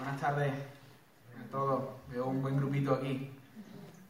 Buenas 0.00 0.18
tardes 0.18 0.54
a 1.38 1.50
todos. 1.52 1.90
Veo 2.08 2.24
un 2.24 2.40
buen 2.40 2.56
grupito 2.56 2.94
aquí, 2.94 3.30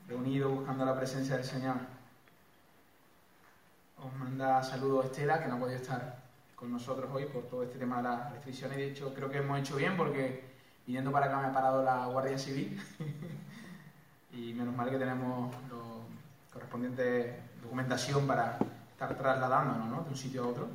reunido 0.07 0.49
buscando 0.49 0.85
la 0.85 0.97
presencia 0.97 1.35
del 1.35 1.45
Señor. 1.45 1.75
Os 3.99 4.15
manda 4.15 4.63
saludos 4.63 5.07
Estela, 5.07 5.43
que 5.43 5.49
no 5.49 5.57
ha 5.57 5.59
podido 5.59 5.81
estar 5.81 6.17
con 6.55 6.71
nosotros 6.71 7.11
hoy 7.13 7.25
por 7.25 7.43
todo 7.49 7.65
este 7.65 7.77
tema 7.77 7.97
de 7.97 8.03
las 8.05 8.31
restricciones. 8.31 8.77
De 8.77 8.87
hecho, 8.87 9.13
creo 9.13 9.29
que 9.33 9.39
hemos 9.39 9.59
hecho 9.59 9.75
bien 9.75 9.97
porque 9.97 10.45
viniendo 10.87 11.11
para 11.11 11.27
acá 11.27 11.41
me 11.41 11.49
ha 11.49 11.53
parado 11.53 11.83
la 11.83 12.07
Guardia 12.07 12.39
Civil. 12.39 12.81
y 14.33 14.53
menos 14.55 14.77
mal 14.77 14.91
que 14.91 14.97
tenemos 14.97 15.53
los 15.69 16.05
correspondientes 16.53 17.35
documentación 17.61 18.29
para 18.29 18.59
estar 18.93 19.19
trasladándonos 19.19 19.89
¿no? 19.89 20.03
de 20.05 20.11
un 20.11 20.17
sitio 20.17 20.45
a 20.45 20.49
otro 20.51 20.69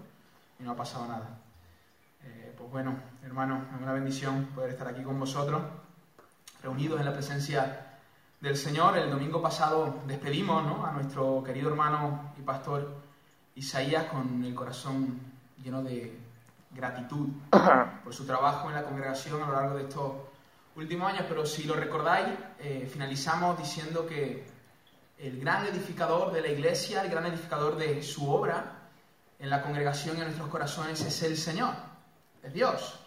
y 0.59 0.63
no 0.63 0.71
ha 0.71 0.75
pasado 0.75 1.07
nada. 1.07 1.44
Eh, 2.25 2.53
pues 2.57 2.69
bueno, 2.69 2.95
hermanos, 3.23 3.63
es 3.75 3.81
una 3.81 3.93
bendición 3.93 4.47
poder 4.47 4.71
estar 4.71 4.87
aquí 4.87 5.03
con 5.03 5.19
vosotros, 5.19 5.61
reunidos 6.61 6.99
en 6.99 7.05
la 7.05 7.13
presencia 7.13 7.99
del 8.41 8.57
Señor. 8.57 8.97
El 8.97 9.09
domingo 9.09 9.41
pasado 9.41 10.01
despedimos 10.07 10.63
¿no? 10.63 10.85
a 10.85 10.91
nuestro 10.91 11.43
querido 11.43 11.69
hermano 11.69 12.33
y 12.37 12.41
pastor 12.41 12.97
Isaías 13.55 14.05
con 14.05 14.43
el 14.43 14.53
corazón 14.53 15.19
lleno 15.63 15.81
de 15.81 16.19
gratitud 16.71 17.29
por 18.03 18.13
su 18.13 18.25
trabajo 18.25 18.69
en 18.69 18.75
la 18.75 18.83
congregación 18.83 19.41
a 19.41 19.47
lo 19.47 19.53
largo 19.53 19.77
de 19.77 19.83
estos 19.83 20.11
últimos 20.75 21.11
años, 21.11 21.25
pero 21.29 21.45
si 21.45 21.63
lo 21.63 21.75
recordáis, 21.75 22.27
eh, 22.59 22.89
finalizamos 22.91 23.57
diciendo 23.57 24.05
que 24.05 24.45
el 25.17 25.39
gran 25.39 25.65
edificador 25.67 26.33
de 26.33 26.41
la 26.41 26.49
iglesia, 26.49 27.01
el 27.01 27.09
gran 27.09 27.25
edificador 27.27 27.77
de 27.77 28.03
su 28.03 28.29
obra 28.29 28.89
en 29.39 29.49
la 29.49 29.61
congregación 29.61 30.17
y 30.17 30.19
en 30.19 30.25
nuestros 30.25 30.49
corazones 30.49 30.99
es 31.01 31.23
el 31.23 31.37
Señor, 31.37 31.73
es 32.45 32.53
Dios. 32.53 32.99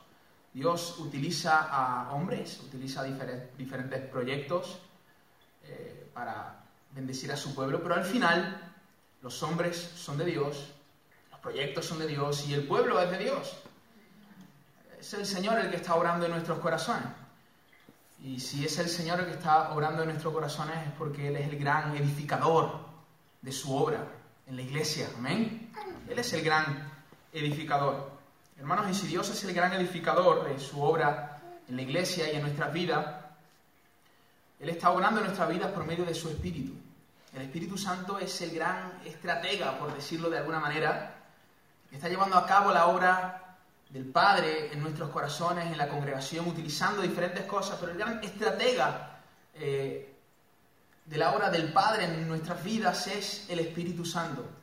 Dios 0.52 0.98
utiliza 0.98 1.68
a 1.70 2.12
hombres, 2.12 2.60
utiliza 2.64 3.04
diferentes 3.04 4.00
proyectos 4.06 4.78
eh, 5.64 6.10
para 6.12 6.64
bendecir 6.92 7.30
a 7.30 7.36
su 7.36 7.54
pueblo, 7.54 7.82
pero 7.82 7.94
al 7.94 8.04
final 8.04 8.72
los 9.22 9.42
hombres 9.42 9.76
son 9.76 10.18
de 10.18 10.24
Dios, 10.24 10.68
los 11.30 11.40
proyectos 11.40 11.86
son 11.86 11.98
de 11.98 12.06
Dios 12.06 12.46
y 12.48 12.54
el 12.54 12.66
pueblo 12.66 13.00
es 13.00 13.10
de 13.10 13.18
Dios. 13.18 13.56
Es 14.98 15.14
el 15.14 15.26
Señor 15.26 15.58
el 15.58 15.70
que 15.70 15.76
está 15.76 15.94
obrando 15.94 16.26
en 16.26 16.32
nuestros 16.32 16.58
corazones. 16.58 17.06
Y 18.22 18.40
si 18.40 18.64
es 18.64 18.78
el 18.78 18.88
Señor 18.88 19.20
el 19.20 19.26
que 19.26 19.32
está 19.34 19.72
obrando 19.72 20.02
en 20.02 20.08
nuestros 20.08 20.34
corazones 20.34 20.76
es 20.86 20.92
porque 20.98 21.28
Él 21.28 21.36
es 21.36 21.48
el 21.48 21.58
gran 21.58 21.96
edificador 21.96 22.80
de 23.42 23.52
su 23.52 23.76
obra 23.76 24.04
en 24.48 24.56
la 24.56 24.62
iglesia. 24.62 25.08
Amén. 25.16 25.72
Él 26.08 26.18
es 26.18 26.32
el 26.32 26.42
gran 26.42 26.90
edificador. 27.32 28.17
Hermanos, 28.58 28.90
y 28.90 28.94
si 28.94 29.06
Dios 29.06 29.30
es 29.30 29.44
el 29.44 29.54
gran 29.54 29.72
edificador 29.74 30.48
de 30.48 30.58
su 30.58 30.82
obra 30.82 31.40
en 31.68 31.76
la 31.76 31.82
iglesia 31.82 32.32
y 32.32 32.34
en 32.34 32.42
nuestras 32.42 32.72
vidas, 32.72 33.06
Él 34.58 34.68
está 34.70 34.90
obrando 34.90 35.20
en 35.20 35.26
nuestras 35.26 35.48
vidas 35.48 35.70
por 35.70 35.86
medio 35.86 36.04
de 36.04 36.12
su 36.12 36.28
Espíritu. 36.28 36.74
El 37.32 37.42
Espíritu 37.42 37.78
Santo 37.78 38.18
es 38.18 38.40
el 38.40 38.50
gran 38.50 39.00
estratega, 39.04 39.78
por 39.78 39.94
decirlo 39.94 40.28
de 40.28 40.38
alguna 40.38 40.58
manera, 40.58 41.14
que 41.88 41.94
está 41.94 42.08
llevando 42.08 42.36
a 42.36 42.46
cabo 42.46 42.72
la 42.72 42.86
obra 42.88 43.58
del 43.90 44.06
Padre 44.06 44.72
en 44.72 44.80
nuestros 44.80 45.10
corazones, 45.10 45.66
en 45.66 45.78
la 45.78 45.86
congregación, 45.86 46.48
utilizando 46.48 47.02
diferentes 47.02 47.44
cosas, 47.44 47.76
pero 47.78 47.92
el 47.92 47.98
gran 47.98 48.24
estratega 48.24 49.20
eh, 49.54 50.16
de 51.04 51.16
la 51.16 51.32
obra 51.32 51.48
del 51.48 51.72
Padre 51.72 52.06
en 52.06 52.26
nuestras 52.26 52.64
vidas 52.64 53.06
es 53.06 53.46
el 53.48 53.60
Espíritu 53.60 54.04
Santo. 54.04 54.57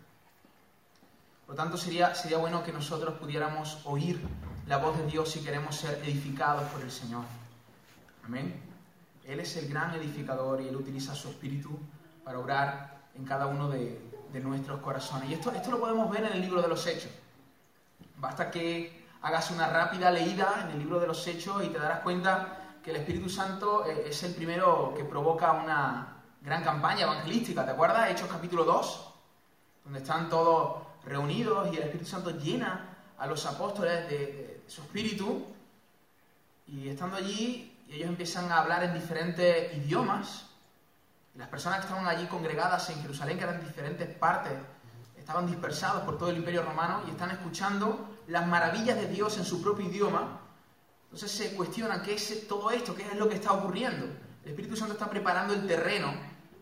Por 1.55 1.63
tanto, 1.63 1.77
sería, 1.77 2.13
sería 2.13 2.37
bueno 2.37 2.61
que 2.61 2.73
nosotros 2.73 3.17
pudiéramos 3.17 3.79
oír 3.85 4.19
la 4.67 4.75
voz 4.75 4.97
de 4.97 5.05
Dios 5.05 5.31
si 5.31 5.39
queremos 5.39 5.77
ser 5.77 6.01
edificados 6.03 6.63
por 6.63 6.81
el 6.81 6.91
Señor. 6.91 7.23
Amén. 8.25 8.61
Él 9.25 9.39
es 9.39 9.55
el 9.55 9.69
gran 9.69 9.95
edificador 9.95 10.59
y 10.59 10.67
Él 10.67 10.75
utiliza 10.75 11.15
su 11.15 11.29
Espíritu 11.29 11.79
para 12.25 12.39
obrar 12.39 12.97
en 13.15 13.23
cada 13.23 13.47
uno 13.47 13.69
de, 13.69 14.01
de 14.33 14.39
nuestros 14.41 14.81
corazones. 14.81 15.29
Y 15.29 15.35
esto, 15.35 15.49
esto 15.53 15.71
lo 15.71 15.79
podemos 15.79 16.11
ver 16.11 16.25
en 16.25 16.33
el 16.33 16.41
libro 16.41 16.61
de 16.61 16.67
los 16.67 16.85
Hechos. 16.87 17.11
Basta 18.17 18.51
que 18.51 19.05
hagas 19.21 19.49
una 19.49 19.69
rápida 19.69 20.11
leída 20.11 20.59
en 20.61 20.71
el 20.71 20.79
libro 20.79 20.99
de 20.99 21.07
los 21.07 21.25
Hechos 21.25 21.63
y 21.63 21.69
te 21.69 21.79
darás 21.79 22.01
cuenta 22.01 22.75
que 22.83 22.89
el 22.89 22.97
Espíritu 22.97 23.29
Santo 23.29 23.85
eh, 23.85 24.07
es 24.09 24.23
el 24.23 24.35
primero 24.35 24.93
que 24.93 25.05
provoca 25.05 25.53
una 25.53 26.17
gran 26.41 26.65
campaña 26.65 27.03
evangelística. 27.03 27.63
¿Te 27.63 27.71
acuerdas? 27.71 28.11
Hechos 28.11 28.27
capítulo 28.29 28.65
2, 28.65 29.13
donde 29.85 29.99
están 29.99 30.27
todos 30.27 30.84
reunidos 31.05 31.73
y 31.73 31.77
el 31.77 31.83
Espíritu 31.83 32.09
Santo 32.09 32.31
llena 32.31 32.97
a 33.17 33.27
los 33.27 33.45
apóstoles 33.45 34.09
de, 34.09 34.63
su 34.67 34.81
espíritu 34.81 35.45
y 36.67 36.89
estando 36.89 37.17
allí 37.17 37.71
ellos 37.89 38.09
empiezan 38.09 38.51
a 38.51 38.57
hablar 38.57 38.83
en 38.83 38.93
diferentes 38.93 39.77
idiomas. 39.77 40.47
Las 41.35 41.47
personas 41.49 41.79
que 41.79 41.85
estaban 41.85 42.07
allí 42.07 42.25
congregadas 42.25 42.89
en 42.89 43.01
Jerusalén, 43.01 43.37
que 43.37 43.43
eran 43.43 43.63
diferentes 43.63 44.07
partes, 44.15 44.53
estaban 45.17 45.45
dispersados 45.45 46.03
por 46.03 46.17
todo 46.17 46.29
el 46.29 46.37
imperio 46.37 46.63
romano 46.63 47.03
y 47.07 47.11
están 47.11 47.31
escuchando 47.31 48.17
las 48.27 48.47
maravillas 48.47 48.95
de 48.95 49.07
Dios 49.07 49.37
en 49.37 49.45
su 49.45 49.61
propio 49.61 49.85
idioma, 49.85 50.39
entonces 51.03 51.31
se 51.31 51.55
cuestiona 51.55 52.01
qué 52.01 52.15
es 52.15 52.47
todo 52.47 52.71
esto, 52.71 52.95
qué 52.95 53.03
es 53.03 53.15
lo 53.15 53.29
que 53.29 53.35
está 53.35 53.53
ocurriendo. 53.53 54.05
El 54.43 54.49
Espíritu 54.49 54.75
Santo 54.75 54.93
está 54.93 55.09
preparando 55.09 55.53
el 55.53 55.67
terreno 55.67 56.13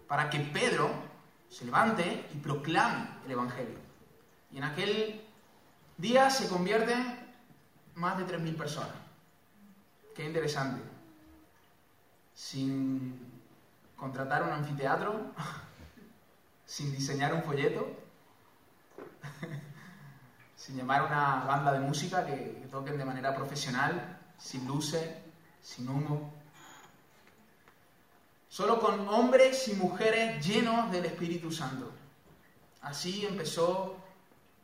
para 0.08 0.30
que 0.30 0.40
Pedro 0.40 0.90
se 1.50 1.66
levante 1.66 2.28
y 2.34 2.38
proclame 2.38 3.08
el 3.26 3.32
Evangelio. 3.32 3.83
Y 4.54 4.58
en 4.58 4.64
aquel 4.64 5.22
día 5.98 6.30
se 6.30 6.48
convierten 6.48 7.20
más 7.96 8.18
de 8.18 8.26
3.000 8.26 8.56
personas. 8.56 8.96
Qué 10.16 10.26
interesante. 10.26 10.82
Sin 12.36 13.20
contratar 13.98 14.44
un 14.44 14.52
anfiteatro, 14.52 15.32
sin 16.66 16.92
diseñar 16.92 17.34
un 17.34 17.42
folleto, 17.42 17.88
sin 20.56 20.78
llamar 20.78 21.02
a 21.02 21.06
una 21.06 21.46
banda 21.46 21.74
de 21.74 21.80
música 21.80 22.24
que, 22.26 22.68
toquen 22.70 22.98
de 22.98 23.06
manera 23.06 23.36
profesional, 23.36 24.20
sin 24.38 24.68
luces, 24.68 25.08
sin 25.62 25.90
humo. 25.90 26.32
Solo 28.50 28.80
con 28.80 29.08
hombres 29.08 29.68
y 29.68 29.74
mujeres 29.74 30.46
llenos 30.46 30.92
del 30.92 31.06
Espíritu 31.06 31.52
Santo. 31.52 31.92
Así 32.82 33.26
empezó 33.26 34.03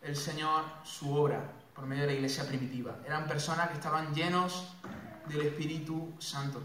el 0.01 0.15
Señor 0.15 0.63
su 0.83 1.13
obra 1.13 1.51
por 1.73 1.85
medio 1.85 2.03
de 2.03 2.07
la 2.07 2.13
iglesia 2.13 2.45
primitiva. 2.45 2.97
Eran 3.05 3.27
personas 3.27 3.69
que 3.69 3.75
estaban 3.75 4.13
llenos 4.13 4.73
del 5.27 5.41
Espíritu 5.41 6.13
Santo. 6.19 6.61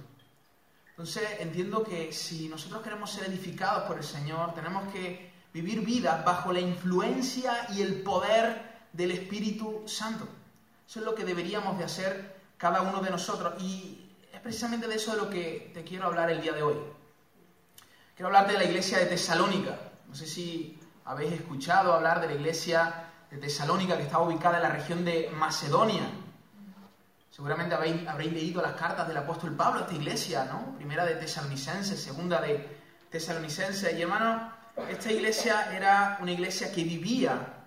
Entonces 0.90 1.22
entiendo 1.40 1.82
que 1.82 2.12
si 2.12 2.48
nosotros 2.48 2.82
queremos 2.82 3.10
ser 3.10 3.28
edificados 3.28 3.84
por 3.84 3.96
el 3.96 4.04
Señor, 4.04 4.54
tenemos 4.54 4.92
que 4.92 5.32
vivir 5.52 5.84
vidas 5.84 6.24
bajo 6.24 6.52
la 6.52 6.60
influencia 6.60 7.66
y 7.70 7.82
el 7.82 8.02
poder 8.02 8.74
del 8.92 9.10
Espíritu 9.10 9.82
Santo. 9.86 10.26
Eso 10.86 11.00
es 11.00 11.04
lo 11.04 11.14
que 11.14 11.24
deberíamos 11.24 11.78
de 11.78 11.84
hacer 11.84 12.36
cada 12.56 12.82
uno 12.82 13.00
de 13.00 13.10
nosotros. 13.10 13.60
Y 13.62 14.10
es 14.32 14.40
precisamente 14.40 14.86
de 14.86 14.96
eso 14.96 15.12
de 15.12 15.18
lo 15.18 15.30
que 15.30 15.70
te 15.74 15.84
quiero 15.84 16.06
hablar 16.06 16.30
el 16.30 16.40
día 16.40 16.52
de 16.52 16.62
hoy. 16.62 16.76
Quiero 18.14 18.28
hablarte 18.28 18.52
de 18.52 18.58
la 18.58 18.64
iglesia 18.64 18.98
de 18.98 19.06
Tesalónica. 19.06 19.78
No 20.08 20.14
sé 20.14 20.26
si 20.26 20.78
habéis 21.04 21.32
escuchado 21.32 21.92
hablar 21.92 22.20
de 22.20 22.28
la 22.28 22.34
iglesia 22.34 23.10
de 23.34 23.40
Tesalónica 23.40 23.96
que 23.96 24.04
está 24.04 24.20
ubicada 24.20 24.58
en 24.58 24.62
la 24.62 24.68
región 24.68 25.04
de 25.04 25.28
Macedonia. 25.36 26.08
Seguramente 27.32 27.74
habéis, 27.74 28.06
habréis 28.06 28.32
leído 28.32 28.62
las 28.62 28.74
cartas 28.74 29.08
del 29.08 29.16
apóstol 29.16 29.56
Pablo 29.56 29.80
a 29.80 29.82
esta 29.82 29.94
iglesia, 29.94 30.44
¿no? 30.44 30.76
Primera 30.76 31.04
de 31.04 31.16
Tesalonicense, 31.16 31.96
segunda 31.96 32.40
de 32.40 32.78
Tesalonicense. 33.10 33.98
Y 33.98 34.02
hermano, 34.02 34.52
esta 34.88 35.10
iglesia 35.10 35.74
era 35.74 36.18
una 36.20 36.30
iglesia 36.30 36.70
que 36.70 36.84
vivía 36.84 37.64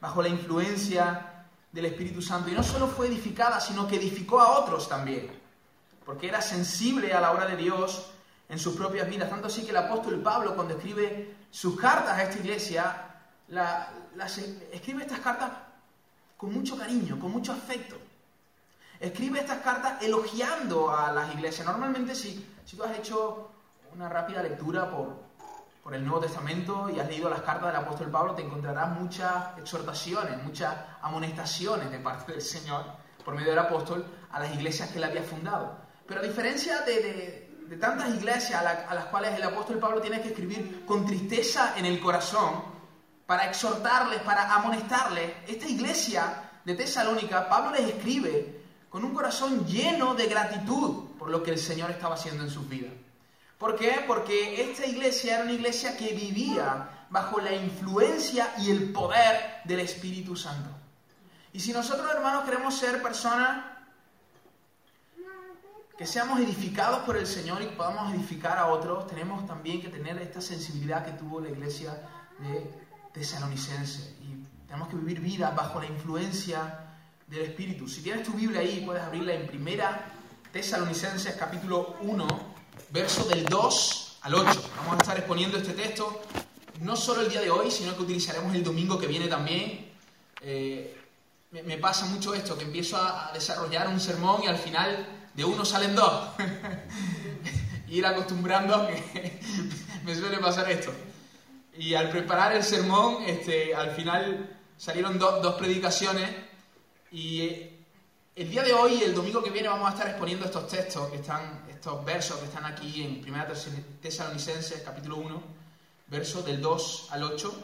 bajo 0.00 0.20
la 0.20 0.28
influencia 0.28 1.46
del 1.70 1.84
Espíritu 1.84 2.20
Santo. 2.20 2.50
Y 2.50 2.54
no 2.54 2.64
solo 2.64 2.88
fue 2.88 3.06
edificada, 3.06 3.60
sino 3.60 3.86
que 3.86 3.96
edificó 3.96 4.40
a 4.40 4.58
otros 4.58 4.88
también, 4.88 5.30
porque 6.04 6.26
era 6.26 6.42
sensible 6.42 7.14
a 7.14 7.20
la 7.20 7.30
obra 7.30 7.46
de 7.46 7.56
Dios 7.56 8.10
en 8.48 8.58
sus 8.58 8.74
propias 8.74 9.08
vidas. 9.08 9.30
Tanto 9.30 9.46
así 9.46 9.62
que 9.62 9.70
el 9.70 9.76
apóstol 9.76 10.20
Pablo, 10.22 10.56
cuando 10.56 10.74
escribe 10.74 11.36
sus 11.52 11.78
cartas 11.78 12.18
a 12.18 12.22
esta 12.24 12.38
iglesia, 12.40 13.13
las, 13.48 14.38
escribe 14.72 15.02
estas 15.02 15.20
cartas 15.20 15.50
con 16.36 16.52
mucho 16.52 16.76
cariño, 16.76 17.18
con 17.18 17.30
mucho 17.30 17.52
afecto. 17.52 17.96
Escribe 19.00 19.40
estas 19.40 19.58
cartas 19.58 20.02
elogiando 20.02 20.94
a 20.94 21.12
las 21.12 21.34
iglesias. 21.34 21.66
Normalmente 21.66 22.14
si, 22.14 22.46
si 22.64 22.76
tú 22.76 22.84
has 22.84 22.96
hecho 22.98 23.50
una 23.92 24.08
rápida 24.08 24.42
lectura 24.42 24.90
por, 24.90 25.16
por 25.82 25.94
el 25.94 26.02
Nuevo 26.02 26.20
Testamento 26.20 26.88
y 26.88 26.98
has 26.98 27.08
leído 27.08 27.28
las 27.28 27.42
cartas 27.42 27.66
del 27.66 27.76
apóstol 27.76 28.10
Pablo, 28.10 28.34
te 28.34 28.42
encontrarás 28.42 28.88
muchas 28.98 29.58
exhortaciones, 29.58 30.42
muchas 30.42 30.74
amonestaciones 31.02 31.90
de 31.90 31.98
parte 31.98 32.32
del 32.32 32.40
Señor 32.40 32.84
por 33.24 33.34
medio 33.34 33.50
del 33.50 33.58
apóstol 33.58 34.04
a 34.32 34.40
las 34.40 34.54
iglesias 34.54 34.90
que 34.90 34.98
él 34.98 35.04
había 35.04 35.22
fundado. 35.22 35.76
Pero 36.06 36.20
a 36.20 36.22
diferencia 36.22 36.80
de, 36.82 37.76
tantas 37.80 38.14
iglesias 38.14 38.62
a, 38.62 38.94
las 38.94 39.04
cuales 39.06 39.34
el 39.36 39.42
apóstol 39.42 39.78
Pablo 39.78 40.00
tiene 40.00 40.20
que 40.20 40.28
escribir 40.28 40.84
con 40.86 41.04
tristeza 41.06 41.74
en 41.76 41.86
el 41.86 42.00
corazón, 42.00 42.73
para 43.26 43.48
exhortarles, 43.48 44.20
para 44.20 44.54
amonestarles, 44.54 45.32
esta 45.46 45.66
iglesia 45.66 46.50
de 46.64 46.74
Tesalónica, 46.74 47.48
Pablo 47.48 47.72
les 47.72 47.88
escribe 47.88 48.62
con 48.88 49.04
un 49.04 49.14
corazón 49.14 49.66
lleno 49.66 50.14
de 50.14 50.26
gratitud 50.26 51.10
por 51.18 51.30
lo 51.30 51.42
que 51.42 51.50
el 51.50 51.58
Señor 51.58 51.90
estaba 51.90 52.14
haciendo 52.14 52.44
en 52.44 52.50
sus 52.50 52.68
vidas. 52.68 52.92
¿Por 53.58 53.76
qué? 53.76 54.04
Porque 54.06 54.62
esta 54.62 54.86
iglesia 54.86 55.36
era 55.36 55.44
una 55.44 55.52
iglesia 55.52 55.96
que 55.96 56.12
vivía 56.12 57.06
bajo 57.10 57.40
la 57.40 57.54
influencia 57.54 58.52
y 58.58 58.70
el 58.70 58.92
poder 58.92 59.62
del 59.64 59.80
Espíritu 59.80 60.36
Santo. 60.36 60.70
Y 61.52 61.60
si 61.60 61.72
nosotros, 61.72 62.10
hermanos, 62.12 62.44
queremos 62.44 62.76
ser 62.76 63.00
personas 63.00 63.64
que 65.96 66.06
seamos 66.06 66.40
edificados 66.40 67.00
por 67.00 67.16
el 67.16 67.26
Señor 67.26 67.62
y 67.62 67.66
que 67.66 67.76
podamos 67.76 68.12
edificar 68.12 68.58
a 68.58 68.66
otros, 68.66 69.06
tenemos 69.06 69.46
también 69.46 69.80
que 69.80 69.88
tener 69.88 70.20
esta 70.20 70.40
sensibilidad 70.40 71.04
que 71.04 71.12
tuvo 71.12 71.40
la 71.40 71.50
iglesia 71.50 71.92
de 72.40 72.83
Tesalonicense. 73.14 74.16
Y 74.20 74.66
tenemos 74.66 74.88
que 74.88 74.96
vivir 74.96 75.20
vidas 75.20 75.56
bajo 75.56 75.80
la 75.80 75.86
influencia 75.86 76.80
del 77.26 77.42
Espíritu. 77.42 77.88
Si 77.88 78.02
tienes 78.02 78.24
tu 78.24 78.32
Biblia 78.32 78.60
ahí, 78.60 78.82
puedes 78.84 79.02
abrirla 79.02 79.32
en 79.32 79.46
primera 79.46 80.12
Tesalonicenses 80.52 81.34
capítulo 81.36 81.96
1, 82.02 82.26
verso 82.90 83.24
del 83.24 83.46
2 83.46 84.18
al 84.22 84.34
8. 84.34 84.70
Vamos 84.76 84.94
a 84.94 84.98
estar 84.98 85.16
exponiendo 85.16 85.56
este 85.56 85.72
texto 85.72 86.20
no 86.80 86.96
solo 86.96 87.22
el 87.22 87.30
día 87.30 87.40
de 87.40 87.50
hoy, 87.50 87.70
sino 87.70 87.94
que 87.96 88.02
utilizaremos 88.02 88.54
el 88.54 88.64
domingo 88.64 88.98
que 88.98 89.06
viene 89.06 89.28
también. 89.28 89.92
Eh, 90.40 91.00
me, 91.50 91.78
pasa 91.78 92.06
mucho 92.06 92.34
esto, 92.34 92.58
que 92.58 92.64
empiezo 92.64 92.96
a, 92.96 93.30
desarrollar 93.32 93.88
un 93.88 94.00
sermón 94.00 94.42
y 94.42 94.48
al 94.48 94.58
final 94.58 95.06
de 95.34 95.44
uno 95.44 95.64
salen 95.64 95.94
dos. 95.94 96.30
Ir 97.88 98.04
acostumbrando 98.06 98.86
que 98.88 99.40
me 100.04 100.14
suele 100.14 100.38
pasar 100.38 100.70
esto. 100.70 100.92
Y 101.76 101.94
al 101.94 102.10
preparar 102.10 102.54
el 102.54 102.62
sermón, 102.62 103.24
este, 103.24 103.74
al 103.74 103.90
final 103.90 104.58
salieron 104.76 105.18
dos 105.18 105.54
predicaciones 105.56 106.30
y 107.10 107.40
eh, 107.42 107.74
el 108.36 108.50
día 108.50 108.62
de 108.64 108.72
hoy 108.72 109.02
el 109.02 109.14
domingo 109.14 109.42
que 109.42 109.50
viene 109.50 109.68
vamos 109.68 109.88
a 109.88 109.92
estar 109.92 110.08
exponiendo 110.08 110.44
estos 110.44 110.66
textos, 110.66 111.12
están, 111.12 111.64
estos 111.70 112.04
versos 112.04 112.38
que 112.38 112.46
están 112.46 112.64
aquí 112.64 113.02
en 113.02 113.32
1 113.32 113.44
Tesalonicenses 114.02 114.82
capítulo 114.82 115.16
1, 115.18 115.42
versos 116.08 116.44
del 116.44 116.60
2 116.60 117.08
al 117.10 117.22
8. 117.22 117.54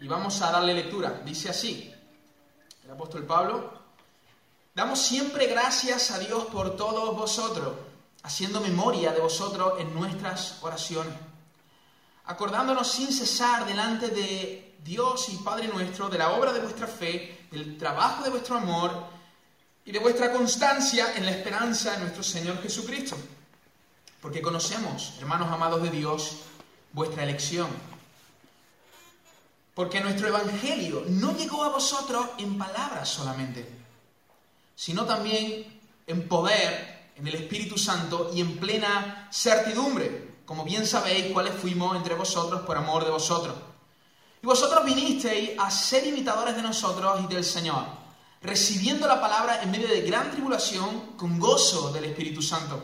Y 0.00 0.06
vamos 0.08 0.42
a 0.42 0.50
darle 0.50 0.74
lectura. 0.74 1.22
Dice 1.24 1.48
así, 1.48 1.92
el 2.84 2.90
apóstol 2.90 3.24
Pablo, 3.24 3.72
damos 4.74 5.00
siempre 5.00 5.46
gracias 5.46 6.10
a 6.10 6.18
Dios 6.18 6.46
por 6.46 6.76
todos 6.76 7.16
vosotros, 7.16 7.74
haciendo 8.22 8.60
memoria 8.60 9.12
de 9.12 9.20
vosotros 9.20 9.74
en 9.80 9.94
nuestras 9.94 10.62
oraciones, 10.62 11.14
acordándonos 12.28 12.90
sin 12.90 13.12
cesar 13.12 13.66
delante 13.66 14.08
de 14.08 14.76
Dios 14.84 15.28
y 15.30 15.36
Padre 15.38 15.68
nuestro 15.68 16.08
de 16.08 16.18
la 16.18 16.30
obra 16.30 16.52
de 16.52 16.60
vuestra 16.60 16.86
fe, 16.86 17.46
del 17.50 17.76
trabajo 17.76 18.22
de 18.22 18.30
vuestro 18.30 18.56
amor 18.56 19.04
y 19.84 19.90
de 19.90 19.98
vuestra 19.98 20.32
constancia 20.32 21.14
en 21.16 21.26
la 21.26 21.32
esperanza 21.32 21.92
de 21.92 22.00
nuestro 22.00 22.22
Señor 22.22 22.62
Jesucristo. 22.62 23.16
Porque 24.22 24.40
conocemos, 24.40 25.14
hermanos 25.18 25.50
amados 25.50 25.82
de 25.82 25.90
Dios, 25.90 26.36
vuestra 26.92 27.24
elección 27.24 27.68
porque 29.78 30.00
nuestro 30.00 30.26
Evangelio 30.26 31.04
no 31.06 31.36
llegó 31.36 31.62
a 31.62 31.68
vosotros 31.68 32.30
en 32.38 32.58
palabras 32.58 33.08
solamente, 33.08 33.64
sino 34.74 35.04
también 35.04 35.80
en 36.04 36.26
poder, 36.26 37.10
en 37.14 37.24
el 37.28 37.36
Espíritu 37.36 37.78
Santo 37.78 38.32
y 38.34 38.40
en 38.40 38.58
plena 38.58 39.28
certidumbre, 39.30 40.27
como 40.48 40.64
bien 40.64 40.86
sabéis 40.86 41.30
cuáles 41.30 41.52
fuimos 41.52 41.94
entre 41.94 42.14
vosotros 42.14 42.62
por 42.62 42.78
amor 42.78 43.04
de 43.04 43.10
vosotros. 43.10 43.54
Y 44.42 44.46
vosotros 44.46 44.82
vinisteis 44.82 45.50
a 45.58 45.70
ser 45.70 46.06
imitadores 46.06 46.56
de 46.56 46.62
nosotros 46.62 47.20
y 47.22 47.26
del 47.26 47.44
Señor, 47.44 47.84
recibiendo 48.40 49.06
la 49.06 49.20
palabra 49.20 49.62
en 49.62 49.70
medio 49.70 49.88
de 49.88 50.00
gran 50.00 50.30
tribulación 50.30 51.12
con 51.18 51.38
gozo 51.38 51.92
del 51.92 52.06
Espíritu 52.06 52.40
Santo. 52.40 52.82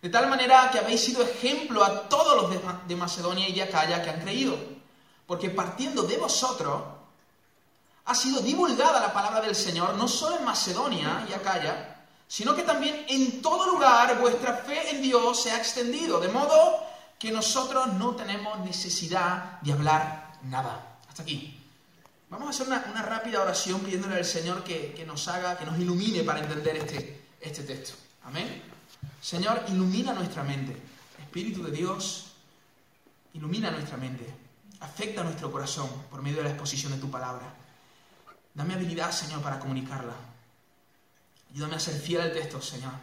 De 0.00 0.10
tal 0.10 0.28
manera 0.28 0.70
que 0.70 0.78
habéis 0.78 1.00
sido 1.00 1.24
ejemplo 1.24 1.82
a 1.82 2.08
todos 2.08 2.40
los 2.40 2.86
de 2.86 2.94
Macedonia 2.94 3.48
y 3.48 3.52
de 3.52 3.64
Acaya 3.64 4.00
que 4.00 4.10
han 4.10 4.20
creído 4.20 4.56
porque 5.26 5.50
partiendo 5.50 6.02
de 6.02 6.18
vosotros 6.18 6.82
ha 8.04 8.14
sido 8.14 8.42
divulgada 8.42 9.00
la 9.00 9.12
palabra 9.12 9.40
del 9.40 9.56
Señor, 9.56 9.94
no 9.94 10.06
solo 10.06 10.36
en 10.36 10.44
Macedonia 10.44 11.26
y 11.28 11.32
Acaya, 11.32 12.04
sino 12.28 12.54
que 12.54 12.62
también 12.62 13.06
en 13.08 13.42
todo 13.42 13.66
lugar 13.66 14.20
vuestra 14.20 14.54
fe 14.54 14.90
en 14.90 15.02
Dios 15.02 15.42
se 15.42 15.50
ha 15.50 15.56
extendido, 15.56 16.20
de 16.20 16.28
modo 16.28 16.91
que 17.22 17.30
nosotros 17.30 17.92
no 17.92 18.16
tenemos 18.16 18.58
necesidad 18.64 19.60
de 19.60 19.72
hablar 19.72 20.40
nada. 20.42 20.98
Hasta 21.08 21.22
aquí. 21.22 21.56
Vamos 22.28 22.48
a 22.48 22.50
hacer 22.50 22.66
una, 22.66 22.80
rápida 23.00 23.40
oración 23.40 23.80
pidiéndole 23.80 24.16
al 24.16 24.24
Señor 24.24 24.64
que, 24.64 24.92
que, 24.92 25.06
nos 25.06 25.28
haga, 25.28 25.56
que 25.56 25.64
nos 25.64 25.78
ilumine 25.78 26.24
para 26.24 26.40
entender 26.40 26.78
este, 26.78 27.26
este 27.40 27.62
texto. 27.62 27.94
Amén. 28.24 28.64
Señor, 29.20 29.62
ilumina 29.68 30.12
nuestra 30.12 30.42
mente. 30.42 30.76
Espíritu 31.20 31.62
de 31.62 31.70
Dios, 31.70 32.32
ilumina 33.34 33.70
nuestra 33.70 33.96
mente 33.96 34.42
afecta 34.80 35.22
nuestro 35.22 35.52
corazón 35.52 35.88
por 36.10 36.22
medio 36.22 36.38
de 36.38 36.42
la 36.42 36.50
exposición 36.50 36.90
de 36.90 36.98
tu 36.98 37.08
palabra. 37.08 37.54
Dame 38.52 38.74
habilidad, 38.74 39.12
Señor, 39.12 39.40
para 39.42 39.60
comunicarla. 39.60 40.14
Ayúdame 41.52 41.76
a 41.76 41.78
ser 41.78 41.94
fiel 41.94 42.22
al 42.22 42.32
texto, 42.32 42.60
Señor, 42.60 42.94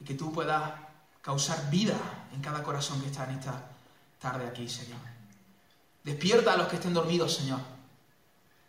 y 0.00 0.04
que 0.04 0.12
tú 0.12 0.30
puedas 0.34 0.87
causar 1.28 1.68
vida 1.68 1.94
en 2.32 2.40
cada 2.40 2.62
corazón 2.62 3.02
que 3.02 3.08
está 3.08 3.24
en 3.24 3.36
esta 3.36 3.52
tarde 4.18 4.48
aquí, 4.48 4.66
Señor. 4.66 4.96
Despierta 6.02 6.54
a 6.54 6.56
los 6.56 6.68
que 6.68 6.76
estén 6.76 6.94
dormidos, 6.94 7.34
Señor. 7.34 7.60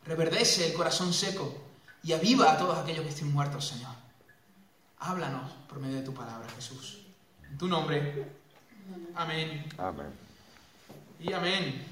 Reverdece 0.04 0.68
el 0.68 0.74
corazón 0.74 1.14
seco 1.14 1.56
y 2.04 2.12
aviva 2.12 2.52
a 2.52 2.58
todos 2.58 2.78
aquellos 2.78 3.04
que 3.04 3.12
estén 3.12 3.32
muertos, 3.32 3.66
Señor. 3.66 3.94
Háblanos 5.00 5.50
por 5.70 5.80
medio 5.80 6.00
de 6.00 6.04
tu 6.04 6.14
palabra, 6.14 6.50
Jesús. 6.54 7.00
En 7.50 7.58
tu 7.58 7.66
nombre. 7.66 8.28
Amén. 9.16 9.66
Amén. 9.78 10.12
Y 11.18 11.32
amén. 11.32 11.88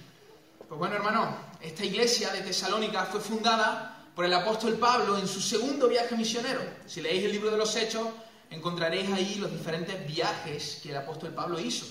Pues 0.68 0.78
bueno, 0.78 0.96
hermano, 0.96 1.34
esta 1.62 1.86
iglesia 1.86 2.34
de 2.34 2.42
Tesalónica 2.42 3.06
fue 3.06 3.22
fundada 3.22 4.04
por 4.14 4.26
el 4.26 4.34
apóstol 4.34 4.74
Pablo 4.74 5.18
en 5.18 5.30
su 5.30 5.40
segundo 5.40 5.88
viaje 5.88 6.18
misionero. 6.18 6.60
Si 6.86 7.00
leéis 7.00 7.24
el 7.24 7.32
libro 7.32 7.52
de 7.52 7.58
los 7.58 7.74
Hechos, 7.74 8.10
encontraréis 8.50 9.12
ahí 9.12 9.36
los 9.36 9.52
diferentes 9.52 10.08
viajes 10.08 10.80
que 10.82 10.92
el 10.92 10.98
apóstol 10.98 11.34
Pablo 11.34 11.60
hizo. 11.60 11.86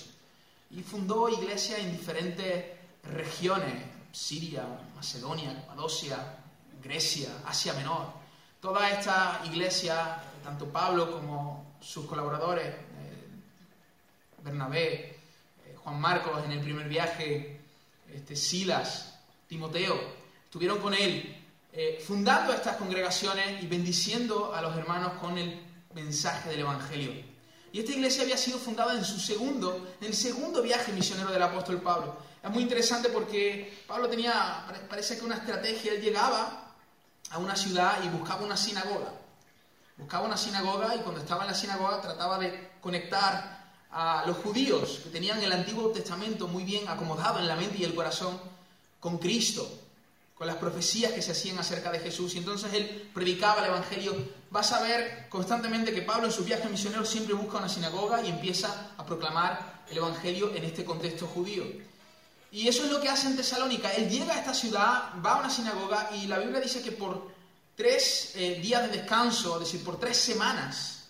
Y 0.71 0.81
fundó 0.81 1.29
iglesias 1.29 1.79
en 1.79 1.91
diferentes 1.91 2.65
regiones, 3.03 3.73
Siria, 4.11 4.65
Macedonia, 4.95 5.53
Capadocia, 5.53 6.17
Grecia, 6.83 7.29
Asia 7.45 7.73
Menor. 7.73 8.07
Todas 8.59 8.91
estas 8.91 9.45
iglesias, 9.47 9.99
tanto 10.43 10.65
Pablo 10.67 11.11
como 11.11 11.77
sus 11.79 12.05
colaboradores, 12.05 12.67
eh, 12.67 13.27
Bernabé, 14.43 15.17
eh, 15.65 15.75
Juan 15.77 15.99
Marcos 15.99 16.43
en 16.43 16.51
el 16.51 16.59
primer 16.59 16.89
viaje, 16.89 17.61
este, 18.13 18.35
Silas, 18.35 19.19
Timoteo, 19.47 19.97
estuvieron 20.45 20.79
con 20.79 20.93
él 20.93 21.37
eh, 21.71 22.03
fundando 22.05 22.53
estas 22.53 22.77
congregaciones 22.77 23.61
y 23.61 23.67
bendiciendo 23.67 24.53
a 24.53 24.61
los 24.61 24.75
hermanos 24.75 25.13
con 25.21 25.37
el 25.37 25.66
mensaje 25.97 26.49
del 26.49 26.59
Evangelio. 26.59 27.11
Y 27.73 27.79
esta 27.79 27.91
iglesia 27.91 28.23
había 28.23 28.37
sido 28.37 28.59
fundada 28.59 28.93
en 28.93 29.03
su 29.03 29.19
segundo, 29.19 29.95
en 29.99 30.07
el 30.07 30.13
segundo 30.13 30.61
viaje 30.61 30.93
misionero 30.93 31.31
del 31.31 31.41
apóstol 31.41 31.81
Pablo. 31.81 32.15
Es 32.41 32.49
muy 32.49 32.63
interesante 32.63 33.09
porque 33.09 33.83
Pablo 33.87 34.07
tenía, 34.07 34.65
parece 34.89 35.17
que 35.17 35.25
una 35.25 35.35
estrategia, 35.35 35.93
él 35.93 36.01
llegaba 36.01 36.73
a 37.29 37.37
una 37.39 37.55
ciudad 37.55 38.03
y 38.03 38.09
buscaba 38.09 38.45
una 38.45 38.55
sinagoga. 38.55 39.11
Buscaba 39.97 40.27
una 40.27 40.37
sinagoga 40.37 40.95
y 40.95 40.99
cuando 40.99 41.21
estaba 41.21 41.43
en 41.43 41.51
la 41.51 41.55
sinagoga 41.55 42.01
trataba 42.01 42.37
de 42.37 42.71
conectar 42.79 43.57
a 43.91 44.23
los 44.27 44.37
judíos 44.37 45.01
que 45.03 45.09
tenían 45.09 45.41
el 45.41 45.51
Antiguo 45.51 45.89
Testamento 45.89 46.47
muy 46.47 46.63
bien 46.63 46.87
acomodado 46.87 47.39
en 47.39 47.47
la 47.47 47.55
mente 47.55 47.77
y 47.79 47.83
el 47.83 47.95
corazón 47.95 48.39
con 48.99 49.17
Cristo, 49.17 49.67
con 50.37 50.45
las 50.45 50.57
profecías 50.57 51.13
que 51.13 51.21
se 51.21 51.31
hacían 51.31 51.57
acerca 51.57 51.91
de 51.91 51.99
Jesús. 51.99 52.35
Y 52.35 52.37
entonces 52.37 52.71
él 52.73 53.09
predicaba 53.13 53.61
el 53.61 53.69
Evangelio. 53.69 54.15
Vas 54.51 54.71
a 54.71 54.81
ver 54.81 55.27
constantemente 55.29 55.93
que 55.93 56.03
Pablo 56.03 56.27
en 56.27 56.31
sus 56.31 56.45
viajes 56.45 56.69
misioneros 56.69 57.09
siempre 57.09 57.33
busca 57.33 57.57
una 57.57 57.69
sinagoga 57.69 58.21
y 58.21 58.29
empieza 58.29 58.91
a 58.97 59.05
proclamar 59.05 59.83
el 59.89 59.97
Evangelio 59.97 60.53
en 60.53 60.63
este 60.63 60.85
contexto 60.85 61.25
judío. 61.25 61.63
Y 62.51 62.67
eso 62.67 62.85
es 62.85 62.91
lo 62.91 63.01
que 63.01 63.09
hace 63.09 63.27
en 63.27 63.35
Tesalónica. 63.35 63.91
Él 63.91 64.09
llega 64.09 64.35
a 64.35 64.39
esta 64.39 64.53
ciudad, 64.53 65.13
va 65.25 65.33
a 65.33 65.39
una 65.39 65.49
sinagoga 65.49 66.11
y 66.15 66.27
la 66.27 66.37
Biblia 66.37 66.61
dice 66.61 66.81
que 66.81 66.91
por 66.91 67.31
tres 67.75 68.33
eh, 68.35 68.59
días 68.61 68.83
de 68.83 68.97
descanso, 68.97 69.55
es 69.55 69.65
decir, 69.65 69.83
por 69.83 69.99
tres 69.99 70.17
semanas, 70.17 71.09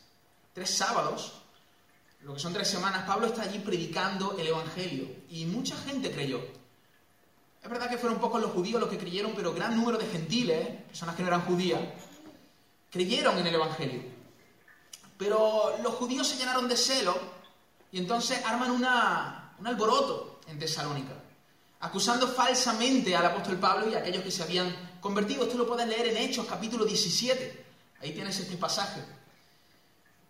tres 0.53 0.69
sábados, 0.69 1.33
lo 2.23 2.33
que 2.33 2.39
son 2.39 2.53
tres 2.53 2.67
semanas, 2.67 3.05
Pablo 3.05 3.27
está 3.27 3.43
allí 3.43 3.59
predicando 3.59 4.35
el 4.39 4.47
Evangelio 4.47 5.07
y 5.29 5.45
mucha 5.45 5.75
gente 5.77 6.11
creyó. 6.11 6.41
Es 7.67 7.71
verdad 7.71 7.89
que 7.89 7.97
fueron 7.97 8.17
pocos 8.17 8.39
los 8.39 8.51
judíos 8.51 8.79
los 8.79 8.89
que 8.89 8.97
creyeron, 8.97 9.33
pero 9.35 9.53
gran 9.53 9.75
número 9.75 9.97
de 9.97 10.07
gentiles, 10.07 10.69
personas 10.87 11.15
que 11.15 11.21
no 11.21 11.27
eran 11.27 11.41
judías, 11.41 11.81
creyeron 12.89 13.37
en 13.39 13.45
el 13.45 13.55
Evangelio. 13.55 14.03
Pero 15.17 15.75
los 15.83 15.93
judíos 15.95 16.25
se 16.25 16.37
llenaron 16.37 16.69
de 16.69 16.77
celo 16.77 17.13
y 17.91 17.97
entonces 17.97 18.41
arman 18.45 18.71
una, 18.71 19.51
un 19.59 19.67
alboroto 19.67 20.39
en 20.47 20.57
Tesalónica, 20.57 21.11
acusando 21.81 22.29
falsamente 22.29 23.13
al 23.17 23.25
apóstol 23.25 23.57
Pablo 23.57 23.89
y 23.91 23.95
a 23.95 23.97
aquellos 23.97 24.23
que 24.23 24.31
se 24.31 24.43
habían 24.43 24.73
convertido. 25.01 25.43
Esto 25.43 25.57
lo 25.57 25.67
puedes 25.67 25.89
leer 25.89 26.07
en 26.07 26.15
Hechos 26.15 26.45
capítulo 26.45 26.85
17. 26.85 27.65
Ahí 27.99 28.13
tienes 28.13 28.39
este 28.39 28.55
pasaje. 28.55 29.01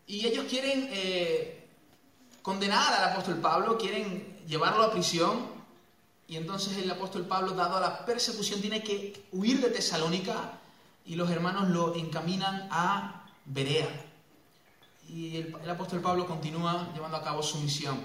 Y 0.08 0.25
ellos 0.25 0.48
quieren 0.50 0.89
eh, 0.91 1.67
condenar 2.41 2.96
al 2.96 3.12
apóstol 3.12 3.36
Pablo, 3.36 3.77
quieren 3.77 4.44
llevarlo 4.48 4.82
a 4.82 4.91
prisión. 4.91 5.57
Y 6.27 6.36
entonces 6.36 6.77
el 6.77 6.91
apóstol 6.91 7.25
Pablo, 7.25 7.51
dado 7.51 7.77
a 7.77 7.81
la 7.81 8.05
persecución, 8.05 8.60
tiene 8.60 8.84
que 8.84 9.27
huir 9.31 9.62
de 9.62 9.69
Tesalónica 9.69 10.60
y 11.05 11.15
los 11.15 11.29
hermanos 11.29 11.69
lo 11.69 11.96
encaminan 11.96 12.67
a 12.69 13.25
Berea. 13.46 13.88
Y 15.07 15.38
el, 15.38 15.55
el 15.63 15.69
apóstol 15.69 16.01
Pablo 16.01 16.27
continúa 16.27 16.91
llevando 16.93 17.15
a 17.15 17.24
cabo 17.24 17.41
su 17.41 17.60
misión. 17.60 17.98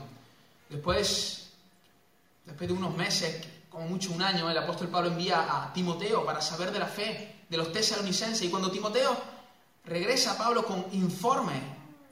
Después, 0.69 1.51
después 2.47 2.69
de 2.69 2.75
unos 2.75 2.97
meses, 2.97 3.45
como 3.69 3.89
mucho 3.89 4.13
un 4.13 4.23
año, 4.23 4.49
el 4.49 4.57
apóstol 4.57 4.89
Pablo 4.89 5.11
envía 5.11 5.65
a 5.65 5.73
Timoteo 5.73 6.25
para 6.25 6.41
saber 6.41 6.71
de 6.71 6.79
la 6.79 6.87
fe 6.87 7.43
de 7.49 7.57
los 7.57 7.73
tesalonicenses. 7.73 8.43
Y 8.43 8.51
cuando 8.51 8.71
Timoteo 8.71 9.17
regresa 9.85 10.33
a 10.33 10.39
Pablo 10.39 10.65
con 10.65 10.87
informe 10.93 11.61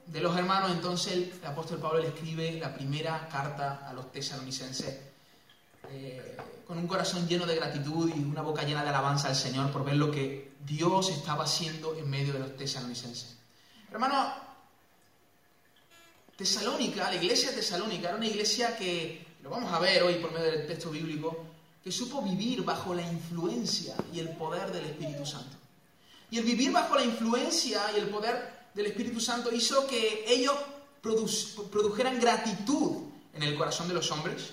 de 0.06 0.20
los 0.20 0.36
hermanos, 0.36 0.72
entonces 0.72 1.12
el, 1.12 1.46
apóstol 1.46 1.78
Pablo 1.78 2.00
le 2.00 2.08
escribe 2.08 2.52
la 2.54 2.74
primera 2.74 3.28
carta 3.28 3.86
a 3.88 3.92
los 3.92 4.10
tesalonicenses 4.10 5.09
eh, 5.88 6.36
con 6.66 6.78
un 6.78 6.86
corazón 6.86 7.26
lleno 7.26 7.46
de 7.46 7.56
gratitud 7.56 8.10
y 8.14 8.20
una 8.20 8.42
boca 8.42 8.62
llena 8.62 8.82
de 8.82 8.90
alabanza 8.90 9.28
al 9.28 9.36
Señor 9.36 9.72
por 9.72 9.84
ver 9.84 9.96
lo 9.96 10.10
que 10.10 10.52
Dios 10.64 11.10
estaba 11.10 11.44
haciendo 11.44 11.96
en 11.96 12.08
medio 12.08 12.32
de 12.32 12.38
los 12.38 12.56
tesalonicenses. 12.56 13.36
Hermano, 13.90 14.32
Tesalónica, 16.36 17.10
la 17.10 17.16
iglesia 17.16 17.50
de 17.50 17.56
Tesalónica, 17.56 18.08
era 18.08 18.16
una 18.16 18.26
iglesia 18.26 18.74
que, 18.74 19.26
lo 19.42 19.50
vamos 19.50 19.70
a 19.74 19.78
ver 19.78 20.02
hoy 20.02 20.14
por 20.14 20.32
medio 20.32 20.50
del 20.50 20.66
texto 20.66 20.90
bíblico, 20.90 21.44
que 21.84 21.92
supo 21.92 22.22
vivir 22.22 22.62
bajo 22.62 22.94
la 22.94 23.02
influencia 23.02 23.94
y 24.10 24.20
el 24.20 24.30
poder 24.30 24.72
del 24.72 24.86
Espíritu 24.86 25.26
Santo. 25.26 25.58
Y 26.30 26.38
el 26.38 26.44
vivir 26.44 26.72
bajo 26.72 26.94
la 26.94 27.04
influencia 27.04 27.82
y 27.94 27.98
el 27.98 28.08
poder 28.08 28.68
del 28.72 28.86
Espíritu 28.86 29.20
Santo 29.20 29.52
hizo 29.52 29.86
que 29.86 30.24
ellos 30.26 30.54
produjeran 31.02 32.18
gratitud 32.18 33.08
en 33.34 33.42
el 33.42 33.54
corazón 33.54 33.88
de 33.88 33.94
los 33.94 34.10
hombres, 34.10 34.52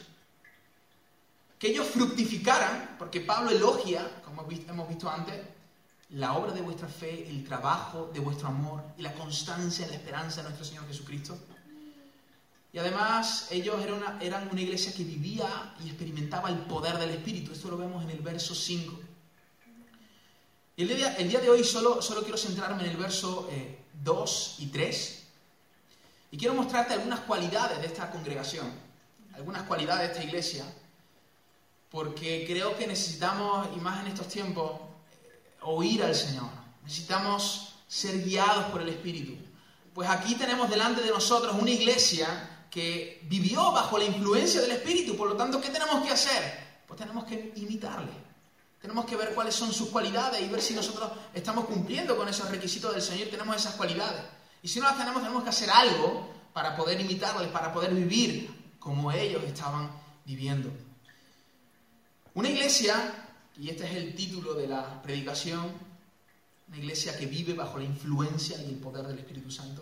que 1.60 1.68
ellos 1.68 1.88
fructificaran, 1.88 2.96
porque 3.00 3.22
Pablo 3.22 3.52
elogia, 3.52 4.22
como 4.24 4.48
hemos 4.50 4.90
visto 4.90 5.10
antes, 5.10 5.42
la 6.10 6.34
obra 6.34 6.54
de 6.54 6.62
vuestra 6.62 6.88
fe, 6.88 7.28
el 7.30 7.44
trabajo 7.44 8.10
de 8.14 8.20
vuestro 8.20 8.48
amor 8.48 8.84
y 8.98 9.02
la 9.02 9.14
constancia 9.14 9.86
en 9.86 9.92
la 9.92 9.98
esperanza 9.98 10.38
de 10.38 10.50
nuestro 10.50 10.66
Señor 10.66 10.88
Jesucristo. 10.88 11.38
Y 12.72 12.80
además 12.80 13.48
ellos 13.50 13.84
eran 14.22 14.50
una, 14.50 14.62
iglesia 14.62 14.94
que 14.94 15.04
vivía 15.04 15.74
y 15.84 15.88
experimentaba 15.88 16.50
el 16.50 16.60
poder 16.60 16.98
del 16.98 17.10
Espíritu. 17.10 17.52
Esto 17.52 17.70
lo 17.70 17.78
vemos 17.78 18.04
en 18.04 18.12
el 18.12 18.20
verso 18.20 18.54
5. 18.54 19.00
Y 20.76 20.84
el 20.84 20.88
día, 21.30 21.40
de 21.40 21.50
hoy 21.50 21.64
solo, 21.64 22.00
quiero 22.22 22.38
centrarme 22.38 22.84
en 22.84 22.92
el 22.92 22.98
verso 22.98 23.50
2 24.04 24.56
eh, 24.60 24.64
y 24.64 24.68
3. 24.68 25.24
Y 26.32 26.38
quiero 26.38 26.54
mostrarte 26.54 26.94
algunas 26.94 27.22
cualidades 27.22 27.80
de 27.80 27.88
esta 27.88 28.12
congregación, 28.12 28.72
algunas 29.34 29.64
cualidades 29.64 30.10
de 30.10 30.14
esta 30.14 30.24
iglesia, 30.24 30.66
porque 31.90 32.46
creo 32.48 32.76
que 32.78 32.88
necesitamos, 32.88 33.70
y 33.76 33.80
más 33.80 34.02
en 34.02 34.08
estos 34.08 34.28
tiempos, 34.28 34.82
oír 35.62 36.04
al 36.04 36.16
Señor. 36.16 36.50
Necesitamos 36.84 37.76
ser 37.88 38.24
guiados 38.24 38.66
por 38.66 38.82
el 38.82 38.90
Espíritu. 38.90 39.36
Pues 39.94 40.10
aquí 40.10 40.36
tenemos 40.36 40.70
delante 40.70 41.02
de 41.02 41.10
nosotros 41.10 41.56
una 41.60 41.72
iglesia 41.72 42.66
que 42.70 43.22
vivió 43.24 43.72
bajo 43.72 43.98
la 43.98 44.06
influencia 44.06 44.62
del 44.62 44.72
Espíritu. 44.72 45.16
Por 45.16 45.30
lo 45.30 45.36
tanto, 45.36 45.60
¿qué 45.60 45.70
tenemos 45.70 46.06
que 46.06 46.12
hacer? 46.12 46.84
Pues 46.86 47.00
tenemos 47.00 47.24
que 47.24 47.54
imitarle. 47.56 48.12
Tenemos 48.80 49.06
que 49.06 49.16
ver 49.16 49.34
cuáles 49.34 49.56
son 49.56 49.74
sus 49.74 49.90
cualidades 49.90 50.42
y 50.42 50.48
ver 50.48 50.62
si 50.62 50.74
nosotros 50.74 51.12
estamos 51.34 51.66
cumpliendo 51.66 52.16
con 52.16 52.28
esos 52.28 52.50
requisitos 52.50 52.94
del 52.94 53.02
Señor, 53.02 53.30
tenemos 53.30 53.56
esas 53.56 53.74
cualidades. 53.74 54.22
Y 54.62 54.68
si 54.68 54.80
no 54.80 54.86
las 54.86 54.98
tenemos, 54.98 55.22
tenemos 55.22 55.44
que 55.44 55.50
hacer 55.50 55.70
algo 55.70 56.30
para 56.54 56.76
poder 56.76 57.00
imitarles, 57.02 57.50
para 57.50 57.74
poder 57.74 57.94
vivir 57.94 58.76
como 58.80 59.12
ellos 59.12 59.44
estaban 59.44 59.92
viviendo. 60.26 60.70
Una 62.38 62.50
iglesia, 62.50 62.94
y 63.60 63.68
este 63.68 63.90
es 63.90 63.96
el 63.96 64.14
título 64.14 64.54
de 64.54 64.68
la 64.68 65.02
predicación, 65.02 65.72
una 66.68 66.78
iglesia 66.78 67.18
que 67.18 67.26
vive 67.26 67.56
bajo 67.56 67.80
la 67.80 67.86
influencia 67.86 68.62
y 68.62 68.66
el 68.66 68.76
poder 68.76 69.08
del 69.08 69.18
Espíritu 69.18 69.50
Santo. 69.50 69.82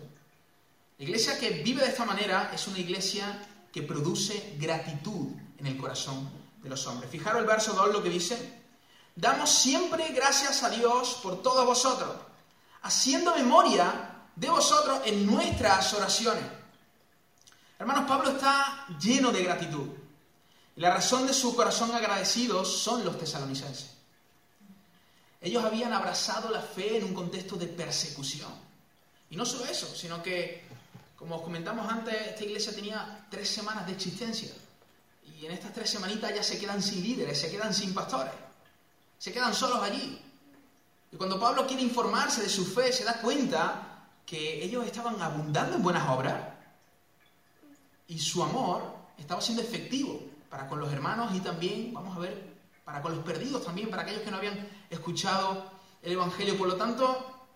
La 0.96 1.04
iglesia 1.04 1.38
que 1.38 1.50
vive 1.50 1.82
de 1.82 1.90
esta 1.90 2.06
manera 2.06 2.50
es 2.54 2.66
una 2.66 2.78
iglesia 2.78 3.46
que 3.70 3.82
produce 3.82 4.56
gratitud 4.58 5.32
en 5.58 5.66
el 5.66 5.76
corazón 5.76 6.30
de 6.62 6.70
los 6.70 6.86
hombres. 6.86 7.10
Fijaros 7.10 7.42
el 7.42 7.46
verso 7.46 7.74
2 7.74 7.92
lo 7.92 8.02
que 8.02 8.08
dice. 8.08 8.62
Damos 9.14 9.50
siempre 9.50 10.08
gracias 10.14 10.62
a 10.62 10.70
Dios 10.70 11.20
por 11.22 11.42
todos 11.42 11.66
vosotros, 11.66 12.16
haciendo 12.80 13.36
memoria 13.36 14.28
de 14.34 14.48
vosotros 14.48 15.02
en 15.04 15.26
nuestras 15.26 15.92
oraciones. 15.92 16.44
Hermanos, 17.78 18.08
Pablo 18.08 18.30
está 18.30 18.86
lleno 18.98 19.30
de 19.30 19.42
gratitud. 19.44 20.05
Y 20.76 20.80
la 20.80 20.92
razón 20.92 21.26
de 21.26 21.32
su 21.32 21.56
corazón 21.56 21.94
agradecido 21.94 22.64
son 22.64 23.04
los 23.04 23.18
tesalonicenses. 23.18 23.90
Ellos 25.40 25.64
habían 25.64 25.92
abrazado 25.92 26.50
la 26.50 26.60
fe 26.60 26.98
en 26.98 27.04
un 27.04 27.14
contexto 27.14 27.56
de 27.56 27.66
persecución. 27.66 28.52
Y 29.30 29.36
no 29.36 29.46
solo 29.46 29.64
eso, 29.64 29.92
sino 29.94 30.22
que 30.22 30.64
como 31.16 31.36
os 31.36 31.42
comentamos 31.42 31.90
antes, 31.90 32.14
esta 32.14 32.44
iglesia 32.44 32.74
tenía 32.74 33.26
tres 33.30 33.48
semanas 33.48 33.86
de 33.86 33.92
existencia. 33.92 34.50
Y 35.24 35.46
en 35.46 35.52
estas 35.52 35.72
tres 35.72 35.88
semanitas 35.88 36.34
ya 36.34 36.42
se 36.42 36.58
quedan 36.58 36.82
sin 36.82 37.02
líderes, 37.02 37.40
se 37.40 37.50
quedan 37.50 37.72
sin 37.72 37.94
pastores. 37.94 38.32
Se 39.18 39.32
quedan 39.32 39.54
solos 39.54 39.82
allí. 39.82 40.20
Y 41.10 41.16
cuando 41.16 41.40
Pablo 41.40 41.66
quiere 41.66 41.82
informarse 41.82 42.42
de 42.42 42.48
su 42.50 42.66
fe, 42.66 42.92
se 42.92 43.04
da 43.04 43.14
cuenta 43.20 44.08
que 44.26 44.62
ellos 44.62 44.84
estaban 44.84 45.20
abundando 45.22 45.76
en 45.76 45.82
buenas 45.82 46.08
obras 46.10 46.36
y 48.08 48.18
su 48.18 48.42
amor 48.42 48.82
estaba 49.16 49.40
siendo 49.40 49.62
efectivo 49.62 50.35
para 50.48 50.68
con 50.68 50.80
los 50.80 50.92
hermanos 50.92 51.34
y 51.34 51.40
también, 51.40 51.92
vamos 51.92 52.16
a 52.16 52.20
ver, 52.20 52.56
para 52.84 53.02
con 53.02 53.14
los 53.14 53.24
perdidos 53.24 53.64
también, 53.64 53.90
para 53.90 54.02
aquellos 54.02 54.22
que 54.22 54.30
no 54.30 54.36
habían 54.36 54.68
escuchado 54.90 55.70
el 56.02 56.12
Evangelio. 56.12 56.56
Por 56.56 56.68
lo 56.68 56.76
tanto, 56.76 57.48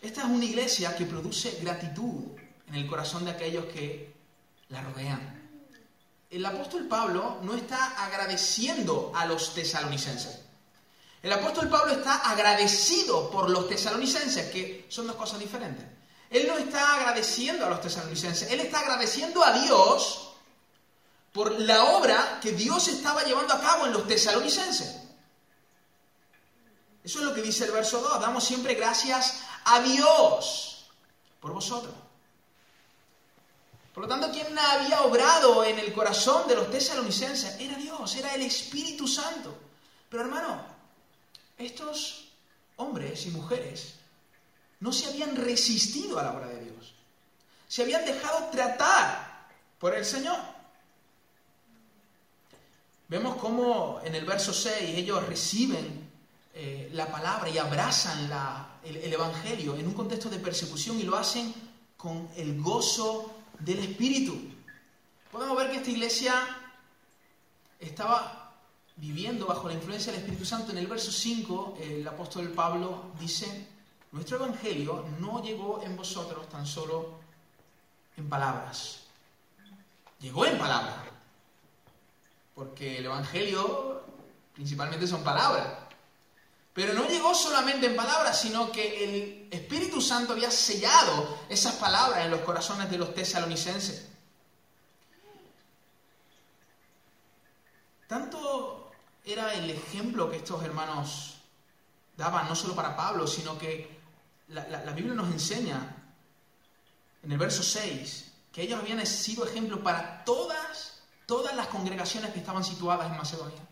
esta 0.00 0.22
es 0.22 0.26
una 0.26 0.44
iglesia 0.44 0.94
que 0.96 1.06
produce 1.06 1.58
gratitud 1.60 2.32
en 2.68 2.74
el 2.74 2.86
corazón 2.86 3.24
de 3.24 3.30
aquellos 3.30 3.64
que 3.66 4.14
la 4.68 4.82
rodean. 4.82 5.42
El 6.30 6.44
apóstol 6.44 6.86
Pablo 6.88 7.38
no 7.42 7.54
está 7.54 8.04
agradeciendo 8.04 9.12
a 9.14 9.26
los 9.26 9.54
tesalonicenses. 9.54 10.40
El 11.22 11.32
apóstol 11.32 11.68
Pablo 11.68 11.92
está 11.92 12.16
agradecido 12.30 13.30
por 13.30 13.48
los 13.48 13.68
tesalonicenses, 13.68 14.50
que 14.50 14.86
son 14.88 15.06
dos 15.06 15.16
cosas 15.16 15.38
diferentes. 15.38 15.84
Él 16.30 16.48
no 16.48 16.56
está 16.56 16.96
agradeciendo 16.96 17.66
a 17.66 17.70
los 17.70 17.80
tesalonicenses, 17.80 18.50
él 18.50 18.60
está 18.60 18.80
agradeciendo 18.80 19.44
a 19.44 19.52
Dios 19.52 20.31
por 21.32 21.58
la 21.60 21.84
obra 21.84 22.38
que 22.40 22.52
Dios 22.52 22.88
estaba 22.88 23.24
llevando 23.24 23.54
a 23.54 23.60
cabo 23.60 23.86
en 23.86 23.92
los 23.92 24.06
tesalonicenses. 24.06 25.02
Eso 27.02 27.18
es 27.18 27.24
lo 27.24 27.34
que 27.34 27.42
dice 27.42 27.64
el 27.64 27.72
verso 27.72 28.00
2. 28.00 28.20
Damos 28.20 28.44
siempre 28.44 28.74
gracias 28.74 29.40
a 29.64 29.80
Dios 29.80 30.86
por 31.40 31.52
vosotros. 31.52 31.94
Por 33.94 34.04
lo 34.04 34.08
tanto, 34.08 34.30
quien 34.30 34.56
había 34.58 35.02
obrado 35.02 35.64
en 35.64 35.78
el 35.78 35.92
corazón 35.92 36.48
de 36.48 36.54
los 36.54 36.70
tesalonicenses 36.70 37.56
era 37.60 37.76
Dios, 37.76 38.14
era 38.16 38.34
el 38.34 38.42
Espíritu 38.42 39.06
Santo. 39.06 39.54
Pero 40.08 40.24
hermano, 40.24 40.64
estos 41.58 42.28
hombres 42.76 43.26
y 43.26 43.30
mujeres 43.30 43.94
no 44.80 44.92
se 44.92 45.06
habían 45.06 45.36
resistido 45.36 46.18
a 46.18 46.22
la 46.22 46.32
obra 46.32 46.46
de 46.48 46.64
Dios. 46.64 46.94
Se 47.68 47.82
habían 47.82 48.04
dejado 48.04 48.48
tratar 48.50 49.48
por 49.78 49.94
el 49.94 50.04
Señor. 50.04 50.38
Vemos 53.12 53.36
cómo 53.36 54.00
en 54.02 54.14
el 54.14 54.24
verso 54.24 54.54
6 54.54 54.96
ellos 54.96 55.26
reciben 55.26 56.10
eh, 56.54 56.88
la 56.94 57.12
palabra 57.12 57.50
y 57.50 57.58
abrazan 57.58 58.30
el 58.82 59.12
Evangelio 59.12 59.76
en 59.76 59.86
un 59.86 59.92
contexto 59.92 60.30
de 60.30 60.38
persecución 60.38 60.98
y 60.98 61.02
lo 61.02 61.18
hacen 61.18 61.52
con 61.98 62.26
el 62.36 62.58
gozo 62.62 63.30
del 63.58 63.80
Espíritu. 63.80 64.34
Podemos 65.30 65.58
ver 65.58 65.70
que 65.70 65.76
esta 65.76 65.90
iglesia 65.90 66.32
estaba 67.78 68.54
viviendo 68.96 69.44
bajo 69.44 69.68
la 69.68 69.74
influencia 69.74 70.10
del 70.10 70.22
Espíritu 70.22 70.46
Santo. 70.46 70.72
En 70.72 70.78
el 70.78 70.86
verso 70.86 71.12
5, 71.12 71.80
el 71.82 72.08
apóstol 72.08 72.48
Pablo 72.52 73.12
dice, 73.20 73.68
nuestro 74.12 74.38
Evangelio 74.38 75.04
no 75.20 75.42
llegó 75.42 75.82
en 75.82 75.98
vosotros 75.98 76.48
tan 76.48 76.66
solo 76.66 77.20
en 78.16 78.26
palabras. 78.30 79.00
Llegó 80.18 80.46
en 80.46 80.56
palabras. 80.56 81.11
Porque 82.62 82.98
el 82.98 83.06
Evangelio 83.06 84.04
principalmente 84.54 85.08
son 85.08 85.24
palabras. 85.24 85.66
Pero 86.72 86.94
no 86.94 87.08
llegó 87.08 87.34
solamente 87.34 87.86
en 87.86 87.96
palabras, 87.96 88.40
sino 88.40 88.70
que 88.70 89.02
el 89.02 89.48
Espíritu 89.50 90.00
Santo 90.00 90.32
había 90.32 90.48
sellado 90.48 91.40
esas 91.48 91.74
palabras 91.74 92.24
en 92.24 92.30
los 92.30 92.42
corazones 92.42 92.88
de 92.88 92.98
los 92.98 93.12
tesalonicenses. 93.14 94.06
Tanto 98.06 98.92
era 99.24 99.52
el 99.54 99.68
ejemplo 99.68 100.30
que 100.30 100.36
estos 100.36 100.62
hermanos 100.62 101.38
daban, 102.16 102.48
no 102.48 102.54
solo 102.54 102.76
para 102.76 102.94
Pablo, 102.94 103.26
sino 103.26 103.58
que 103.58 103.98
la, 104.50 104.92
Biblia 104.92 105.14
nos 105.14 105.32
enseña 105.32 105.96
en 107.24 107.32
el 107.32 107.38
verso 107.38 107.64
6 107.64 108.32
que 108.52 108.62
ellos 108.62 108.78
habían 108.78 109.04
sido 109.04 109.44
ejemplo 109.44 109.82
para 109.82 110.22
todas, 110.22 110.91
todas 111.32 111.56
las 111.56 111.68
congregaciones 111.68 112.30
que 112.30 112.40
estaban 112.40 112.62
situadas 112.62 113.10
en 113.10 113.16
Macedonia. 113.16 113.62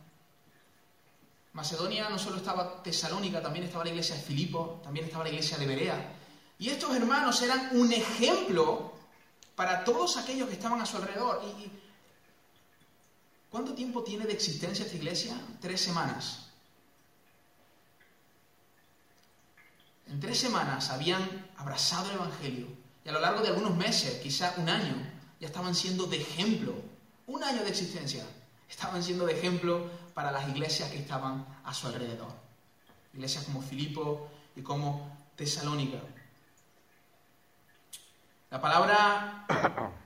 Macedonia 1.53 2.09
no 2.09 2.19
solo 2.19 2.39
estaba 2.39 2.83
Tesalónica, 2.83 3.43
también 3.43 3.67
estaba 3.67 3.85
la 3.85 3.91
iglesia 3.91 4.15
de 4.15 4.23
Filipo, 4.23 4.81
también 4.83 5.05
estaba 5.05 5.25
la 5.25 5.29
iglesia 5.29 5.59
de 5.59 5.67
Berea. 5.67 6.13
Y 6.59 6.71
estos 6.71 6.97
hermanos 6.97 7.43
eran 7.43 7.69
un 7.73 7.93
ejemplo 7.93 8.95
para 9.55 9.85
todos 9.85 10.17
aquellos 10.17 10.49
que 10.49 10.55
estaban 10.55 10.81
a 10.81 10.87
su 10.87 10.97
alrededor. 10.97 11.43
¿Y 11.45 11.71
cuánto 13.51 13.75
tiempo 13.75 14.03
tiene 14.03 14.25
de 14.25 14.33
existencia 14.33 14.87
esta 14.87 14.97
iglesia? 14.97 15.39
Tres 15.61 15.83
semanas. 15.83 16.47
En 20.07 20.19
tres 20.19 20.39
semanas 20.39 20.89
habían 20.89 21.51
abrazado 21.59 22.09
el 22.09 22.17
Evangelio 22.17 22.69
y 23.05 23.11
a 23.11 23.13
lo 23.13 23.21
largo 23.21 23.43
de 23.43 23.49
algunos 23.49 23.77
meses, 23.77 24.15
quizá 24.23 24.55
un 24.57 24.71
año, 24.71 24.95
ya 25.39 25.49
estaban 25.49 25.75
siendo 25.75 26.07
de 26.07 26.23
ejemplo. 26.23 27.00
Un 27.31 27.45
año 27.45 27.63
de 27.63 27.71
existencia. 27.71 28.25
Estaban 28.69 29.01
siendo 29.05 29.25
de 29.25 29.35
ejemplo 29.35 29.89
para 30.15 30.33
las 30.33 30.49
iglesias 30.49 30.91
que 30.91 30.99
estaban 30.99 31.47
a 31.65 31.73
su 31.73 31.87
alrededor. 31.87 32.33
Iglesias 33.15 33.45
como 33.45 33.63
Filipo 33.63 34.29
y 34.57 34.63
como 34.63 35.17
Tesalónica. 35.37 35.99
La 38.51 38.61
palabra 38.61 39.47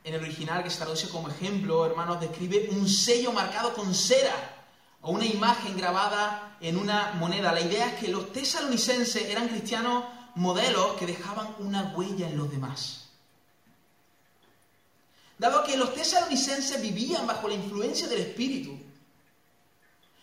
en 0.05 0.15
el 0.15 0.21
original 0.21 0.63
que 0.63 0.69
se 0.69 0.77
traduce 0.77 1.09
como 1.09 1.31
ejemplo, 1.31 1.87
hermanos, 1.87 2.21
describe 2.21 2.69
un 2.73 2.87
sello 2.87 3.33
marcado 3.33 3.73
con 3.73 3.95
cera 3.95 4.67
o 5.01 5.11
una 5.11 5.25
imagen 5.25 5.79
grabada 5.79 6.59
en 6.61 6.77
una 6.77 7.15
moneda. 7.15 7.53
La 7.53 7.63
idea 7.63 7.87
es 7.87 7.95
que 7.95 8.09
los 8.09 8.33
tesalonicenses 8.33 9.31
eran 9.31 9.49
cristianos 9.49 10.05
modelos 10.35 10.93
que 10.99 11.07
dejaban 11.07 11.55
una 11.59 11.95
huella 11.97 12.29
en 12.29 12.37
los 12.37 12.51
demás. 12.51 13.04
Dado 15.39 15.65
que 15.65 15.77
los 15.77 15.95
tesalonicenses 15.95 16.81
vivían 16.81 17.27
bajo 17.27 17.49
la 17.49 17.55
influencia 17.55 18.07
del 18.07 18.21
Espíritu, 18.21 18.79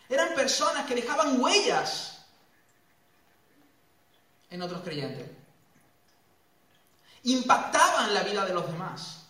eran 0.10 0.36
personas 0.36 0.86
que 0.86 0.96
dejaban 0.96 1.42
huellas 1.42 2.26
en 4.50 4.62
otros 4.62 4.82
creyentes. 4.82 5.30
Impactaban 7.24 8.14
la 8.14 8.24
vida 8.24 8.46
de 8.46 8.54
los 8.54 8.68
demás 8.68 9.26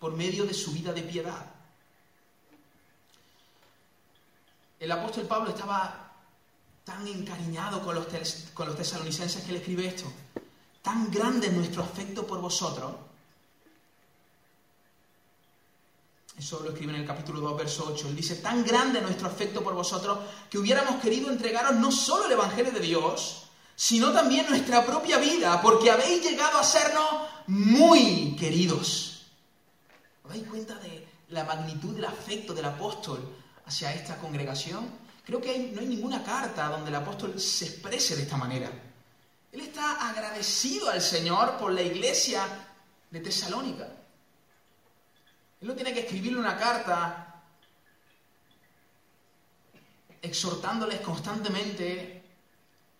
por 0.00 0.12
medio 0.12 0.44
de 0.44 0.54
su 0.54 0.72
vida 0.72 0.92
de 0.92 1.02
piedad. 1.02 1.46
El 4.78 4.92
apóstol 4.92 5.26
Pablo 5.26 5.50
estaba 5.50 6.12
tan 6.84 7.06
encariñado 7.06 7.82
con 7.82 7.94
los, 7.94 8.06
tesalonicenses 8.08 9.42
que 9.44 9.52
le 9.52 9.58
escribe 9.58 9.86
esto. 9.86 10.10
Tan 10.82 11.10
grande 11.10 11.48
es 11.48 11.52
nuestro 11.52 11.82
afecto 11.82 12.26
por 12.26 12.40
vosotros 12.40 12.94
Eso 16.38 16.60
lo 16.60 16.70
escribe 16.70 16.92
en 16.92 17.00
el 17.00 17.06
capítulo 17.06 17.40
2, 17.40 17.56
verso 17.56 17.90
8. 17.92 18.08
Él 18.08 18.16
dice, 18.16 18.36
tan 18.36 18.64
grande 18.64 19.00
nuestro 19.00 19.26
afecto 19.26 19.64
por 19.64 19.74
vosotros 19.74 20.18
que 20.50 20.58
hubiéramos 20.58 21.00
querido 21.00 21.30
entregaros 21.30 21.76
no 21.76 21.90
solo 21.90 22.26
el 22.26 22.32
Evangelio 22.32 22.72
de 22.72 22.80
Dios, 22.80 23.44
sino 23.74 24.12
también 24.12 24.46
nuestra 24.48 24.84
propia 24.84 25.18
vida, 25.18 25.60
porque 25.62 25.90
habéis 25.90 26.22
llegado 26.22 26.58
a 26.58 26.64
sernos 26.64 27.06
muy 27.46 28.36
queridos. 28.38 29.26
¿Os 30.24 30.30
dais 30.30 30.46
cuenta 30.46 30.74
de 30.76 31.06
la 31.28 31.44
magnitud 31.44 31.94
del 31.94 32.04
afecto 32.04 32.52
del 32.52 32.64
apóstol 32.64 33.20
hacia 33.64 33.94
esta 33.94 34.18
congregación? 34.18 34.90
Creo 35.24 35.40
que 35.40 35.70
no 35.74 35.80
hay 35.80 35.86
ninguna 35.86 36.22
carta 36.22 36.68
donde 36.68 36.90
el 36.90 36.96
apóstol 36.96 37.40
se 37.40 37.66
exprese 37.66 38.14
de 38.14 38.22
esta 38.22 38.36
manera. 38.36 38.70
Él 39.52 39.60
está 39.60 40.08
agradecido 40.08 40.90
al 40.90 41.00
Señor 41.00 41.56
por 41.56 41.72
la 41.72 41.82
iglesia 41.82 42.46
de 43.10 43.20
Tesalónica. 43.20 43.88
Él 45.60 45.68
no 45.68 45.74
tiene 45.74 45.94
que 45.94 46.00
escribirle 46.00 46.38
una 46.38 46.56
carta 46.56 47.42
exhortándoles 50.20 51.00
constantemente 51.00 52.22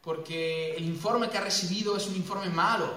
porque 0.01 0.77
el 0.77 0.85
informe 0.85 1.29
que 1.29 1.37
ha 1.37 1.41
recibido 1.41 1.97
es 1.97 2.07
un 2.07 2.15
informe 2.15 2.49
malo, 2.49 2.97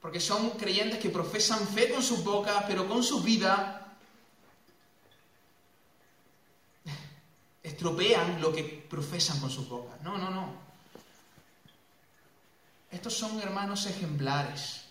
porque 0.00 0.18
son 0.18 0.50
creyentes 0.50 0.98
que 0.98 1.10
profesan 1.10 1.66
fe 1.68 1.90
con 1.90 2.02
sus 2.02 2.24
bocas, 2.24 2.64
pero 2.66 2.88
con 2.88 3.04
su 3.04 3.22
vida 3.22 3.96
estropean 7.62 8.40
lo 8.40 8.52
que 8.52 8.64
profesan 8.64 9.38
con 9.38 9.50
sus 9.50 9.68
bocas. 9.68 10.00
No, 10.02 10.18
no, 10.18 10.30
no. 10.30 10.52
Estos 12.90 13.14
son 13.14 13.40
hermanos 13.40 13.86
ejemplares. 13.86 14.86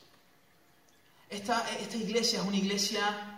Esta, 1.29 1.69
esta 1.71 1.97
iglesia 1.97 2.39
es 2.39 2.45
una 2.45 2.55
iglesia 2.55 3.37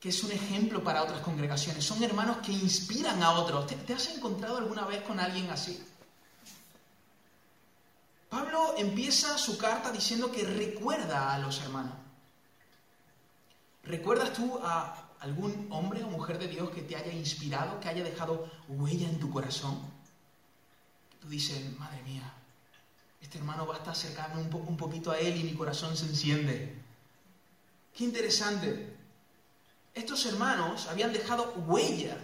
que 0.00 0.10
es 0.10 0.22
un 0.22 0.30
ejemplo 0.30 0.82
para 0.82 1.02
otras 1.02 1.20
congregaciones. 1.22 1.84
Son 1.84 2.02
hermanos 2.02 2.38
que 2.38 2.52
inspiran 2.52 3.22
a 3.22 3.32
otros. 3.32 3.66
¿Te, 3.66 3.92
has 3.92 4.08
encontrado 4.14 4.58
alguna 4.58 4.84
vez 4.84 5.02
con 5.02 5.18
alguien 5.18 5.50
así? 5.50 5.82
Pablo 8.28 8.74
empieza 8.76 9.36
su 9.38 9.58
carta 9.58 9.90
diciendo 9.90 10.30
que 10.30 10.44
recuerda 10.44 11.34
a 11.34 11.38
los 11.38 11.60
hermanos. 11.62 11.94
¿Recuerdas 13.82 14.34
tú 14.34 14.60
a 14.62 15.08
algún 15.20 15.66
hombre 15.70 16.04
o 16.04 16.08
mujer 16.08 16.38
de 16.38 16.46
Dios 16.46 16.70
que 16.70 16.82
te 16.82 16.94
haya 16.94 17.12
inspirado, 17.12 17.80
que 17.80 17.88
haya 17.88 18.04
dejado 18.04 18.48
huella 18.68 19.08
en 19.08 19.18
tu 19.18 19.30
corazón? 19.30 19.80
Tú 21.20 21.28
dices, 21.28 21.76
madre 21.78 22.02
mía, 22.02 22.34
este 23.20 23.38
hermano 23.38 23.66
va 23.66 23.76
a 23.76 23.90
acercarme 23.90 24.42
un, 24.42 24.54
un 24.54 24.76
poquito 24.76 25.10
a 25.10 25.18
él 25.18 25.36
y 25.38 25.44
mi 25.44 25.54
corazón 25.54 25.96
se 25.96 26.04
enciende. 26.04 26.80
Qué 27.96 28.04
interesante 28.04 28.97
estos 29.98 30.24
hermanos 30.26 30.86
habían 30.88 31.12
dejado 31.12 31.52
huella 31.66 32.16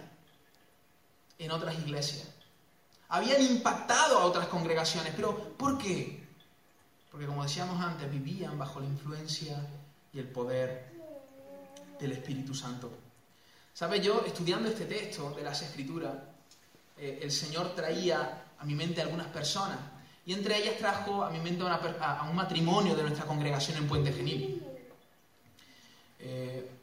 en 1.37 1.51
otras 1.51 1.77
iglesias. 1.79 2.27
Habían 3.09 3.41
impactado 3.41 4.19
a 4.19 4.25
otras 4.25 4.47
congregaciones. 4.47 5.13
Pero 5.15 5.55
¿por 5.57 5.77
qué? 5.77 6.25
Porque 7.11 7.27
como 7.27 7.43
decíamos 7.43 7.79
antes, 7.81 8.09
vivían 8.09 8.57
bajo 8.57 8.79
la 8.79 8.87
influencia 8.87 9.65
y 10.13 10.19
el 10.19 10.27
poder 10.27 10.91
del 11.99 12.11
Espíritu 12.13 12.53
Santo. 12.53 12.91
¿Sabes? 13.73 14.01
Yo, 14.01 14.23
estudiando 14.25 14.69
este 14.69 14.85
texto 14.85 15.31
de 15.31 15.43
las 15.43 15.61
Escrituras, 15.61 16.13
eh, 16.97 17.19
el 17.21 17.31
Señor 17.31 17.75
traía 17.75 18.45
a 18.57 18.65
mi 18.65 18.73
mente 18.73 19.01
algunas 19.01 19.27
personas. 19.27 19.77
Y 20.25 20.33
entre 20.33 20.57
ellas 20.57 20.77
trajo 20.77 21.23
a 21.23 21.29
mi 21.29 21.39
mente 21.39 21.63
a, 21.63 22.27
un 22.29 22.35
matrimonio 22.35 22.95
de 22.95 23.03
nuestra 23.03 23.25
congregación 23.25 23.77
en 23.77 23.87
Puente 23.87 24.11
Genil. 24.11 24.63
Eh, 26.19 26.74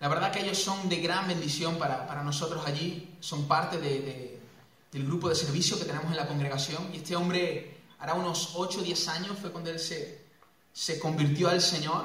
la 0.00 0.08
verdad 0.08 0.32
que 0.32 0.40
ellos 0.40 0.58
son 0.58 0.88
de 0.88 0.96
gran 0.96 1.28
bendición 1.28 1.78
para, 1.78 2.22
nosotros 2.22 2.66
allí, 2.66 3.16
son 3.20 3.46
parte 3.46 3.78
del 3.78 5.06
grupo 5.06 5.28
de 5.28 5.34
servicio 5.34 5.78
que 5.78 5.84
tenemos 5.84 6.10
en 6.10 6.16
la 6.16 6.26
congregación. 6.26 6.90
Y 6.92 6.98
este 6.98 7.16
hombre, 7.16 7.78
hará 7.98 8.14
unos 8.14 8.52
8 8.54 8.80
o 8.80 8.82
10 8.82 9.08
años, 9.08 9.38
fue 9.38 9.50
cuando 9.50 9.70
él 9.70 9.78
se, 9.78 10.24
se 10.72 10.98
convirtió 10.98 11.48
al 11.48 11.60
Señor 11.60 12.04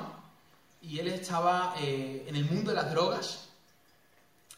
y 0.82 0.99
él 0.99 1.08
estaba 1.10 1.75
eh, 1.80 2.25
en 2.28 2.36
el 2.36 2.45
mundo 2.45 2.71
de 2.71 2.75
las 2.75 2.91
drogas, 2.91 3.49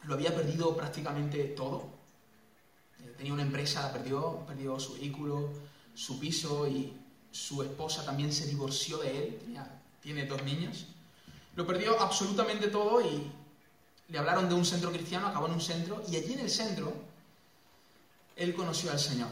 lo 0.03 0.13
había 0.13 0.35
perdido 0.35 0.75
prácticamente 0.75 1.43
todo. 1.45 1.89
Eh, 2.99 3.13
tenía 3.17 3.33
una 3.33 3.43
empresa, 3.43 3.81
la 3.81 3.93
perdió, 3.93 4.45
perdió 4.45 4.79
su 4.79 4.93
vehículo, 4.93 5.49
su 5.93 6.19
piso 6.19 6.67
y 6.67 6.93
su 7.31 7.63
esposa 7.63 8.05
también 8.05 8.31
se 8.31 8.45
divorció 8.47 8.97
de 8.97 9.17
él, 9.17 9.39
tiene 10.01 10.25
dos 10.25 10.43
niños. 10.43 10.85
Lo 11.55 11.67
perdió 11.67 11.99
absolutamente 11.99 12.67
todo 12.67 13.01
y 13.01 13.31
le 14.07 14.17
hablaron 14.17 14.47
de 14.47 14.55
un 14.55 14.65
centro 14.65 14.91
cristiano, 14.91 15.27
acabó 15.27 15.47
en 15.47 15.53
un 15.53 15.61
centro 15.61 16.03
y 16.07 16.15
allí 16.15 16.33
en 16.33 16.39
el 16.39 16.49
centro 16.49 16.93
él 18.35 18.53
conoció 18.53 18.91
al 18.91 18.99
Señor. 18.99 19.29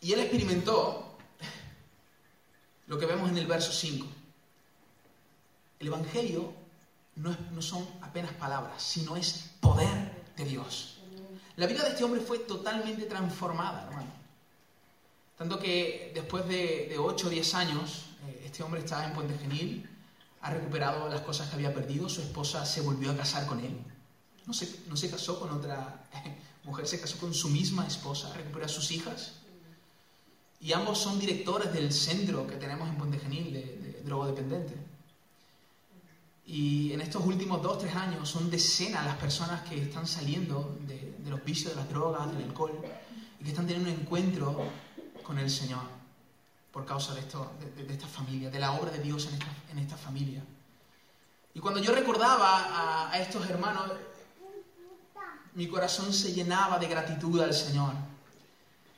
Y 0.00 0.12
él 0.12 0.20
experimentó 0.20 1.16
lo 2.86 2.98
que 2.98 3.06
vemos 3.06 3.30
en 3.30 3.38
el 3.38 3.46
verso 3.46 3.72
5. 3.72 4.06
El 5.80 5.86
Evangelio 5.86 6.52
no, 7.16 7.36
no 7.52 7.62
son 7.62 7.88
apenas 8.02 8.32
palabras, 8.32 8.82
sino 8.82 9.16
es 9.16 9.50
poder 9.60 10.24
de 10.36 10.44
Dios. 10.44 10.98
La 11.56 11.66
vida 11.66 11.84
de 11.84 11.90
este 11.90 12.04
hombre 12.04 12.20
fue 12.20 12.40
totalmente 12.40 13.04
transformada, 13.06 13.84
hermano. 13.84 14.12
Tanto 15.38 15.58
que 15.58 16.12
después 16.14 16.46
de, 16.48 16.94
8 16.98 17.26
o 17.26 17.30
10 17.30 17.54
años, 17.54 18.06
este 18.44 18.62
hombre 18.62 18.80
estaba 18.80 19.06
en 19.06 19.12
Puente 19.12 19.38
Genil, 19.38 19.88
ha 20.42 20.50
recuperado 20.50 21.08
las 21.08 21.22
cosas 21.22 21.48
que 21.48 21.56
había 21.56 21.72
perdido, 21.72 22.08
su 22.08 22.20
esposa 22.20 22.66
se 22.66 22.80
volvió 22.82 23.10
a 23.10 23.16
casar 23.16 23.46
con 23.46 23.60
él. 23.60 23.76
No 24.46 24.52
se, 24.52 24.80
no 24.88 24.96
se 24.96 25.10
casó 25.10 25.40
con 25.40 25.50
otra 25.50 26.06
mujer, 26.64 26.86
se 26.86 27.00
casó 27.00 27.18
con 27.18 27.32
su 27.32 27.48
misma 27.48 27.86
esposa, 27.86 28.32
recuperó 28.34 28.66
a 28.66 28.68
sus 28.68 28.90
hijas. 28.90 29.32
Y 30.60 30.72
ambos 30.72 30.98
son 30.98 31.18
directores 31.18 31.72
del 31.72 31.92
centro 31.92 32.46
que 32.46 32.56
tenemos 32.56 32.88
en 32.88 32.96
Puente 32.96 33.18
Genil 33.18 33.52
de, 33.52 33.60
de 33.60 34.02
drogodependientes. 34.04 34.76
Y 36.46 36.92
en 36.92 37.00
estos 37.00 37.24
últimos 37.24 37.62
dos, 37.62 37.78
tres 37.78 37.94
años 37.94 38.28
son 38.28 38.50
decenas 38.50 39.06
las 39.06 39.16
personas 39.16 39.62
que 39.62 39.80
están 39.80 40.06
saliendo 40.06 40.78
de, 40.86 41.14
de 41.18 41.30
los 41.30 41.42
vicios 41.42 41.70
de 41.70 41.76
las 41.76 41.88
drogas, 41.88 42.30
del 42.32 42.44
alcohol, 42.44 42.78
y 43.40 43.44
que 43.44 43.50
están 43.50 43.66
teniendo 43.66 43.90
un 43.90 44.00
encuentro 44.00 44.70
con 45.22 45.38
el 45.38 45.50
Señor. 45.50 46.03
Por 46.74 46.84
causa 46.84 47.14
de, 47.14 47.20
esto, 47.20 47.52
de, 47.76 47.94
esta 47.94 48.08
familia, 48.08 48.50
de 48.50 48.58
la 48.58 48.72
obra 48.72 48.90
de 48.90 48.98
Dios 48.98 49.28
en 49.70 49.78
esta, 49.78 49.96
familia. 49.96 50.42
Y 51.54 51.60
cuando 51.60 51.80
yo 51.80 51.92
recordaba 51.92 53.12
a, 53.12 53.18
estos 53.20 53.48
hermanos, 53.48 53.92
mi 55.54 55.68
corazón 55.68 56.12
se 56.12 56.32
llenaba 56.32 56.80
de 56.80 56.88
gratitud 56.88 57.40
al 57.40 57.54
Señor. 57.54 57.92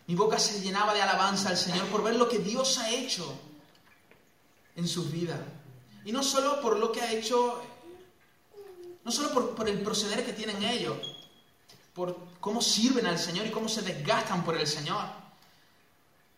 Mi 0.06 0.14
boca 0.14 0.38
se 0.38 0.62
llenaba 0.62 0.94
de 0.94 1.02
alabanza 1.02 1.50
al 1.50 1.58
Señor 1.58 1.86
por 1.88 2.02
ver 2.02 2.16
lo 2.16 2.30
que 2.30 2.38
Dios 2.38 2.78
ha 2.78 2.88
hecho 2.88 3.38
en 4.74 4.88
sus 4.88 5.12
vidas. 5.12 5.40
Y 6.06 6.12
no 6.12 6.22
solo 6.22 6.62
por 6.62 6.78
lo 6.78 6.90
que 6.90 7.02
ha 7.02 7.12
hecho, 7.12 7.62
no 9.04 9.12
solo 9.12 9.34
por, 9.34 9.54
por, 9.54 9.68
el 9.68 9.82
proceder 9.82 10.24
que 10.24 10.32
tienen 10.32 10.62
ellos, 10.62 10.96
por 11.92 12.16
cómo 12.40 12.62
sirven 12.62 13.04
al 13.04 13.18
Señor 13.18 13.44
y 13.46 13.50
cómo 13.50 13.68
se 13.68 13.82
desgastan 13.82 14.46
por 14.46 14.56
el 14.56 14.66
Señor, 14.66 15.04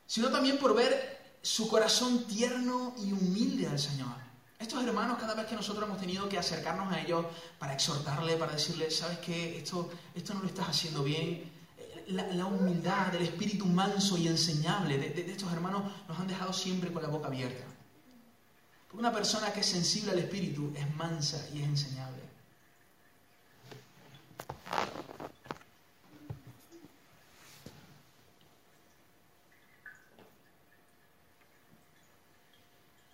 sino 0.04 0.30
también 0.30 0.58
por 0.58 0.74
ver 0.74 1.17
su 1.48 1.66
corazón 1.66 2.24
tierno 2.24 2.94
y 2.98 3.10
humilde 3.10 3.66
al 3.66 3.78
Señor. 3.78 4.14
Estos 4.58 4.84
hermanos, 4.84 5.16
cada 5.18 5.32
vez 5.32 5.46
que 5.46 5.54
nosotros 5.54 5.86
hemos 5.86 5.98
tenido 5.98 6.28
que 6.28 6.36
acercarnos 6.36 6.92
a 6.92 7.00
ellos 7.00 7.24
para 7.58 7.72
exhortarle, 7.72 8.36
para 8.36 8.52
decirle, 8.52 8.90
¿sabes 8.90 9.18
qué? 9.20 9.56
Esto, 9.56 9.88
esto 10.14 10.34
no 10.34 10.40
lo 10.40 10.48
estás 10.48 10.68
haciendo 10.68 11.02
bien. 11.02 11.50
La, 12.08 12.44
humildad, 12.44 13.14
el 13.14 13.22
espíritu 13.22 13.64
manso 13.64 14.18
y 14.18 14.28
enseñable 14.28 14.98
de, 14.98 15.08
de 15.08 15.32
estos 15.32 15.50
hermanos 15.50 15.90
nos 16.06 16.18
han 16.18 16.26
dejado 16.26 16.52
siempre 16.52 16.92
con 16.92 17.02
la 17.02 17.08
boca 17.08 17.28
abierta. 17.28 17.64
Porque 18.86 19.00
una 19.00 19.12
persona 19.12 19.50
que 19.50 19.60
es 19.60 19.66
sensible 19.66 20.12
al 20.12 20.18
espíritu 20.18 20.70
es 20.76 20.94
mansa 20.96 21.48
y 21.54 21.62
es 21.62 21.66
enseñable. 21.66 22.22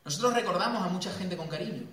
Nosotros 0.05 0.35
recordamos 0.35 0.83
a 0.83 0.89
mucha 0.89 1.13
gente 1.13 1.37
con 1.37 1.49
cariño. 1.49 1.87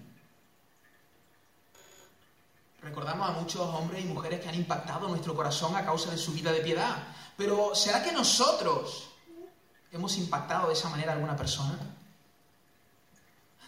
Recordamos 2.81 3.29
a 3.29 3.33
muchos 3.33 3.61
hombres 3.61 4.03
y 4.03 4.07
mujeres 4.07 4.41
que 4.41 4.49
han 4.49 4.55
impactado 4.55 5.07
nuestro 5.07 5.35
corazón 5.35 5.75
a 5.75 5.85
causa 5.85 6.11
de 6.11 6.17
su 6.17 6.33
vida 6.33 6.51
de 6.51 6.61
piedad. 6.61 7.07
Pero 7.37 7.73
¿será 7.75 8.03
que 8.03 8.11
nosotros 8.11 9.09
hemos 9.91 10.17
impactado 10.17 10.67
de 10.67 10.73
esa 10.73 10.89
manera 10.89 11.11
a 11.11 11.15
alguna 11.15 11.35
persona? 11.35 11.77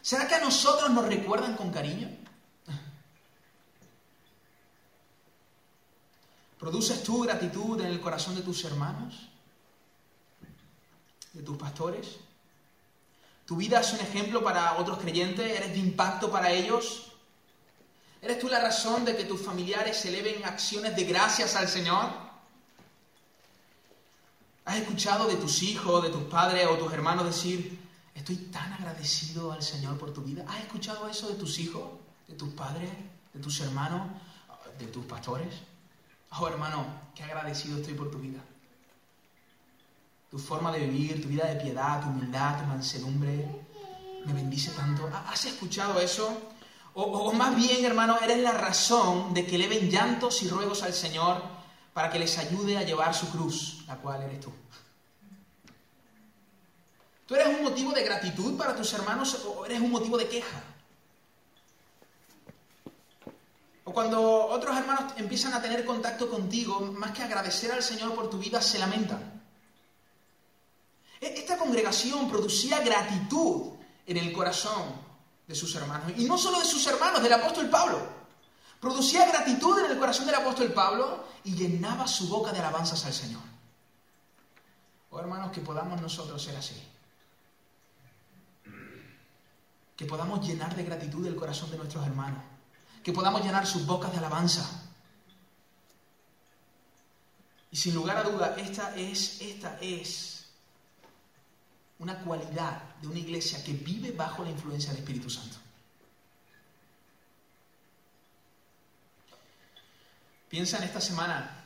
¿Será 0.01 0.27
que 0.27 0.35
a 0.35 0.41
nosotros 0.41 0.89
nos 0.89 1.05
recuerdan 1.05 1.55
con 1.55 1.71
cariño? 1.71 2.09
¿Produces 6.59 7.03
tú 7.03 7.21
gratitud 7.21 7.79
en 7.81 7.87
el 7.87 8.01
corazón 8.01 8.35
de 8.35 8.41
tus 8.41 8.65
hermanos? 8.65 9.29
¿De 11.33 11.41
tus 11.43 11.57
pastores? 11.57 12.17
¿Tu 13.45 13.57
vida 13.57 13.81
es 13.81 13.91
un 13.93 13.99
ejemplo 13.99 14.43
para 14.43 14.77
otros 14.77 14.99
creyentes? 14.99 15.45
¿Eres 15.45 15.73
de 15.73 15.79
impacto 15.79 16.31
para 16.31 16.51
ellos? 16.51 17.11
¿Eres 18.21 18.39
tú 18.39 18.47
la 18.47 18.61
razón 18.61 19.03
de 19.03 19.17
que 19.17 19.25
tus 19.25 19.41
familiares 19.41 20.05
eleven 20.05 20.45
acciones 20.45 20.95
de 20.95 21.03
gracias 21.03 21.55
al 21.55 21.67
Señor? 21.67 22.09
¿Has 24.63 24.77
escuchado 24.77 25.27
de 25.27 25.35
tus 25.35 25.61
hijos, 25.61 26.01
de 26.03 26.09
tus 26.09 26.23
padres 26.23 26.65
o 26.67 26.77
tus 26.77 26.93
hermanos 26.93 27.25
decir, 27.25 27.77
estoy 28.15 28.37
tan 28.37 28.71
agradecido 28.71 29.51
al 29.51 29.61
Señor 29.61 29.97
por 29.97 30.13
tu 30.13 30.21
vida? 30.21 30.45
¿Has 30.47 30.61
escuchado 30.61 31.09
eso 31.09 31.27
de 31.27 31.35
tus 31.35 31.59
hijos, 31.59 31.83
de 32.29 32.35
tus 32.35 32.53
padres, 32.53 32.89
de 33.33 33.39
tus 33.41 33.59
hermanos, 33.59 34.07
de 34.79 34.87
tus 34.87 35.05
pastores? 35.05 35.53
Oh 36.39 36.47
hermano, 36.47 36.85
qué 37.13 37.23
agradecido 37.23 37.77
estoy 37.77 37.93
por 37.93 38.09
tu 38.09 38.19
vida 38.19 38.39
tu 40.33 40.39
forma 40.39 40.71
de 40.71 40.79
vivir, 40.79 41.21
tu 41.21 41.27
vida 41.27 41.45
de 41.45 41.61
piedad, 41.61 42.01
tu 42.01 42.09
humildad, 42.09 42.57
tu 42.57 42.65
mansedumbre, 42.65 43.45
me 44.25 44.33
bendice 44.33 44.71
tanto. 44.71 45.07
¿Has 45.27 45.45
escuchado 45.45 45.99
eso? 45.99 46.49
O, 46.95 47.31
más 47.33 47.55
bien, 47.55 47.85
hermano, 47.85 48.17
eres 48.19 48.39
la 48.39 48.53
razón 48.53 49.31
de 49.35 49.45
que 49.45 49.57
eleven 49.57 49.91
llantos 49.91 50.41
y 50.41 50.49
ruegos 50.49 50.81
al 50.81 50.93
Señor 50.93 51.39
para 51.93 52.09
que 52.09 52.17
les 52.17 52.35
ayude 52.39 52.79
a 52.79 52.81
llevar 52.81 53.13
su 53.13 53.29
cruz, 53.29 53.83
la 53.85 53.97
cual 53.97 54.23
eres 54.23 54.39
tú. 54.39 54.51
¿Tú 57.27 57.35
eres 57.35 57.55
un 57.55 57.61
motivo 57.61 57.91
de 57.91 58.03
gratitud 58.03 58.57
para 58.57 58.75
tus 58.75 58.91
hermanos 58.93 59.39
o 59.45 59.67
eres 59.67 59.81
un 59.81 59.91
motivo 59.91 60.17
de 60.17 60.27
queja? 60.27 60.63
O 63.83 63.93
cuando 63.93 64.47
otros 64.47 64.75
hermanos 64.75 65.13
empiezan 65.15 65.53
a 65.53 65.61
tener 65.61 65.85
contacto 65.85 66.27
contigo, 66.27 66.79
más 66.97 67.11
que 67.11 67.21
agradecer 67.21 67.71
al 67.71 67.83
Señor 67.83 68.15
por 68.15 68.31
tu 68.31 68.39
vida, 68.39 68.63
se 68.63 68.79
lamentan. 68.79 69.42
Esta 71.23 71.57
congregación 71.57 72.29
producía 72.29 72.79
gratitud 72.81 73.73
en 74.05 74.17
el 74.17 74.33
corazón 74.33 74.83
de 75.47 75.55
sus 75.55 75.73
hermanos. 75.75 76.11
Y 76.17 76.25
no 76.25 76.37
solo 76.37 76.59
de 76.59 76.65
sus 76.65 76.85
hermanos, 76.87 77.23
del 77.23 77.33
apóstol 77.33 77.69
Pablo. 77.69 77.99
Producía 78.79 79.25
gratitud 79.25 79.79
en 79.79 79.91
el 79.91 79.97
corazón 79.97 80.25
del 80.25 80.35
apóstol 80.35 80.73
Pablo 80.73 81.25
y 81.45 81.55
llenaba 81.55 82.07
su 82.07 82.27
boca 82.27 82.51
de 82.51 82.59
alabanzas 82.59 83.05
al 83.05 83.13
Señor. 83.13 83.41
Oh 85.11 85.19
hermanos, 85.19 85.51
que 85.51 85.61
podamos 85.61 86.01
nosotros 86.01 86.41
ser 86.41 86.57
así. 86.57 86.75
Que 89.95 90.05
podamos 90.05 90.45
llenar 90.45 90.75
de 90.75 90.83
gratitud 90.83 91.25
el 91.25 91.35
corazón 91.35 91.71
de 91.71 91.77
nuestros 91.77 92.05
hermanos. 92.05 92.43
Que 93.01 93.13
podamos 93.13 93.43
llenar 93.43 93.65
sus 93.65 93.85
bocas 93.85 94.11
de 94.11 94.17
alabanza. 94.17 94.67
Y 97.71 97.77
sin 97.77 97.95
lugar 97.95 98.17
a 98.17 98.23
duda, 98.23 98.55
esta 98.57 98.95
es, 98.95 99.41
esta 99.41 99.77
es 99.79 100.32
una 102.03 102.19
cualidad 102.19 102.81
de 103.01 103.07
una 103.07 103.19
iglesia 103.19 103.63
que 103.63 103.71
vive 103.71 104.11
bajo 104.11 104.43
la 104.43 104.49
influencia 104.49 104.91
del 104.91 104.99
Espíritu 104.99 105.29
Santo. 105.29 105.55
Piensa 110.49 110.77
en 110.79 110.83
esta 110.83 110.99
semana. 110.99 111.65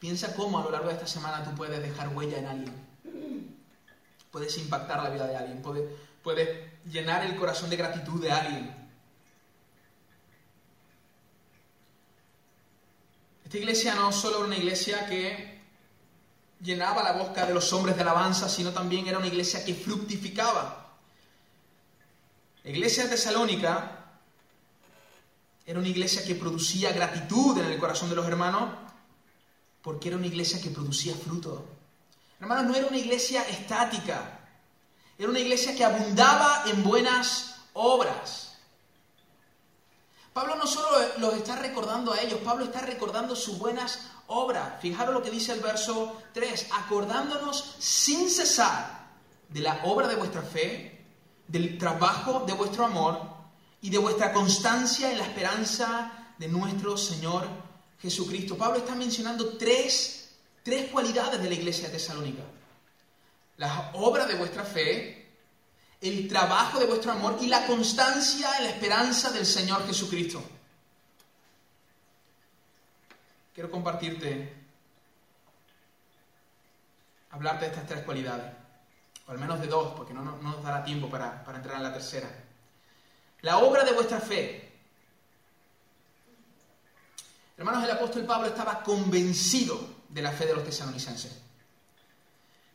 Piensa 0.00 0.34
cómo 0.34 0.58
a 0.58 0.64
lo 0.64 0.70
largo 0.70 0.88
de 0.88 0.94
esta 0.94 1.06
semana 1.06 1.44
tú 1.44 1.54
puedes 1.54 1.80
dejar 1.82 2.08
huella 2.08 2.38
en 2.38 2.46
alguien. 2.46 3.58
Puedes 4.30 4.56
impactar 4.56 5.02
la 5.02 5.10
vida 5.10 5.26
de 5.26 5.36
alguien. 5.36 5.62
Puedes, 6.22 6.48
llenar 6.90 7.24
el 7.26 7.36
corazón 7.36 7.68
de 7.68 7.76
gratitud 7.76 8.20
de 8.20 8.32
alguien. 8.32 8.74
Esta 13.44 13.58
iglesia 13.58 13.94
no 13.94 14.10
solo 14.10 14.38
era 14.38 14.46
una 14.46 14.56
iglesia 14.56 15.06
que 15.06 15.51
llenaba 16.62 17.02
la 17.02 17.12
boca 17.12 17.44
de 17.44 17.54
los 17.54 17.72
hombres 17.72 17.96
de 17.96 18.02
alabanza, 18.02 18.48
sino 18.48 18.70
también 18.70 19.06
era 19.06 19.18
una 19.18 19.26
iglesia 19.26 19.64
que 19.64 19.74
fructificaba. 19.74 20.96
La 22.62 22.70
iglesia 22.70 23.04
de 23.04 23.10
Tesalónica 23.10 23.98
era 25.66 25.78
una 25.78 25.88
iglesia 25.88 26.24
que 26.24 26.36
producía 26.36 26.92
gratitud 26.92 27.58
en 27.58 27.66
el 27.66 27.78
corazón 27.78 28.08
de 28.08 28.16
los 28.16 28.26
hermanos, 28.26 28.70
porque 29.82 30.08
era 30.08 30.16
una 30.16 30.26
iglesia 30.26 30.60
que 30.60 30.70
producía 30.70 31.14
fruto. 31.14 31.66
Hermanos, 32.40 32.66
no 32.66 32.76
era 32.76 32.86
una 32.86 32.98
iglesia 32.98 33.42
estática, 33.42 34.40
era 35.18 35.28
una 35.28 35.40
iglesia 35.40 35.74
que 35.74 35.84
abundaba 35.84 36.64
en 36.66 36.82
buenas 36.82 37.56
obras. 37.72 38.51
Pablo 40.32 40.56
no 40.56 40.66
solo 40.66 40.88
los 41.18 41.34
está 41.34 41.56
recordando 41.56 42.12
a 42.12 42.20
ellos, 42.20 42.40
Pablo 42.42 42.64
está 42.64 42.80
recordando 42.80 43.36
sus 43.36 43.58
buenas 43.58 44.10
obra. 44.28 44.78
Fijaros 44.80 45.14
lo 45.14 45.22
que 45.22 45.30
dice 45.30 45.52
el 45.52 45.60
verso 45.60 46.22
3, 46.32 46.68
acordándonos 46.72 47.76
sin 47.78 48.30
cesar 48.30 49.10
de 49.48 49.60
la 49.60 49.80
obra 49.84 50.08
de 50.08 50.16
vuestra 50.16 50.42
fe, 50.42 51.04
del 51.46 51.76
trabajo 51.76 52.44
de 52.46 52.54
vuestro 52.54 52.86
amor 52.86 53.20
y 53.82 53.90
de 53.90 53.98
vuestra 53.98 54.32
constancia 54.32 55.10
en 55.10 55.18
la 55.18 55.24
esperanza 55.24 56.34
de 56.38 56.48
nuestro 56.48 56.96
Señor 56.96 57.46
Jesucristo. 58.00 58.56
Pablo 58.56 58.78
está 58.78 58.94
mencionando 58.94 59.56
tres, 59.58 60.30
tres 60.62 60.90
cualidades 60.90 61.42
de 61.42 61.48
la 61.48 61.54
iglesia 61.54 61.88
de 61.88 61.94
Tesalónica. 61.94 62.42
La 63.58 63.90
obra 63.94 64.26
de 64.26 64.36
vuestra 64.36 64.64
fe, 64.64 65.21
el 66.02 66.28
trabajo 66.28 66.78
de 66.78 66.86
vuestro 66.86 67.12
amor 67.12 67.38
y 67.40 67.46
la 67.46 67.64
constancia 67.66 68.58
en 68.58 68.64
la 68.64 68.70
esperanza 68.70 69.30
del 69.30 69.46
Señor 69.46 69.86
Jesucristo 69.86 70.42
quiero 73.54 73.70
compartirte, 73.70 74.52
hablarte 77.30 77.66
de 77.66 77.70
estas 77.70 77.86
tres 77.86 78.04
cualidades, 78.04 78.52
o 79.26 79.30
al 79.30 79.38
menos 79.38 79.60
de 79.60 79.66
dos, 79.66 79.94
porque 79.94 80.14
no, 80.14 80.22
nos 80.22 80.62
dará 80.62 80.84
tiempo 80.84 81.08
para, 81.08 81.44
entrar 81.54 81.76
en 81.76 81.82
la 81.82 81.92
tercera. 81.92 82.28
La 83.42 83.58
obra 83.58 83.84
de 83.84 83.92
vuestra 83.92 84.20
fe. 84.20 84.70
Hermanos, 87.56 87.84
el 87.84 87.90
apóstol 87.90 88.24
Pablo 88.24 88.48
estaba 88.48 88.82
convencido 88.82 89.78
de 90.08 90.22
la 90.22 90.32
fe 90.32 90.46
de 90.46 90.54
los 90.54 90.64
tesalonicenses. 90.64 91.40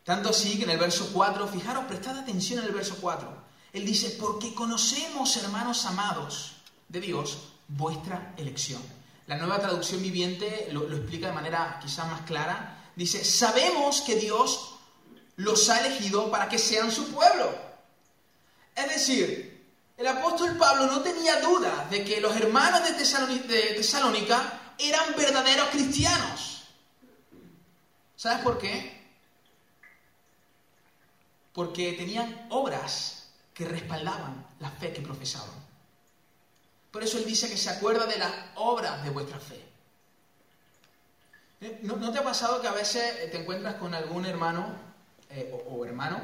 Tanto 0.08 0.30
así 0.30 0.58
que 0.58 0.64
en 0.64 0.70
el 0.70 0.78
verso 0.78 1.10
4, 1.12 1.50
fijaros, 1.50 1.84
prestad 1.84 2.18
atención 2.18 2.60
en 2.60 2.68
el 2.68 2.72
verso 2.72 2.96
4. 3.02 3.30
Él 3.74 3.86
dice, 3.86 4.16
porque 4.18 4.54
conocemos, 4.54 5.36
hermanos 5.36 5.86
amados 5.86 6.54
de 6.88 7.02
Dios, 7.02 7.40
vuestra 7.68 8.34
elección. 8.38 8.82
La 9.26 9.36
nueva 9.36 9.60
traducción 9.60 10.02
viviente 10.02 10.70
lo, 10.72 10.90
explica 10.96 11.28
de 11.28 11.34
manera 11.34 11.78
quizá 11.84 12.06
más 12.06 12.22
clara. 12.22 12.90
Dice, 12.96 13.26
sabemos 13.26 14.00
que 14.00 14.16
Dios 14.16 14.78
los 15.36 15.70
ha 15.70 15.86
elegido 15.86 16.32
para 16.32 16.48
que 16.48 16.58
sean 16.58 16.90
su 16.90 17.12
pueblo. 17.12 17.54
Es 18.78 18.88
decir, 18.88 19.68
el 19.98 20.08
apóstol 20.08 20.56
Pablo 20.56 20.86
no 20.86 21.02
tenía 21.02 21.42
duda 21.42 21.86
de 21.92 22.06
que 22.06 22.22
los 22.22 22.34
hermanos 22.34 22.82
de, 22.82 22.94
Tesalónica 23.76 24.74
eran 24.78 25.18
verdaderos 25.18 25.68
cristianos. 25.68 26.64
¿Sabes 28.16 28.40
por 28.40 28.58
qué? 28.58 28.97
Porque 31.58 31.94
tenían 31.94 32.46
obras 32.52 33.30
que 33.52 33.66
respaldaban 33.66 34.46
la 34.60 34.70
fe 34.70 34.94
que 34.94 35.02
profesaban. 35.02 35.56
Por 36.92 37.02
eso 37.02 37.18
él 37.18 37.26
dice 37.26 37.50
que 37.50 37.58
se 37.58 37.72
acuerda 37.72 38.06
de 38.06 38.20
las 38.20 38.32
obras 38.58 39.04
de 39.04 39.10
vuestra 39.10 39.40
fe. 39.40 39.66
¿Eh? 41.62 41.80
¿No, 41.82 42.12
te 42.12 42.20
ha 42.20 42.24
pasado 42.24 42.62
que 42.62 42.68
a 42.68 42.74
veces 42.74 43.32
te 43.32 43.42
encuentras 43.42 43.74
con 43.78 43.96
algún 43.96 44.28
hermano 44.28 44.68
eh, 45.32 45.52
o, 45.68 45.84
hermano 45.84 46.22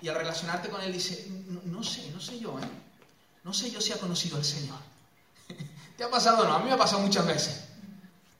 y 0.00 0.08
al 0.08 0.14
relacionarte 0.14 0.70
con 0.70 0.80
él 0.80 0.94
dice, 0.94 1.26
no, 1.66 1.82
sé, 1.82 2.10
no 2.10 2.20
sé 2.22 2.38
yo, 2.38 2.58
¿eh? 2.58 2.70
No 3.44 3.52
sé 3.52 3.70
yo 3.70 3.82
si 3.82 3.92
ha 3.92 3.98
conocido 3.98 4.38
al 4.38 4.46
Señor. 4.46 4.78
¿Te 5.98 6.04
ha 6.04 6.08
pasado 6.08 6.44
o 6.44 6.48
no? 6.48 6.54
A 6.54 6.58
mí 6.60 6.64
me 6.64 6.72
ha 6.72 6.78
pasado 6.78 7.02
muchas 7.02 7.26
veces. 7.26 7.64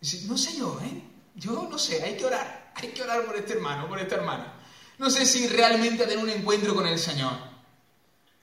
Dice, 0.01 0.27
no 0.27 0.39
sé 0.39 0.57
yo, 0.57 0.81
¿eh? 0.81 1.05
Yo 1.35 1.69
no 1.71 1.77
sé, 1.77 2.03
hay 2.03 2.17
que 2.17 2.25
orar. 2.25 2.73
Hay 2.77 2.93
que 2.93 3.03
orar 3.03 3.27
por 3.27 3.37
este 3.37 3.53
hermano, 3.53 3.87
por 3.87 4.01
esta 4.01 4.15
hermana. 4.15 4.55
No 5.01 5.09
sé 5.09 5.25
si 5.25 5.49
realmente 5.49 6.05
tener 6.05 6.19
un 6.19 6.29
encuentro 6.29 6.75
con 6.75 6.87
el 6.87 6.99
Señor. 6.99 7.33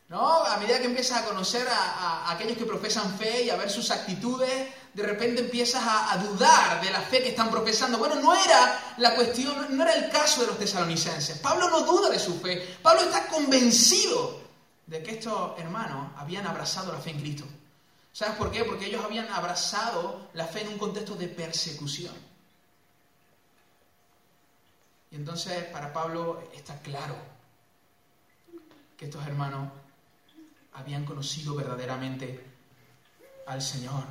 ¿No? 0.10 0.44
A 0.44 0.58
medida 0.58 0.80
que 0.80 0.86
empiezas 0.86 1.22
a 1.22 1.26
conocer 1.26 1.68
a, 1.70 2.32
aquellos 2.32 2.58
que 2.58 2.66
profesan 2.66 3.16
fe 3.16 3.44
y 3.44 3.52
a 3.52 3.56
ver 3.56 3.70
sus 3.70 3.92
actitudes, 3.92 4.68
de 4.92 5.04
repente 5.04 5.42
empiezas 5.42 5.84
a, 5.86 6.18
dudar 6.18 6.82
de 6.82 6.90
la 6.90 7.02
fe 7.02 7.22
que 7.22 7.30
están 7.30 7.52
profesando. 7.52 8.00
Bueno, 8.00 8.16
no 8.16 8.34
era 8.34 8.96
la 8.98 9.14
cuestión, 9.14 9.78
no 9.78 9.84
era 9.84 9.94
el 9.94 10.10
caso 10.10 10.42
de 10.42 10.48
los 10.48 10.58
tesalonicenses. 10.58 11.38
Pablo 11.38 11.70
no 11.70 11.82
duda 11.82 12.10
de 12.10 12.18
su 12.18 12.40
fe. 12.40 12.78
Pablo 12.82 13.04
está 13.04 13.28
convencido 13.28 14.42
de 14.88 15.04
que 15.04 15.12
estos 15.12 15.60
hermanos 15.60 16.08
habían 16.18 16.48
abrazado 16.48 16.92
la 16.92 17.00
fe 17.00 17.12
en 17.12 17.20
Cristo. 17.20 17.44
¿Sabes 18.12 18.36
por 18.36 18.50
qué? 18.50 18.64
Porque 18.64 18.88
ellos 18.88 19.06
habían 19.06 19.28
abrazado 19.28 20.30
la 20.34 20.48
fe 20.48 20.62
en 20.62 20.70
un 20.70 20.80
contexto 20.80 21.14
de 21.14 21.28
persecución. 21.28 22.16
Entonces 25.18 25.64
para 25.66 25.92
Pablo 25.92 26.48
está 26.54 26.80
claro 26.80 27.16
que 28.96 29.06
estos 29.06 29.26
hermanos 29.26 29.68
habían 30.74 31.06
conocido 31.06 31.56
verdaderamente 31.56 32.46
al 33.48 33.62
Señor. 33.62 34.04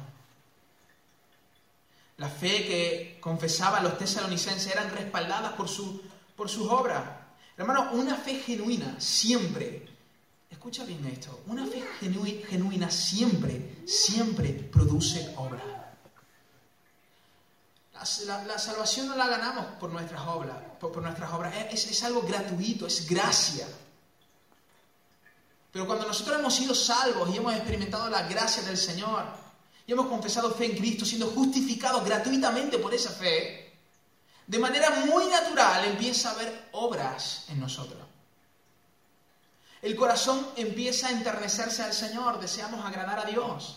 La 2.16 2.28
fe 2.28 2.66
que 2.66 3.18
confesaban 3.20 3.84
los 3.84 3.96
tesalonicenses 3.98 4.72
eran 4.72 4.90
respaldadas 4.90 5.52
por, 5.52 5.68
su, 5.68 6.02
por 6.34 6.48
sus 6.48 6.68
obras. 6.68 7.04
Hermano, 7.56 7.92
una 7.92 8.16
fe 8.16 8.40
genuina 8.40 9.00
siempre, 9.00 9.86
escucha 10.50 10.84
bien 10.84 11.06
esto, 11.06 11.40
una 11.46 11.66
fe 11.66 11.84
genuina 12.48 12.90
siempre, 12.90 13.82
siempre 13.86 14.52
produce 14.52 15.32
obra. 15.36 15.76
La, 18.26 18.58
salvación 18.58 19.08
no 19.08 19.16
la 19.16 19.26
ganamos 19.26 19.66
por 19.80 19.90
nuestras 19.90 20.20
obras, 20.26 20.56
por, 20.78 20.96
nuestras 21.02 21.32
obras. 21.32 21.54
Es, 21.70 21.86
es 21.86 22.02
algo 22.04 22.22
gratuito, 22.22 22.86
es 22.86 23.08
gracia. 23.08 23.66
Pero 25.72 25.86
cuando 25.86 26.06
nosotros 26.06 26.38
hemos 26.38 26.54
sido 26.54 26.74
salvos 26.74 27.28
y 27.34 27.36
hemos 27.36 27.54
experimentado 27.54 28.08
la 28.08 28.22
gracia 28.22 28.62
del 28.62 28.78
Señor 28.78 29.24
y 29.86 29.92
hemos 29.92 30.06
confesado 30.06 30.52
fe 30.54 30.66
en 30.66 30.76
Cristo, 30.76 31.04
siendo 31.04 31.26
justificados 31.26 32.04
gratuitamente 32.04 32.78
por 32.78 32.94
esa 32.94 33.10
fe, 33.10 33.66
de 34.46 34.58
manera 34.58 34.90
muy 35.06 35.26
natural 35.26 35.84
empieza 35.84 36.30
a 36.30 36.32
haber 36.32 36.68
obras 36.72 37.44
en 37.48 37.60
nosotros. 37.60 38.00
El 39.82 39.94
corazón 39.94 40.48
empieza 40.56 41.08
a 41.08 41.10
enternecerse 41.10 41.82
al 41.82 41.92
Señor, 41.92 42.40
deseamos 42.40 42.84
agradar 42.84 43.18
a 43.18 43.24
Dios, 43.24 43.74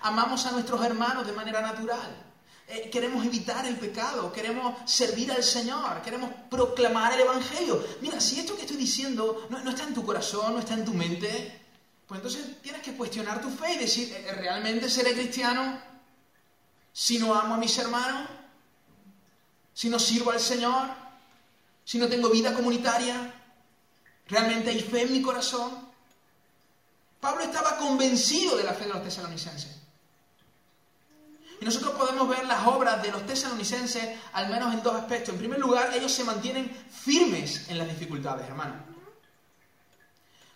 amamos 0.00 0.46
a 0.46 0.52
nuestros 0.52 0.84
hermanos 0.84 1.26
de 1.26 1.32
manera 1.32 1.60
natural. 1.60 2.27
Eh, 2.70 2.90
queremos 2.90 3.24
evitar 3.24 3.64
el 3.64 3.76
pecado, 3.76 4.30
queremos 4.30 4.78
servir 4.84 5.32
al 5.32 5.42
Señor, 5.42 6.02
queremos 6.02 6.30
proclamar 6.50 7.14
el 7.14 7.20
Evangelio. 7.20 7.82
Mira, 8.02 8.20
si 8.20 8.38
esto 8.38 8.54
que 8.54 8.62
estoy 8.62 8.76
diciendo 8.76 9.46
no, 9.48 9.70
está 9.70 9.84
en 9.84 9.94
tu 9.94 10.04
corazón, 10.04 10.52
no 10.52 10.58
está 10.58 10.74
en 10.74 10.84
tu 10.84 10.92
mente, 10.92 11.62
pues 12.06 12.18
entonces 12.18 12.60
tienes 12.60 12.82
que 12.82 12.94
cuestionar 12.94 13.40
tu 13.40 13.48
fe 13.48 13.72
y 13.72 13.78
decir, 13.78 14.12
eh, 14.12 14.32
¿realmente 14.32 14.90
seré 14.90 15.14
cristiano 15.14 15.80
si 16.92 17.18
no 17.18 17.34
amo 17.34 17.54
a 17.54 17.58
mis 17.58 17.78
hermanos? 17.78 18.28
¿Si 19.72 19.88
no 19.88 19.98
sirvo 19.98 20.30
al 20.30 20.40
Señor? 20.40 20.90
¿Si 21.84 21.96
no 21.96 22.06
tengo 22.06 22.28
vida 22.28 22.52
comunitaria? 22.52 23.32
¿Realmente 24.26 24.68
hay 24.68 24.80
fe 24.80 25.02
en 25.02 25.12
mi 25.12 25.22
corazón? 25.22 25.88
Pablo 27.18 27.44
estaba 27.44 27.78
convencido 27.78 28.58
de 28.58 28.64
la 28.64 28.74
fe 28.74 28.84
de 28.84 28.92
los 28.92 29.02
tesalonicenses. 29.02 29.77
Y 31.60 31.64
nosotros 31.64 31.92
podemos 31.92 32.28
ver 32.28 32.46
las 32.46 32.66
obras 32.66 33.02
de 33.02 33.10
los 33.10 33.26
tesalonicenses 33.26 34.16
al 34.32 34.48
menos 34.48 34.72
en 34.72 34.82
dos 34.82 34.94
aspectos. 34.94 35.30
En 35.30 35.38
primer 35.38 35.58
lugar, 35.58 35.92
ellos 35.94 36.12
se 36.12 36.24
mantienen 36.24 36.70
firmes 36.90 37.68
en 37.68 37.78
las 37.78 37.88
dificultades, 37.88 38.46
hermano. 38.46 38.74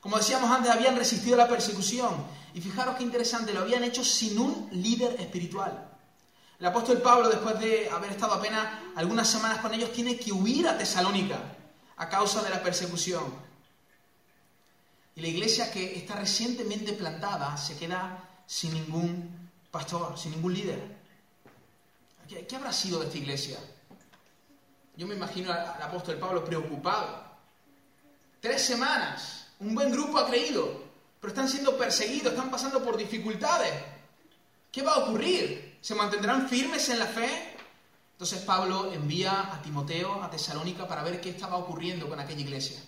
Como 0.01 0.17
decíamos 0.17 0.51
antes, 0.51 0.71
habían 0.71 0.97
resistido 0.97 1.37
la 1.37 1.49
persecución. 1.49 2.25
Y 2.55 2.61
fijaros 2.61 2.97
qué 2.97 3.03
interesante, 3.03 3.53
lo 3.53 3.61
habían 3.61 3.83
hecho 3.85 4.05
sin 4.05 4.39
un 4.39 4.69
líder 4.73 5.21
espiritual. 5.21 5.89
El 6.59 6.67
apóstol 6.67 7.03
Pablo, 7.03 7.29
después 7.29 7.59
de 7.59 7.91
haber 7.91 8.13
estado 8.13 8.35
apenas 8.35 8.67
algunas 8.95 9.29
semanas 9.29 9.59
con 9.59 9.75
ellos, 9.75 9.93
tiene 9.93 10.17
que 10.17 10.33
huir 10.33 10.69
a 10.69 10.79
Tesalónica 10.79 11.39
a 11.97 12.09
causa 12.09 12.43
de 12.43 12.51
la 12.51 12.63
persecución. 12.63 13.25
Y 15.17 15.21
la 15.21 15.29
iglesia 15.29 15.71
que 15.73 15.97
está 15.97 16.15
recientemente 16.15 16.93
plantada 16.93 17.57
se 17.57 17.77
queda 17.77 18.29
sin 18.47 18.75
ningún 18.75 19.42
pastor, 19.73 20.17
sin 20.17 20.33
ningún 20.33 20.55
líder. 20.55 21.03
¿Qué, 22.29 22.57
habrá 22.57 22.73
sido 22.73 23.01
de 23.01 23.07
esta 23.07 23.19
iglesia? 23.19 23.59
Yo 24.97 25.07
me 25.07 25.15
imagino 25.15 25.51
al 25.51 25.83
apóstol 25.83 26.19
Pablo 26.19 26.45
preocupado. 26.45 27.25
Tres 28.41 28.63
semanas, 28.63 29.49
un 29.59 29.75
buen 29.75 29.91
grupo 29.91 30.19
ha 30.19 30.29
creído, 30.29 30.85
pero 31.21 31.33
están 31.33 31.49
siendo 31.49 31.77
perseguidos, 31.77 32.33
están 32.33 32.51
pasando 32.51 32.83
por 32.85 32.97
dificultades. 32.97 33.73
¿Qué 34.71 34.83
va 34.83 34.95
a 34.95 34.99
ocurrir? 34.99 35.79
¿Se 35.81 35.95
mantendrán 35.95 36.49
firmes 36.49 36.89
en 36.91 36.99
la 36.99 37.07
fe? 37.07 37.57
Entonces 38.13 38.41
Pablo 38.43 38.93
envía 38.93 39.53
a 39.53 39.61
Timoteo 39.63 40.23
a 40.23 40.31
Tesalónica 40.31 40.87
para 40.87 41.03
ver 41.03 41.21
qué 41.21 41.31
estaba 41.31 41.57
ocurriendo 41.57 42.09
con 42.09 42.21
aquella 42.21 42.41
iglesia. 42.41 42.81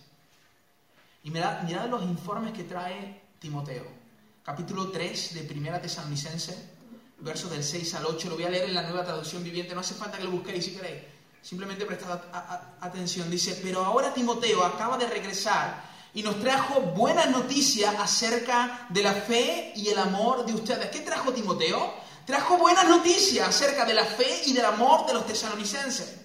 Y 1.22 1.30
mirad, 1.30 1.62
mirad 1.62 1.88
los 1.88 2.02
informes 2.02 2.52
que 2.52 2.64
trae 2.64 3.22
Timoteo. 3.38 4.04
Capítulo 4.44 4.90
3 4.90 5.34
de 5.34 5.40
Primera 5.44 5.80
Tesalonicense, 5.80 6.73
versos 7.24 7.50
del 7.50 7.64
6 7.64 7.94
al 7.94 8.06
8. 8.06 8.28
Lo 8.28 8.36
voy 8.36 8.44
a 8.44 8.50
leer 8.50 8.64
en 8.64 8.74
la 8.74 8.82
nueva 8.82 9.04
traducción 9.04 9.42
viviente, 9.42 9.74
no 9.74 9.80
hace 9.80 9.94
falta 9.94 10.18
que 10.18 10.24
lo 10.24 10.30
busquéis 10.30 10.64
si 10.64 10.72
queréis. 10.72 11.02
Simplemente 11.42 11.84
prestad 11.84 12.20
atención. 12.80 13.30
Dice, 13.30 13.60
pero 13.62 13.84
ahora 13.84 14.12
Timoteo 14.14 14.64
acaba 14.64 14.96
de 14.96 15.06
regresar 15.06 15.82
y 16.14 16.22
nos 16.22 16.40
trajo 16.40 16.80
buenas 16.80 17.28
noticias 17.30 17.94
acerca 17.98 18.86
de 18.88 19.02
la 19.02 19.12
fe 19.12 19.72
y 19.76 19.88
el 19.88 19.98
amor 19.98 20.46
de 20.46 20.54
ustedes. 20.54 20.88
¿Qué 20.90 21.00
trajo 21.00 21.32
Timoteo? 21.32 21.94
Trajo 22.24 22.56
buenas 22.56 22.88
noticias 22.88 23.48
acerca 23.48 23.84
de 23.84 23.94
la 23.94 24.04
fe 24.04 24.42
y 24.46 24.52
del 24.52 24.64
amor 24.64 25.06
de 25.06 25.14
los 25.14 25.26
tesalonicenses. 25.26 26.20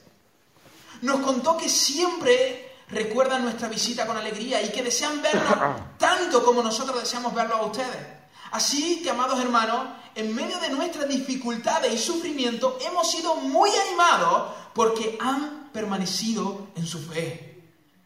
Nos 1.02 1.20
contó 1.22 1.58
que 1.58 1.68
siempre 1.68 2.78
recuerdan 2.90 3.44
nuestra 3.44 3.68
visita 3.68 4.06
con 4.06 4.16
alegría 4.16 4.62
y 4.62 4.70
que 4.70 4.84
desean 4.84 5.22
vernos 5.22 5.82
tanto 5.98 6.44
como 6.44 6.64
nosotros 6.64 7.00
deseamos 7.00 7.34
verlo 7.34 7.56
a 7.56 7.66
ustedes. 7.66 8.19
Así 8.52 9.02
que, 9.02 9.10
amados 9.10 9.40
hermanos, 9.40 9.88
en 10.16 10.34
medio 10.36 10.60
de 10.60 10.70
nuestras 10.70 11.08
dificultades 11.08 11.94
y 11.94 11.98
sufrimiento, 11.98 12.78
hemos 12.82 13.10
sido 13.10 13.36
muy 13.36 13.70
animados 13.88 14.54
porque 14.74 15.18
han 15.22 15.70
permanecido 15.72 16.68
en 16.76 16.86
su 16.86 17.00
fe. 17.00 17.64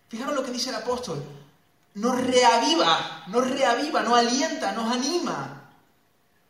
Fijaros 0.10 0.36
lo 0.36 0.44
que 0.44 0.52
dice 0.52 0.70
el 0.70 0.76
apóstol. 0.76 1.24
Nos 1.96 2.20
reaviva, 2.20 3.24
nos 3.28 3.50
reaviva, 3.50 4.02
nos 4.02 4.18
alienta, 4.18 4.74
nos 4.74 4.92
anima 4.92 5.72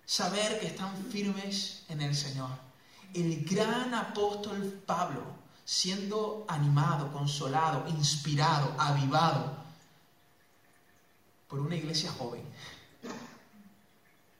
saber 0.05 0.59
que 0.59 0.67
están 0.67 0.95
firmes 1.11 1.83
en 1.89 2.01
el 2.01 2.15
Señor. 2.15 2.49
El 3.13 3.45
gran 3.45 3.93
apóstol 3.93 4.81
Pablo, 4.85 5.21
siendo 5.63 6.45
animado, 6.47 7.11
consolado, 7.11 7.85
inspirado, 7.89 8.73
avivado 8.77 9.63
por 11.47 11.59
una 11.59 11.75
iglesia 11.75 12.11
joven 12.11 12.43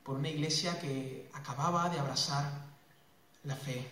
por 0.03 0.17
una 0.17 0.29
iglesia 0.29 0.79
que 0.79 1.29
acababa 1.33 1.89
de 1.89 1.99
abrazar 1.99 2.51
la 3.43 3.55
fe. 3.55 3.89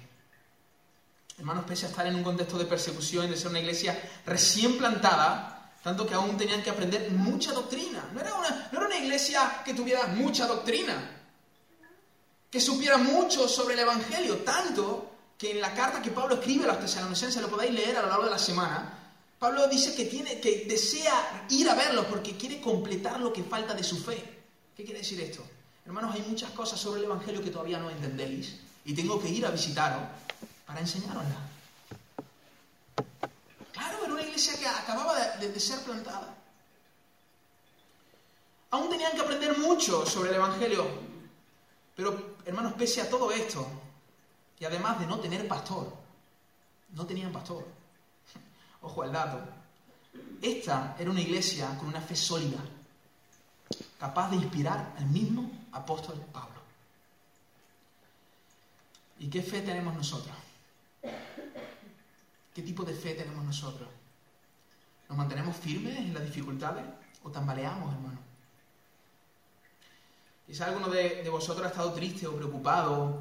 Hermanos, 1.38 1.66
pese 1.66 1.86
a 1.86 1.90
estar 1.90 2.06
en 2.06 2.16
un 2.16 2.24
contexto 2.24 2.58
de 2.58 2.66
persecución, 2.66 3.30
de 3.30 3.38
ser 3.38 3.48
una 3.48 3.60
iglesia 3.60 3.98
recién 4.26 4.78
plantada, 4.78 5.72
tanto 5.84 6.06
que 6.06 6.14
aún 6.14 6.38
tenían 6.38 6.62
que 6.62 6.70
aprender 6.70 7.10
mucha 7.12 7.54
doctrina. 7.54 8.10
No 8.14 8.20
era 8.20 8.36
una, 8.36 8.70
no 8.72 8.78
era 8.78 8.88
una 8.88 8.98
iglesia 8.98 9.62
que 9.66 9.74
tuviera 9.74 10.08
mucha 10.08 10.46
doctrina, 10.46 11.24
que 12.50 12.60
supiera 12.60 12.98
mucho 12.98 13.48
sobre 13.48 13.74
el 13.74 13.80
Evangelio, 13.80 14.38
tanto 14.40 15.12
que 15.38 15.52
en 15.52 15.62
la 15.62 15.74
carta 15.74 16.02
que 16.02 16.12
Pablo 16.12 16.36
escribe 16.36 16.66
a 16.66 16.74
los 16.74 16.80
tesalonicenses, 16.82 17.42
lo 17.42 17.50
podéis 17.50 17.74
leer 17.74 17.98
a 17.98 18.02
lo 18.04 18.10
largo 18.10 18.26
de 18.26 18.32
la 18.32 18.38
semana, 18.38 18.98
Pablo 19.40 19.68
dice 19.68 19.96
que, 19.96 20.06
tiene, 20.06 20.40
que 20.40 20.66
desea 20.68 21.48
ir 21.50 21.68
a 21.68 21.74
verlos 21.74 22.06
porque 22.06 22.38
quiere 22.38 22.62
completar 22.62 23.20
lo 23.20 23.34
que 23.34 23.44
falta 23.44 23.74
de 23.74 23.84
su 23.84 23.98
fe. 23.98 24.24
¿Qué 24.78 24.84
quiere 24.84 25.00
decir 25.00 25.20
esto? 25.20 25.44
Hermanos, 25.86 26.14
hay 26.16 26.22
muchas 26.22 26.52
cosas 26.52 26.80
sobre 26.80 27.00
el 27.00 27.06
Evangelio 27.06 27.42
que 27.44 27.50
todavía 27.50 27.80
no 27.80 27.90
entendéis 27.90 28.60
y 28.86 28.94
tengo 28.94 29.20
que 29.20 29.30
ir 29.30 29.46
a 29.46 29.52
visitaros 29.52 30.04
para 30.66 30.80
enseñaroslas. 30.80 31.38
Claro, 33.72 34.04
era 34.04 34.14
una 34.14 34.22
iglesia 34.22 34.58
que 34.58 34.68
acababa 34.68 35.20
de, 35.38 35.52
de 35.52 35.60
ser 35.60 35.80
plantada. 35.80 36.36
Aún 38.70 38.90
tenían 38.90 39.12
que 39.14 39.22
aprender 39.22 39.58
mucho 39.58 40.06
sobre 40.06 40.30
el 40.30 40.36
Evangelio, 40.36 40.88
pero 41.96 42.36
hermanos, 42.46 42.74
pese 42.74 43.02
a 43.02 43.10
todo 43.10 43.32
esto, 43.32 43.68
y 44.60 44.66
además 44.66 45.00
de 45.00 45.08
no 45.08 45.20
tener 45.20 45.48
pastor, 45.48 45.92
no 46.94 47.06
tenían 47.06 47.32
pastor. 47.32 47.68
Ojo 48.82 49.02
al 49.02 49.12
dato. 49.12 49.40
Esta 50.42 50.96
era 50.98 51.10
una 51.10 51.22
iglesia 51.22 51.78
con 51.78 51.88
una 51.90 52.02
fe 52.02 52.16
sólida, 52.16 52.60
capaz 54.00 54.30
de 54.30 54.38
inspirar 54.38 54.94
al 54.98 55.06
mismo 55.08 55.61
apóstol 55.72 56.20
Pablo. 56.32 56.62
¿Y 59.20 59.30
qué 59.30 59.42
fe 59.42 59.62
tenemos 59.62 59.94
nosotros? 59.94 60.36
¿Qué 62.54 62.62
tipo 62.62 62.84
de 62.84 62.94
fe 62.94 63.14
tenemos 63.14 63.46
nosotros? 63.46 63.88
¿Nos 65.08 65.18
mantenemos 65.18 65.56
firmes 65.56 65.98
en 65.98 66.14
las 66.14 66.24
dificultades 66.24 66.86
o 67.24 67.30
tambaleamos, 67.30 67.94
hermano? 67.94 68.20
Quizá 70.48 70.66
alguno 70.66 70.90
de, 70.90 71.24
de 71.24 71.30
vosotros 71.30 71.66
ha 71.66 71.70
estado 71.70 71.94
triste 71.94 72.28
o 72.28 72.36
preocupado 72.36 73.20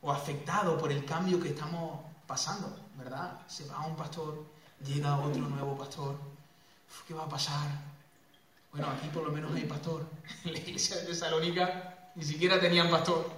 o 0.00 0.10
afectado 0.10 0.76
por 0.78 0.90
el 0.90 1.04
cambio 1.04 1.40
que 1.40 1.50
estamos 1.50 2.00
pasando, 2.26 2.74
¿verdad? 2.96 3.46
Se 3.46 3.66
va 3.66 3.86
un 3.86 3.94
pastor, 3.94 4.44
llega 4.84 5.18
otro 5.18 5.42
nuevo 5.42 5.76
pastor. 5.76 6.16
¿Qué 7.06 7.14
va 7.14 7.24
a 7.24 7.28
pasar? 7.28 7.91
Bueno, 8.72 8.88
aquí 8.90 9.08
por 9.08 9.22
lo 9.22 9.30
menos 9.30 9.54
hay 9.54 9.64
pastor. 9.64 10.06
En 10.44 10.52
la 10.52 10.58
iglesia 10.58 10.96
de 10.96 11.06
Tesalónica 11.06 12.10
ni 12.14 12.24
siquiera 12.24 12.58
tenían 12.58 12.90
pastor. 12.90 13.30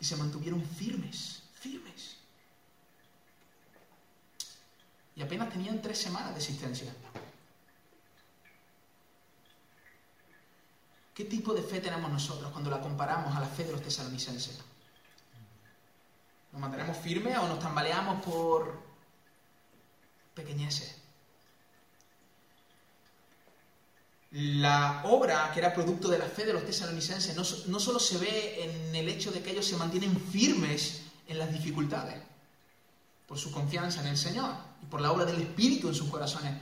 Y 0.00 0.04
se 0.04 0.16
mantuvieron 0.16 0.64
firmes, 0.64 1.42
firmes. 1.54 2.16
Y 5.14 5.22
apenas 5.22 5.50
tenían 5.50 5.80
tres 5.80 5.98
semanas 5.98 6.30
de 6.32 6.38
existencia. 6.38 6.92
¿Qué 11.14 11.26
tipo 11.26 11.52
de 11.52 11.62
fe 11.62 11.80
tenemos 11.80 12.10
nosotros 12.10 12.50
cuando 12.50 12.70
la 12.70 12.80
comparamos 12.80 13.36
a 13.36 13.40
la 13.40 13.46
fe 13.46 13.64
de 13.64 13.72
los 13.72 13.82
tesalonicenses? 13.82 14.58
¿Nos 16.52 16.60
mantenemos 16.60 16.96
firmes 16.96 17.36
o 17.36 17.46
nos 17.46 17.60
tambaleamos 17.60 18.24
por 18.24 18.80
pequeñeces? 20.34 21.01
La 24.32 25.02
obra, 25.04 25.50
que 25.52 25.60
era 25.60 25.74
producto 25.74 26.08
de 26.08 26.18
la 26.18 26.24
fe 26.24 26.46
de 26.46 26.54
los 26.54 26.64
tesalonicenses, 26.64 27.36
no, 27.36 27.42
no 27.70 27.78
solo 27.78 27.98
se 27.98 28.16
ve 28.16 28.64
en 28.64 28.94
el 28.94 29.08
hecho 29.08 29.30
de 29.30 29.42
que 29.42 29.50
ellos 29.50 29.66
se 29.66 29.76
mantienen 29.76 30.18
firmes 30.18 31.02
en 31.28 31.38
las 31.38 31.52
dificultades, 31.52 32.16
por 33.26 33.38
su 33.38 33.52
confianza 33.52 34.00
en 34.00 34.06
el 34.06 34.16
Señor 34.16 34.54
y 34.82 34.86
por 34.86 35.02
la 35.02 35.12
obra 35.12 35.26
del 35.26 35.42
Espíritu 35.42 35.88
en 35.88 35.94
sus 35.94 36.08
corazones, 36.08 36.54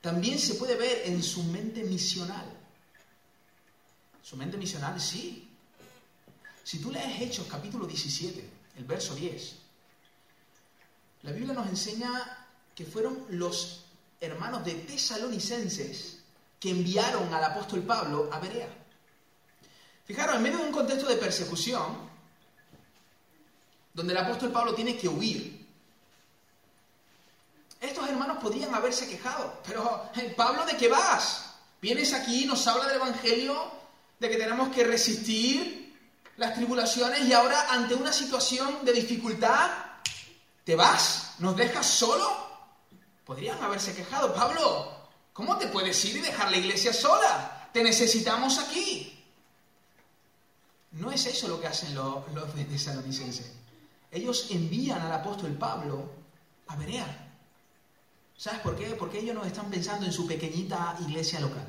también 0.00 0.36
se 0.36 0.54
puede 0.54 0.74
ver 0.74 1.02
en 1.04 1.22
su 1.22 1.44
mente 1.44 1.84
misional. 1.84 2.44
Su 4.20 4.36
mente 4.36 4.56
misional, 4.56 5.00
sí. 5.00 5.48
Si 6.64 6.80
tú 6.80 6.90
lees 6.90 7.20
Hechos 7.20 7.46
capítulo 7.48 7.86
17, 7.86 8.50
el 8.78 8.84
verso 8.84 9.14
10, 9.14 9.56
la 11.22 11.30
Biblia 11.30 11.54
nos 11.54 11.68
enseña 11.68 12.48
que 12.74 12.84
fueron 12.84 13.26
los 13.28 13.84
hermanos 14.20 14.64
de 14.64 14.74
tesalonicenses 14.74 16.11
que 16.62 16.70
enviaron 16.70 17.34
al 17.34 17.42
apóstol 17.42 17.82
Pablo 17.82 18.30
a 18.30 18.38
Berea. 18.38 18.68
Fijaros, 20.04 20.36
en 20.36 20.42
medio 20.44 20.58
de 20.58 20.66
un 20.66 20.70
contexto 20.70 21.08
de 21.08 21.16
persecución, 21.16 22.08
donde 23.92 24.12
el 24.12 24.18
apóstol 24.20 24.52
Pablo 24.52 24.72
tiene 24.72 24.96
que 24.96 25.08
huir, 25.08 25.66
estos 27.80 28.08
hermanos 28.08 28.38
podrían 28.40 28.72
haberse 28.72 29.08
quejado, 29.08 29.60
pero 29.66 30.08
Pablo, 30.36 30.64
¿de 30.64 30.76
qué 30.76 30.86
vas? 30.86 31.46
Vienes 31.80 32.12
aquí, 32.12 32.44
nos 32.44 32.64
habla 32.68 32.86
del 32.86 32.98
Evangelio, 32.98 33.60
de 34.20 34.30
que 34.30 34.36
tenemos 34.36 34.68
que 34.68 34.84
resistir 34.84 35.98
las 36.36 36.54
tribulaciones 36.54 37.22
y 37.26 37.32
ahora 37.32 37.72
ante 37.72 37.96
una 37.96 38.12
situación 38.12 38.84
de 38.84 38.92
dificultad, 38.92 39.68
¿te 40.62 40.76
vas? 40.76 41.34
¿Nos 41.40 41.56
dejas 41.56 41.86
solo? 41.88 42.30
Podrían 43.24 43.60
haberse 43.64 43.92
quejado, 43.96 44.32
Pablo, 44.32 45.01
¿Cómo 45.32 45.56
te 45.56 45.68
puedes 45.68 46.04
ir 46.04 46.16
y 46.16 46.20
dejar 46.20 46.50
la 46.50 46.58
iglesia 46.58 46.92
sola? 46.92 47.70
Te 47.72 47.82
necesitamos 47.82 48.58
aquí. 48.58 49.24
No 50.92 51.10
es 51.10 51.24
eso 51.26 51.48
lo 51.48 51.60
que 51.60 51.66
hacen 51.66 51.94
los, 51.94 52.30
los 52.32 52.54
Tesalonicenses. 52.54 53.52
Ellos 54.10 54.48
envían 54.50 55.00
al 55.00 55.12
apóstol 55.12 55.52
Pablo 55.52 56.10
a 56.66 56.76
Berea. 56.76 57.30
¿Sabes 58.36 58.60
por 58.60 58.76
qué? 58.76 58.90
Porque 58.90 59.20
ellos 59.20 59.34
no 59.34 59.44
están 59.44 59.70
pensando 59.70 60.04
en 60.04 60.12
su 60.12 60.26
pequeñita 60.26 60.96
iglesia 61.00 61.40
local. 61.40 61.66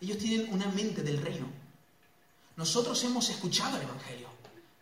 Ellos 0.00 0.18
tienen 0.18 0.52
una 0.52 0.66
mente 0.66 1.02
del 1.02 1.20
reino. 1.20 1.46
Nosotros 2.56 3.02
hemos 3.04 3.28
escuchado 3.30 3.76
el 3.76 3.84
Evangelio, 3.84 4.28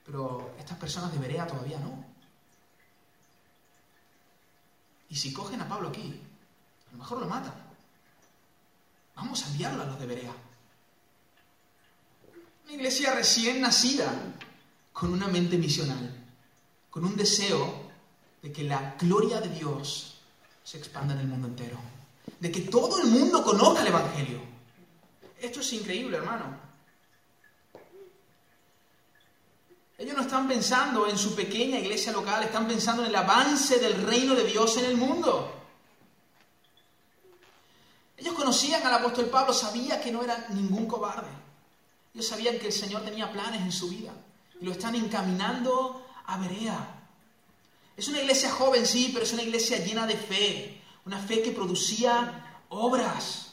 pero 0.04 0.52
estas 0.58 0.78
personas 0.78 1.12
de 1.12 1.18
Berea 1.18 1.46
todavía 1.46 1.78
no. 1.78 2.04
Y 5.08 5.16
si 5.16 5.32
cogen 5.32 5.60
a 5.60 5.68
Pablo 5.68 5.88
aquí, 5.88 6.20
a 6.88 6.92
lo 6.92 6.98
mejor 6.98 7.20
lo 7.20 7.26
matan. 7.26 7.67
Vamos 9.18 9.44
a 9.44 9.48
enviarlo 9.48 9.83
a 9.83 9.87
los 9.87 9.98
de 9.98 10.07
Berea. 10.07 10.33
Una 12.64 12.72
iglesia 12.72 13.14
recién 13.14 13.61
nacida, 13.61 14.12
con 14.92 15.12
una 15.12 15.26
mente 15.26 15.59
misional, 15.59 16.14
con 16.88 17.04
un 17.04 17.16
deseo 17.16 17.88
de 18.40 18.52
que 18.52 18.62
la 18.62 18.94
gloria 18.98 19.40
de 19.40 19.48
Dios 19.48 20.20
se 20.62 20.78
expanda 20.78 21.14
en 21.14 21.20
el 21.20 21.26
mundo 21.26 21.48
entero, 21.48 21.78
de 22.38 22.52
que 22.52 22.62
todo 22.62 23.00
el 23.00 23.09
mundo 23.09 23.42
conozca 23.42 23.83
el 23.83 23.88
Evangelio. 23.88 24.40
Esto 25.40 25.61
es 25.61 25.72
increíble, 25.72 26.16
hermano. 26.16 26.68
Ellos 29.96 30.14
no 30.14 30.22
están 30.22 30.46
pensando 30.46 31.09
en 31.09 31.18
su 31.18 31.35
pequeña 31.35 31.81
iglesia 31.81 32.12
local, 32.12 32.44
están 32.44 32.68
pensando 32.68 33.02
en 33.02 33.09
el 33.09 33.16
avance 33.16 33.81
del 33.81 34.00
reino 34.04 34.37
de 34.37 34.44
Dios 34.44 34.76
en 34.76 34.85
el 34.85 34.96
mundo. 34.96 35.59
Ellos 38.18 38.35
conocían 38.35 38.85
al 38.85 38.94
apóstol 38.94 39.26
Pablo, 39.26 39.54
sabían 39.54 40.00
que 40.00 40.11
no 40.11 40.24
era 40.24 40.48
ningún 40.50 40.87
cobarde. 40.87 41.31
Ellos 42.12 42.26
sabían 42.26 42.59
que 42.59 42.66
el 42.66 42.72
Señor 42.72 43.02
tenía 43.04 43.31
planes 43.33 43.62
en 43.62 43.70
su 43.70 43.88
vida 43.88 44.12
y 44.61 44.64
lo 44.64 44.72
están 44.72 44.96
encaminando 44.96 46.04
a 46.26 46.37
Berea. 46.37 46.94
Es 47.96 48.09
una 48.09 48.20
iglesia 48.20 48.50
joven, 48.50 48.87
sí, 48.87 49.11
pero 49.12 49.24
es 49.24 49.33
una 49.33 49.42
iglesia 49.42 49.85
llena 49.85 50.04
de 50.04 50.16
fe, 50.16 50.83
una 51.07 51.20
fe 51.20 51.42
que 51.42 51.52
producía 51.52 52.64
obras. 52.70 53.52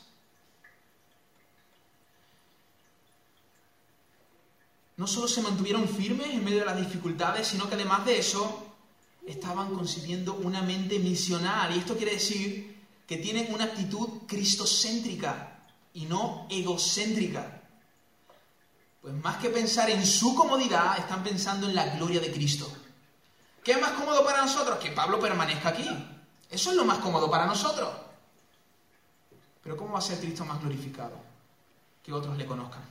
No 4.97 5.05
solo 5.05 5.27
se 5.27 5.41
mantuvieron 5.41 5.87
firmes 5.87 6.27
en 6.29 6.43
medio 6.43 6.59
de 6.59 6.65
las 6.65 6.77
dificultades, 6.77 7.47
sino 7.47 7.67
que 7.69 7.75
además 7.75 8.03
de 8.05 8.17
eso 8.17 8.65
estaban 9.27 9.75
concibiendo 9.75 10.33
una 10.35 10.63
mente 10.63 10.97
misional. 10.97 11.75
Y 11.75 11.79
esto 11.79 11.95
quiere 11.95 12.13
decir 12.13 12.74
que 13.07 13.17
tienen 13.17 13.53
una 13.53 13.65
actitud 13.65 14.27
cristocéntrica 14.27 15.59
y 15.93 16.05
no 16.05 16.47
egocéntrica. 16.49 17.61
Pues 19.01 19.13
más 19.23 19.37
que 19.37 19.49
pensar 19.49 19.89
en 19.89 20.05
su 20.05 20.33
comodidad, 20.33 20.97
están 20.97 21.23
pensando 21.23 21.67
en 21.67 21.75
la 21.75 21.95
gloria 21.95 22.19
de 22.19 22.31
Cristo. 22.31 22.67
¿Qué 23.63 23.73
es 23.73 23.81
más 23.81 23.91
cómodo 23.91 24.25
para 24.25 24.41
nosotros? 24.41 24.79
Que 24.79 24.91
Pablo 24.91 25.19
permanezca 25.19 25.69
aquí. 25.69 25.87
Eso 26.49 26.69
es 26.71 26.75
lo 26.75 26.85
más 26.85 26.99
cómodo 26.99 27.29
para 27.29 27.45
nosotros. 27.45 27.89
Pero 29.63 29.77
¿cómo 29.77 29.93
va 29.93 29.99
a 29.99 30.01
ser 30.01 30.19
Cristo 30.19 30.45
más 30.45 30.59
glorificado? 30.61 31.17
Que 32.03 32.13
otros 32.13 32.37
le 32.37 32.45
conozcan. 32.45 32.83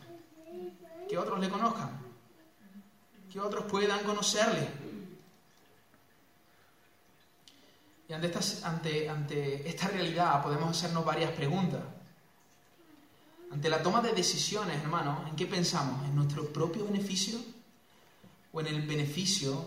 Que 1.09 1.19
otros 1.19 1.39
le 1.39 1.49
conozcan. 1.49 1.91
Que 3.33 3.41
otros 3.41 3.65
puedan 3.67 4.01
conocerle. 4.05 4.69
Y 8.09 8.13
ante 8.13 8.27
esta, 8.27 8.69
ante, 8.69 9.09
ante 9.09 9.69
esta 9.69 9.89
realidad 9.89 10.43
podemos 10.43 10.77
hacernos 10.77 11.05
varias 11.05 11.31
preguntas. 11.33 11.81
Ante 13.51 13.69
la 13.69 13.83
toma 13.83 14.01
de 14.03 14.13
decisiones, 14.13 14.83
hermanos, 14.83 15.29
¿en 15.29 15.37
qué 15.37 15.47
pensamos? 15.47 16.05
¿En 16.05 16.15
nuestro 16.15 16.53
propio 16.53 16.85
beneficio 16.85 17.39
o 18.53 18.61
en 18.61 18.67
el 18.67 18.83
beneficio 18.83 19.65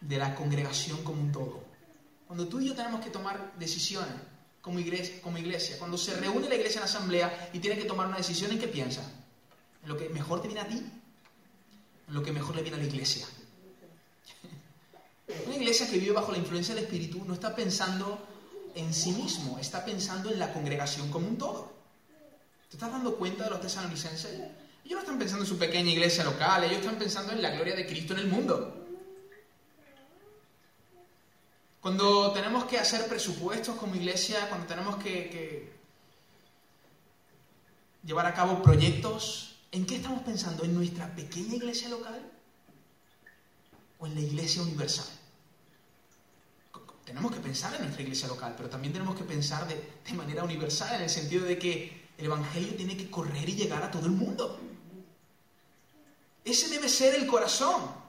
de 0.00 0.16
la 0.16 0.34
congregación 0.34 1.04
como 1.04 1.20
un 1.20 1.30
todo? 1.30 1.62
Cuando 2.26 2.48
tú 2.48 2.58
y 2.60 2.68
yo 2.68 2.74
tenemos 2.74 3.04
que 3.04 3.10
tomar 3.10 3.52
decisiones 3.58 4.14
como 4.62 4.78
iglesia, 4.78 5.20
como 5.20 5.38
iglesia, 5.38 5.78
cuando 5.78 5.98
se 5.98 6.14
reúne 6.14 6.48
la 6.48 6.54
iglesia 6.54 6.78
en 6.78 6.84
asamblea 6.84 7.50
y 7.52 7.58
tiene 7.58 7.76
que 7.76 7.84
tomar 7.84 8.06
una 8.06 8.16
decisión, 8.16 8.50
¿en 8.50 8.58
qué 8.58 8.68
piensas? 8.68 9.04
¿En 9.82 9.88
lo 9.88 9.96
que 9.96 10.08
mejor 10.08 10.40
te 10.40 10.48
viene 10.48 10.62
a 10.62 10.68
ti? 10.68 10.82
¿En 12.08 12.14
lo 12.14 12.22
que 12.22 12.32
mejor 12.32 12.56
le 12.56 12.62
viene 12.62 12.78
a 12.78 12.80
la 12.80 12.86
iglesia? 12.86 13.26
Una 15.46 15.56
iglesia 15.56 15.88
que 15.88 15.98
vive 15.98 16.12
bajo 16.12 16.32
la 16.32 16.38
influencia 16.38 16.74
del 16.74 16.84
Espíritu 16.84 17.24
no 17.24 17.34
está 17.34 17.54
pensando 17.54 18.18
en 18.74 18.92
sí 18.94 19.12
mismo, 19.12 19.58
está 19.58 19.84
pensando 19.84 20.30
en 20.30 20.38
la 20.38 20.52
congregación 20.52 21.10
como 21.10 21.28
un 21.28 21.38
todo. 21.38 21.72
¿Te 22.68 22.76
estás 22.76 22.90
dando 22.90 23.16
cuenta 23.16 23.44
de 23.44 23.50
los 23.50 23.60
tesalonicenses? 23.60 24.32
Ellos 24.84 24.94
no 24.94 25.00
están 25.00 25.18
pensando 25.18 25.44
en 25.44 25.48
su 25.48 25.58
pequeña 25.58 25.90
iglesia 25.90 26.24
local, 26.24 26.64
ellos 26.64 26.78
están 26.78 26.96
pensando 26.96 27.32
en 27.32 27.42
la 27.42 27.50
gloria 27.50 27.74
de 27.76 27.86
Cristo 27.86 28.14
en 28.14 28.20
el 28.20 28.26
mundo. 28.28 28.78
Cuando 31.80 32.32
tenemos 32.32 32.64
que 32.64 32.78
hacer 32.78 33.06
presupuestos 33.08 33.76
como 33.76 33.94
iglesia, 33.96 34.48
cuando 34.48 34.66
tenemos 34.66 34.96
que, 34.96 35.28
que 35.28 35.72
llevar 38.04 38.26
a 38.26 38.34
cabo 38.34 38.62
proyectos, 38.62 39.56
¿en 39.70 39.84
qué 39.84 39.96
estamos 39.96 40.22
pensando? 40.22 40.64
¿En 40.64 40.74
nuestra 40.74 41.14
pequeña 41.14 41.56
iglesia 41.56 41.88
local 41.88 42.22
o 43.98 44.06
en 44.06 44.14
la 44.14 44.20
iglesia 44.20 44.62
universal? 44.62 45.06
Tenemos 47.04 47.32
que 47.32 47.40
pensar 47.40 47.74
en 47.74 47.82
nuestra 47.82 48.02
iglesia 48.02 48.28
local, 48.28 48.54
pero 48.56 48.68
también 48.68 48.92
tenemos 48.92 49.16
que 49.16 49.24
pensar 49.24 49.66
de, 49.66 49.74
de 50.04 50.12
manera 50.14 50.44
universal, 50.44 50.96
en 50.96 51.02
el 51.02 51.10
sentido 51.10 51.44
de 51.44 51.58
que 51.58 52.02
el 52.18 52.26
Evangelio 52.26 52.74
tiene 52.74 52.96
que 52.96 53.10
correr 53.10 53.48
y 53.48 53.56
llegar 53.56 53.82
a 53.82 53.90
todo 53.90 54.06
el 54.06 54.12
mundo. 54.12 54.58
Ese 56.44 56.68
debe 56.68 56.88
ser 56.88 57.14
el 57.14 57.26
corazón. 57.26 58.02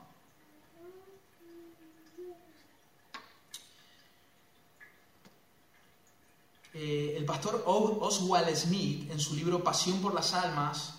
Eh, 6.73 7.13
el 7.17 7.25
pastor 7.25 7.63
Oswald 7.67 8.55
Smith, 8.55 9.11
en 9.11 9.19
su 9.19 9.35
libro 9.35 9.63
Pasión 9.63 10.01
por 10.01 10.13
las 10.13 10.33
Almas, 10.33 10.95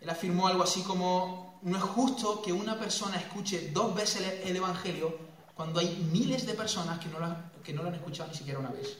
él 0.00 0.10
afirmó 0.10 0.46
algo 0.46 0.62
así 0.62 0.82
como, 0.82 1.58
no 1.62 1.76
es 1.78 1.82
justo 1.82 2.42
que 2.42 2.52
una 2.52 2.78
persona 2.78 3.16
escuche 3.16 3.70
dos 3.72 3.94
veces 3.94 4.40
el, 4.44 4.54
Evangelio 4.54 5.27
cuando 5.58 5.80
hay 5.80 6.08
miles 6.12 6.46
de 6.46 6.54
personas 6.54 7.00
que 7.00 7.08
no, 7.08 7.18
lo, 7.18 7.34
que 7.64 7.72
no 7.72 7.82
lo 7.82 7.88
han 7.88 7.96
escuchado 7.96 8.30
ni 8.30 8.36
siquiera 8.36 8.60
una 8.60 8.70
vez. 8.70 8.96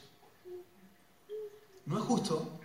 No 1.87 1.97
es 1.97 2.03
justo 2.03 2.59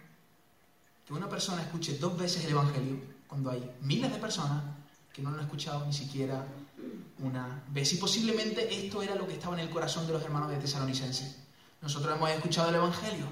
que 1.06 1.14
una 1.14 1.30
persona 1.30 1.62
escuche 1.62 2.00
dos 2.00 2.18
veces 2.18 2.44
el 2.44 2.54
Evangelio 2.54 3.00
cuando 3.28 3.52
hay 3.52 3.72
miles 3.82 4.12
de 4.12 4.18
personas 4.18 4.64
que 5.14 5.22
no 5.22 5.30
lo 5.30 5.38
han 5.38 5.44
escuchado 5.44 5.86
ni 5.86 5.94
siquiera 5.94 6.44
una 7.20 7.64
vez. 7.68 7.94
Y 7.94 7.98
posiblemente 7.98 8.84
esto 8.84 9.04
era 9.04 9.14
lo 9.14 9.28
que 9.28 9.34
estaba 9.34 9.54
en 9.54 9.68
el 9.68 9.70
corazón 9.70 10.08
de 10.08 10.14
los 10.14 10.24
hermanos 10.24 10.50
de 10.50 10.58
Tesalonicenses. 10.58 11.36
Nosotros 11.80 12.16
hemos 12.16 12.32
escuchado 12.32 12.70
el 12.70 12.76
Evangelio, 12.78 13.28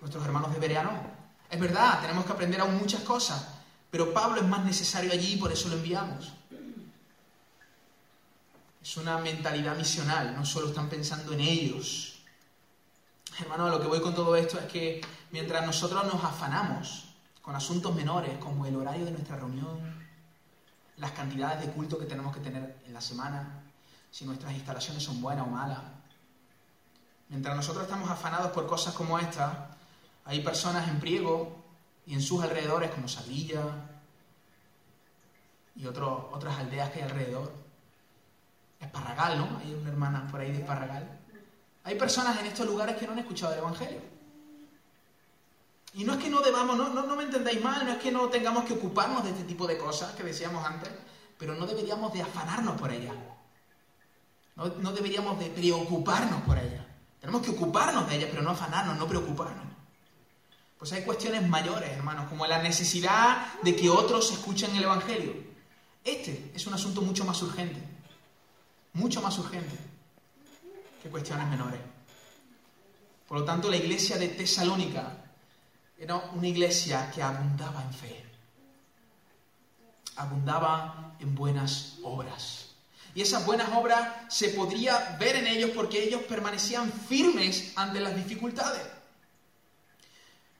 nuestros 0.00 0.24
hermanos 0.24 0.52
de 0.52 0.58
Bereano. 0.58 1.00
Es 1.48 1.60
verdad, 1.60 2.00
tenemos 2.00 2.24
que 2.24 2.32
aprender 2.32 2.60
aún 2.60 2.76
muchas 2.76 3.02
cosas, 3.02 3.50
pero 3.88 4.12
Pablo 4.12 4.40
es 4.40 4.48
más 4.48 4.64
necesario 4.64 5.12
allí 5.12 5.34
y 5.34 5.36
por 5.36 5.52
eso 5.52 5.68
lo 5.68 5.76
enviamos. 5.76 6.32
Es 8.86 8.96
una 8.98 9.18
mentalidad 9.18 9.76
misional, 9.76 10.36
no 10.36 10.46
solo 10.46 10.68
están 10.68 10.88
pensando 10.88 11.32
en 11.32 11.40
ellos. 11.40 12.20
Hermano, 13.40 13.68
lo 13.68 13.80
que 13.80 13.88
voy 13.88 14.00
con 14.00 14.14
todo 14.14 14.36
esto 14.36 14.60
es 14.60 14.66
que 14.66 15.00
mientras 15.32 15.66
nosotros 15.66 16.04
nos 16.04 16.22
afanamos 16.22 17.06
con 17.42 17.56
asuntos 17.56 17.92
menores 17.96 18.38
como 18.38 18.64
el 18.64 18.76
horario 18.76 19.04
de 19.04 19.10
nuestra 19.10 19.38
reunión, 19.38 19.80
las 20.98 21.10
cantidades 21.10 21.66
de 21.66 21.72
culto 21.72 21.98
que 21.98 22.04
tenemos 22.04 22.32
que 22.32 22.40
tener 22.40 22.76
en 22.86 22.94
la 22.94 23.00
semana, 23.00 23.60
si 24.12 24.24
nuestras 24.24 24.52
instalaciones 24.52 25.02
son 25.02 25.20
buenas 25.20 25.48
o 25.48 25.50
malas, 25.50 25.80
Mientras 27.28 27.56
nosotros 27.56 27.82
estamos 27.82 28.08
afanados 28.08 28.52
por 28.52 28.68
cosas 28.68 28.94
como 28.94 29.18
esta, 29.18 29.76
hay 30.24 30.44
personas 30.44 30.86
en 30.86 31.00
Priego 31.00 31.60
y 32.06 32.14
en 32.14 32.22
sus 32.22 32.40
alrededores, 32.40 32.92
como 32.92 33.08
Savilla 33.08 33.64
y 35.74 35.86
otras 35.86 36.56
aldeas 36.56 36.90
que 36.90 37.02
hay 37.02 37.10
alrededor. 37.10 37.65
Esparragal, 38.80 39.38
¿no? 39.38 39.58
Hay 39.58 39.74
una 39.74 39.90
hermana 39.90 40.26
por 40.30 40.40
ahí 40.40 40.52
de 40.52 40.58
Esparragal. 40.58 41.18
Hay 41.84 41.94
personas 41.94 42.38
en 42.40 42.46
estos 42.46 42.66
lugares 42.66 42.96
que 42.96 43.06
no 43.06 43.12
han 43.12 43.20
escuchado 43.20 43.52
el 43.52 43.60
Evangelio. 43.60 44.00
Y 45.94 46.04
no 46.04 46.14
es 46.14 46.18
que 46.22 46.28
no 46.28 46.40
debamos, 46.40 46.76
no, 46.76 46.90
no, 46.90 47.16
me 47.16 47.24
entendáis 47.24 47.62
mal, 47.62 47.86
no 47.86 47.92
es 47.92 47.98
que 47.98 48.12
no 48.12 48.28
tengamos 48.28 48.64
que 48.64 48.74
ocuparnos 48.74 49.24
de 49.24 49.30
este 49.30 49.44
tipo 49.44 49.66
de 49.66 49.78
cosas 49.78 50.12
que 50.14 50.22
decíamos 50.22 50.64
antes, 50.64 50.90
pero 51.38 51.54
no 51.54 51.66
deberíamos 51.66 52.12
de 52.12 52.20
afanarnos 52.20 52.78
por 52.78 52.92
ellas. 52.92 53.14
No, 54.56 54.66
no 54.66 54.92
deberíamos 54.92 55.38
de 55.38 55.46
preocuparnos 55.46 56.42
por 56.42 56.58
ellas. 56.58 56.84
Tenemos 57.20 57.40
que 57.40 57.50
ocuparnos 57.50 58.08
de 58.08 58.16
ella, 58.16 58.28
pero 58.30 58.42
no 58.42 58.50
afanarnos, 58.50 58.98
no 58.98 59.06
preocuparnos. 59.06 59.64
Pues 60.78 60.92
hay 60.92 61.02
cuestiones 61.02 61.48
mayores, 61.48 61.90
hermanos, 61.90 62.28
como 62.28 62.46
la 62.46 62.62
necesidad 62.62 63.46
de 63.62 63.74
que 63.74 63.88
otros 63.88 64.30
escuchen 64.32 64.76
el 64.76 64.84
Evangelio. 64.84 65.34
Este 66.04 66.52
es 66.54 66.66
un 66.66 66.74
asunto 66.74 67.00
mucho 67.00 67.24
más 67.24 67.40
urgente, 67.42 67.82
mucho 68.96 69.20
más 69.20 69.38
urgente 69.38 69.76
que 71.02 71.08
cuestiones 71.10 71.46
menores. 71.48 71.80
Por 73.28 73.38
lo 73.38 73.44
tanto, 73.44 73.70
la 73.70 73.76
iglesia 73.76 74.16
de 74.16 74.28
Tesalónica 74.28 75.24
era 75.98 76.16
una 76.16 76.48
iglesia 76.48 77.10
que 77.10 77.22
abundaba 77.22 77.82
en 77.82 77.92
fe, 77.92 78.24
abundaba 80.16 81.16
en 81.18 81.34
buenas 81.34 81.98
obras. 82.02 82.70
Y 83.14 83.22
esas 83.22 83.46
buenas 83.46 83.68
obras 83.74 84.32
se 84.34 84.50
podría 84.50 85.16
ver 85.18 85.36
en 85.36 85.46
ellos 85.46 85.70
porque 85.74 86.02
ellos 86.02 86.22
permanecían 86.22 86.92
firmes 86.92 87.72
ante 87.76 88.00
las 88.00 88.14
dificultades. 88.14 88.82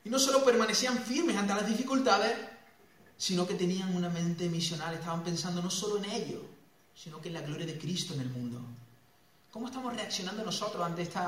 Y 0.04 0.08
no 0.08 0.18
solo 0.18 0.44
permanecían 0.44 0.98
firmes 0.98 1.36
ante 1.36 1.54
las 1.54 1.66
dificultades, 1.66 2.34
sino 3.16 3.46
que 3.46 3.54
tenían 3.54 3.94
una 3.94 4.08
mente 4.08 4.48
misional, 4.48 4.94
estaban 4.94 5.22
pensando 5.22 5.62
no 5.62 5.70
solo 5.70 5.98
en 5.98 6.10
ellos, 6.10 6.42
sino 6.96 7.20
que 7.20 7.28
en 7.28 7.34
la 7.34 7.42
gloria 7.42 7.66
de 7.66 7.78
Cristo 7.78 8.14
en 8.14 8.20
el 8.20 8.30
mundo. 8.30 8.60
¿Cómo 9.52 9.66
estamos 9.66 9.94
reaccionando 9.94 10.42
nosotros 10.42 10.84
ante 10.84 11.02
estas 11.02 11.26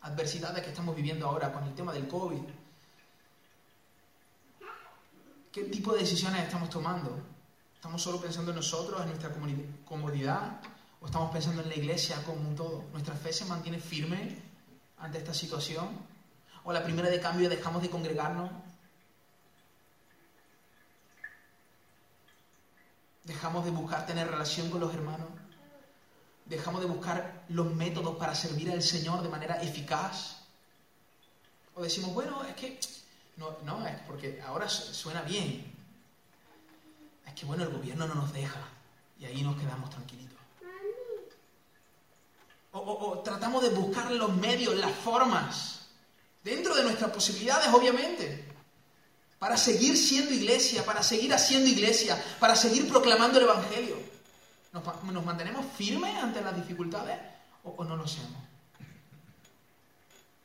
adversidades 0.00 0.64
que 0.64 0.70
estamos 0.70 0.96
viviendo 0.96 1.26
ahora 1.26 1.52
con 1.52 1.64
el 1.64 1.74
tema 1.74 1.92
del 1.92 2.08
COVID? 2.08 2.42
¿Qué 5.52 5.64
tipo 5.64 5.92
de 5.92 6.00
decisiones 6.00 6.42
estamos 6.42 6.68
tomando? 6.70 7.16
¿Estamos 7.74 8.02
solo 8.02 8.20
pensando 8.20 8.50
en 8.50 8.56
nosotros, 8.56 9.00
en 9.02 9.08
nuestra 9.08 9.30
comodidad? 9.84 10.60
¿O 11.00 11.06
estamos 11.06 11.30
pensando 11.30 11.62
en 11.62 11.68
la 11.68 11.76
iglesia 11.76 12.22
como 12.24 12.40
un 12.40 12.56
todo? 12.56 12.84
¿Nuestra 12.92 13.14
fe 13.14 13.32
se 13.32 13.44
mantiene 13.44 13.78
firme 13.78 14.36
ante 14.98 15.18
esta 15.18 15.34
situación? 15.34 15.88
¿O 16.64 16.72
la 16.72 16.82
primera 16.82 17.10
de 17.10 17.20
cambio 17.20 17.48
dejamos 17.48 17.82
de 17.82 17.90
congregarnos? 17.90 18.50
¿Dejamos 23.24 23.64
de 23.64 23.70
buscar 23.70 24.06
tener 24.06 24.28
relación 24.28 24.70
con 24.70 24.80
los 24.80 24.92
hermanos? 24.94 25.28
¿Dejamos 26.44 26.80
de 26.82 26.86
buscar 26.86 27.44
los 27.48 27.74
métodos 27.74 28.16
para 28.16 28.34
servir 28.34 28.70
al 28.70 28.82
Señor 28.82 29.22
de 29.22 29.30
manera 29.30 29.62
eficaz? 29.62 30.36
¿O 31.74 31.82
decimos, 31.82 32.12
bueno, 32.12 32.44
es 32.44 32.54
que... 32.54 32.78
No, 33.36 33.56
no, 33.64 33.84
es 33.86 33.98
porque 34.06 34.40
ahora 34.46 34.68
suena 34.68 35.22
bien, 35.22 35.74
es 37.26 37.34
que 37.34 37.46
bueno, 37.46 37.64
el 37.64 37.70
gobierno 37.70 38.06
no 38.06 38.14
nos 38.14 38.32
deja 38.32 38.60
y 39.18 39.24
ahí 39.24 39.42
nos 39.42 39.56
quedamos 39.56 39.90
tranquilitos. 39.90 40.38
O, 42.72 43.20
tratamos 43.24 43.62
de 43.62 43.70
buscar 43.70 44.10
los 44.10 44.34
medios, 44.36 44.76
las 44.76 44.92
formas, 44.92 45.86
dentro 46.42 46.74
de 46.74 46.82
nuestras 46.82 47.10
posibilidades, 47.12 47.72
obviamente, 47.72 48.43
para 49.38 49.56
seguir 49.56 49.96
siendo 49.96 50.32
iglesia, 50.32 50.84
para 50.84 51.02
seguir 51.02 51.32
haciendo 51.34 51.68
iglesia, 51.68 52.22
para 52.38 52.56
seguir 52.56 52.88
proclamando 52.88 53.38
el 53.38 53.44
Evangelio. 53.44 53.96
¿Nos, 54.72 55.24
mantenemos 55.24 55.64
firmes 55.76 56.14
ante 56.16 56.40
las 56.40 56.56
dificultades 56.56 57.16
o, 57.62 57.84
no 57.84 57.96
lo 57.96 58.04
hacemos? 58.04 58.42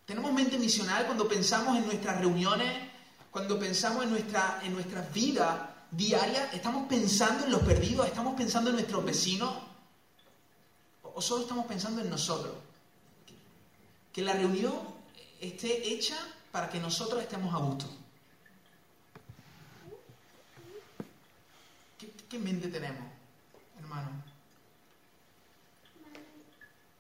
Tenemos 0.06 0.32
mente 0.34 0.58
misional 0.58 1.06
cuando 1.06 1.28
pensamos 1.28 1.78
en 1.78 1.86
nuestras 1.86 2.20
reuniones, 2.20 2.90
cuando 3.32 3.60
pensamos 3.60 4.04
en 4.04 4.12
nuestra, 4.12 4.60
en 4.64 4.74
nuestra 4.74 5.02
vida 5.02 5.86
diaria, 5.92 6.50
estamos 6.52 6.88
pensando 6.88 7.46
en 7.46 7.52
los 7.52 7.62
perdidos, 7.62 8.08
estamos 8.08 8.36
pensando 8.36 8.70
en 8.70 8.76
nuestros 8.76 9.04
vecinos, 9.04 9.54
o 11.02 11.22
solo 11.22 11.44
estamos 11.44 11.66
pensando 11.66 12.02
en 12.02 12.10
nosotros. 12.10 12.54
Que 14.14 14.22
la 14.22 14.34
reunión 14.34 14.74
esté 15.40 15.94
hecha 15.94 16.18
para 16.52 16.70
que 16.70 16.80
nosotros 16.80 17.22
estemos 17.22 17.54
a 17.54 17.58
gusto. 17.58 17.86
¿Qué, 22.30 22.38
mente 22.40 22.68
tenemos, 22.68 23.04
hermano? 23.80 24.24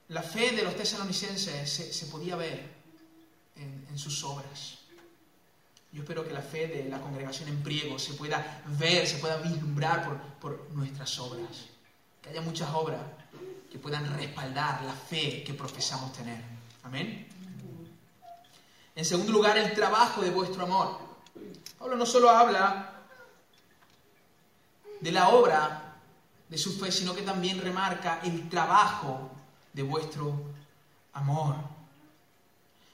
La 0.09 0.23
fe 0.23 0.51
de 0.51 0.63
los 0.63 0.75
tesalonicenses 0.75 1.69
se, 1.71 2.05
podía 2.07 2.35
ver 2.35 2.67
en 3.55 3.97
sus 3.97 4.23
obras. 4.23 4.79
Yo 5.91 6.03
espero 6.03 6.23
que 6.23 6.33
la 6.33 6.41
fe 6.41 6.67
de 6.67 6.87
la 6.87 7.01
congregación 7.01 7.49
en 7.49 7.63
Priego 7.63 7.97
se 7.97 8.13
pueda 8.13 8.61
ver, 8.77 9.07
se 9.07 9.17
pueda 9.17 9.37
vislumbrar 9.37 10.37
por, 10.39 10.69
nuestras 10.73 11.17
obras. 11.19 11.65
Que 12.21 12.29
haya 12.29 12.41
muchas 12.41 12.69
obras 12.73 13.01
que 13.71 13.79
puedan 13.79 14.15
respaldar 14.15 14.83
la 14.83 14.93
fe 14.93 15.43
que 15.43 15.53
profesamos 15.53 16.13
tener. 16.13 16.41
Amén. 16.83 17.27
En 18.95 19.05
segundo 19.05 19.31
lugar, 19.31 19.57
el 19.57 19.73
trabajo 19.73 20.21
de 20.21 20.29
vuestro 20.29 20.63
amor. 20.63 20.99
Pablo 21.79 21.95
no 21.95 22.05
solo 22.05 22.29
habla 22.29 22.98
de 24.99 25.11
la 25.11 25.29
obra 25.29 25.95
de 26.49 26.57
su 26.57 26.77
fe, 26.79 26.91
sino 26.91 27.15
que 27.15 27.21
también 27.21 27.61
remarca 27.61 28.19
el 28.23 28.49
trabajo 28.49 29.31
de 29.73 29.83
vuestro 29.83 30.33
amor. 31.13 31.55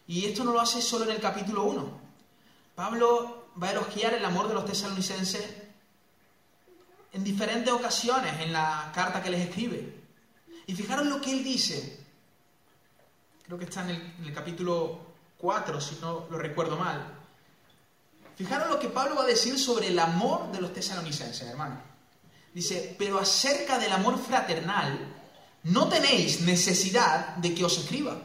Y 0.07 0.25
esto 0.25 0.43
no 0.43 0.53
lo 0.53 0.61
hace 0.61 0.81
solo 0.81 1.05
en 1.05 1.11
el 1.11 1.21
capítulo 1.21 1.63
1. 1.63 2.05
Pablo 2.75 3.47
va 3.61 3.69
a 3.69 3.71
elogiar 3.71 4.13
el 4.13 4.25
amor 4.25 4.47
de 4.47 4.53
los 4.53 4.65
tesalonicenses 4.65 5.45
en 7.13 7.23
diferentes 7.23 7.73
ocasiones 7.73 8.41
en 8.41 8.51
la 8.51 8.91
carta 8.93 9.23
que 9.23 9.29
les 9.29 9.47
escribe. 9.47 10.03
Y 10.67 10.75
fijaros 10.75 11.07
lo 11.07 11.21
que 11.21 11.31
él 11.31 11.43
dice. 11.43 12.03
Creo 13.45 13.57
que 13.57 13.65
está 13.65 13.89
en 13.89 14.13
el, 14.23 14.33
capítulo 14.33 14.99
4, 15.37 15.79
si 15.79 15.95
no 16.01 16.27
lo 16.29 16.37
recuerdo 16.37 16.75
mal. 16.77 17.05
Fijaros 18.35 18.69
lo 18.69 18.79
que 18.79 18.89
Pablo 18.89 19.15
va 19.15 19.23
a 19.23 19.27
decir 19.27 19.57
sobre 19.57 19.87
el 19.87 19.97
amor 19.97 20.51
de 20.51 20.59
los 20.59 20.73
tesalonicenses, 20.73 21.47
hermano. 21.47 21.94
Dice, 22.55 22.95
pero 22.97 23.19
acerca 23.19 23.77
del 23.77 23.91
amor 23.91 24.17
fraternal, 24.17 25.13
no 25.63 25.89
tenéis 25.89 26.39
necesidad 26.39 27.35
de 27.35 27.53
que 27.53 27.65
os 27.65 27.77
escriba. 27.77 28.15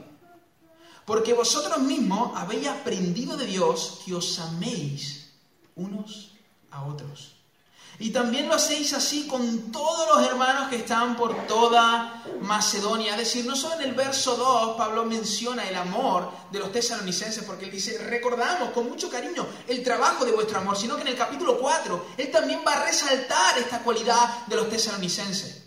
Porque 1.05 1.35
vosotros 1.35 1.81
mismos 1.81 2.31
habéis 2.37 2.69
aprendido 2.69 3.37
de 3.37 3.47
Dios 3.47 4.03
que 4.07 4.15
os 4.15 4.39
améis 4.39 5.35
unos 5.75 6.39
a 6.71 6.85
otros. 6.85 7.40
Y 8.01 8.09
también 8.13 8.49
lo 8.49 8.55
hacéis 8.55 8.95
así 8.95 9.27
con 9.27 9.71
todos 9.71 10.09
los 10.09 10.27
hermanos 10.27 10.71
que 10.71 10.77
están 10.77 11.17
por 11.17 11.47
toda 11.47 12.25
Macedonia. 12.41 13.13
Es 13.13 13.19
decir, 13.19 13.45
no 13.45 13.55
solo 13.55 13.75
en 13.75 13.83
el 13.83 13.95
verso 13.95 14.37
2 14.37 14.79
Pablo 14.79 15.05
menciona 15.05 15.69
el 15.69 15.77
amor 15.77 16.33
de 16.51 16.61
los 16.61 16.73
tesalonicenses, 16.73 17.45
porque 17.45 17.67
él 17.67 17.71
dice, 17.71 17.99
recordamos 17.99 18.71
con 18.71 18.89
mucho 18.89 19.11
cariño 19.11 19.47
el 19.69 19.85
trabajo 19.85 20.25
de 20.25 20.33
vuestro 20.33 20.61
amor, 20.61 20.79
sino 20.79 20.97
que 20.97 21.03
en 21.03 21.09
el 21.09 21.17
capítulo 21.17 21.59
4 21.61 22.07
él 22.17 22.31
también 22.31 22.63
va 22.67 22.73
a 22.73 22.87
resaltar 22.87 23.59
esta 23.59 23.81
cualidad 23.81 24.47
de 24.47 24.57
los 24.57 24.71
tesalonicenses. 24.71 25.65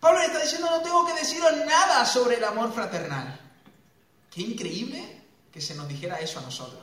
Pablo 0.00 0.20
le 0.20 0.26
está 0.26 0.40
diciendo, 0.40 0.70
no 0.70 0.80
tengo 0.80 1.04
que 1.04 1.12
deciros 1.12 1.52
nada 1.66 2.06
sobre 2.06 2.36
el 2.36 2.44
amor 2.44 2.72
fraternal. 2.72 3.38
Qué 4.30 4.40
increíble 4.40 5.22
que 5.52 5.60
se 5.60 5.74
nos 5.74 5.86
dijera 5.86 6.18
eso 6.18 6.38
a 6.38 6.42
nosotros. 6.42 6.82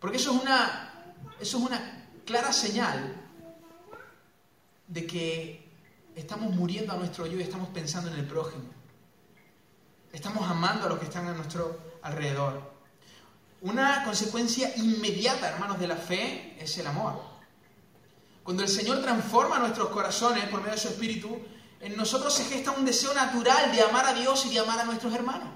Porque 0.00 0.16
eso 0.16 0.34
es 0.34 0.42
una 0.42 0.87
eso 1.40 1.58
es 1.58 1.64
una 1.64 2.08
clara 2.24 2.52
señal 2.52 3.14
de 4.86 5.06
que 5.06 5.68
estamos 6.14 6.54
muriendo 6.54 6.92
a 6.92 6.96
nuestro 6.96 7.26
yo 7.26 7.38
y 7.38 7.42
estamos 7.42 7.68
pensando 7.68 8.10
en 8.10 8.18
el 8.18 8.26
prójimo. 8.26 8.64
Estamos 10.12 10.48
amando 10.50 10.86
a 10.86 10.88
los 10.88 10.98
que 10.98 11.04
están 11.04 11.26
a 11.28 11.34
nuestro 11.34 11.78
alrededor. 12.02 12.72
Una 13.60 14.04
consecuencia 14.04 14.74
inmediata, 14.76 15.48
hermanos, 15.48 15.78
de 15.78 15.88
la 15.88 15.96
fe 15.96 16.56
es 16.58 16.78
el 16.78 16.86
amor. 16.86 17.20
Cuando 18.42 18.62
el 18.62 18.68
Señor 18.68 19.02
transforma 19.02 19.58
nuestros 19.58 19.88
corazones 19.90 20.48
por 20.48 20.60
medio 20.60 20.74
de 20.74 20.80
su 20.80 20.88
Espíritu, 20.88 21.38
en 21.80 21.96
nosotros 21.96 22.32
se 22.34 22.44
gesta 22.44 22.72
un 22.72 22.84
deseo 22.84 23.12
natural 23.14 23.70
de 23.70 23.82
amar 23.82 24.06
a 24.06 24.14
Dios 24.14 24.46
y 24.46 24.50
de 24.54 24.60
amar 24.60 24.80
a 24.80 24.84
nuestros 24.84 25.14
hermanos. 25.14 25.48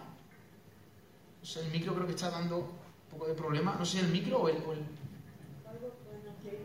el 1.56 1.70
micro 1.70 1.94
creo 1.94 2.06
que 2.06 2.12
está 2.12 2.30
dando 2.30 2.58
un 2.58 2.70
poco 3.10 3.26
de 3.26 3.34
problema. 3.34 3.74
No 3.78 3.84
sé 3.84 3.92
si 3.92 4.04
el 4.04 4.08
micro 4.08 4.38
o 4.42 4.48
el, 4.48 4.62
o 4.64 4.72
el 4.72 4.84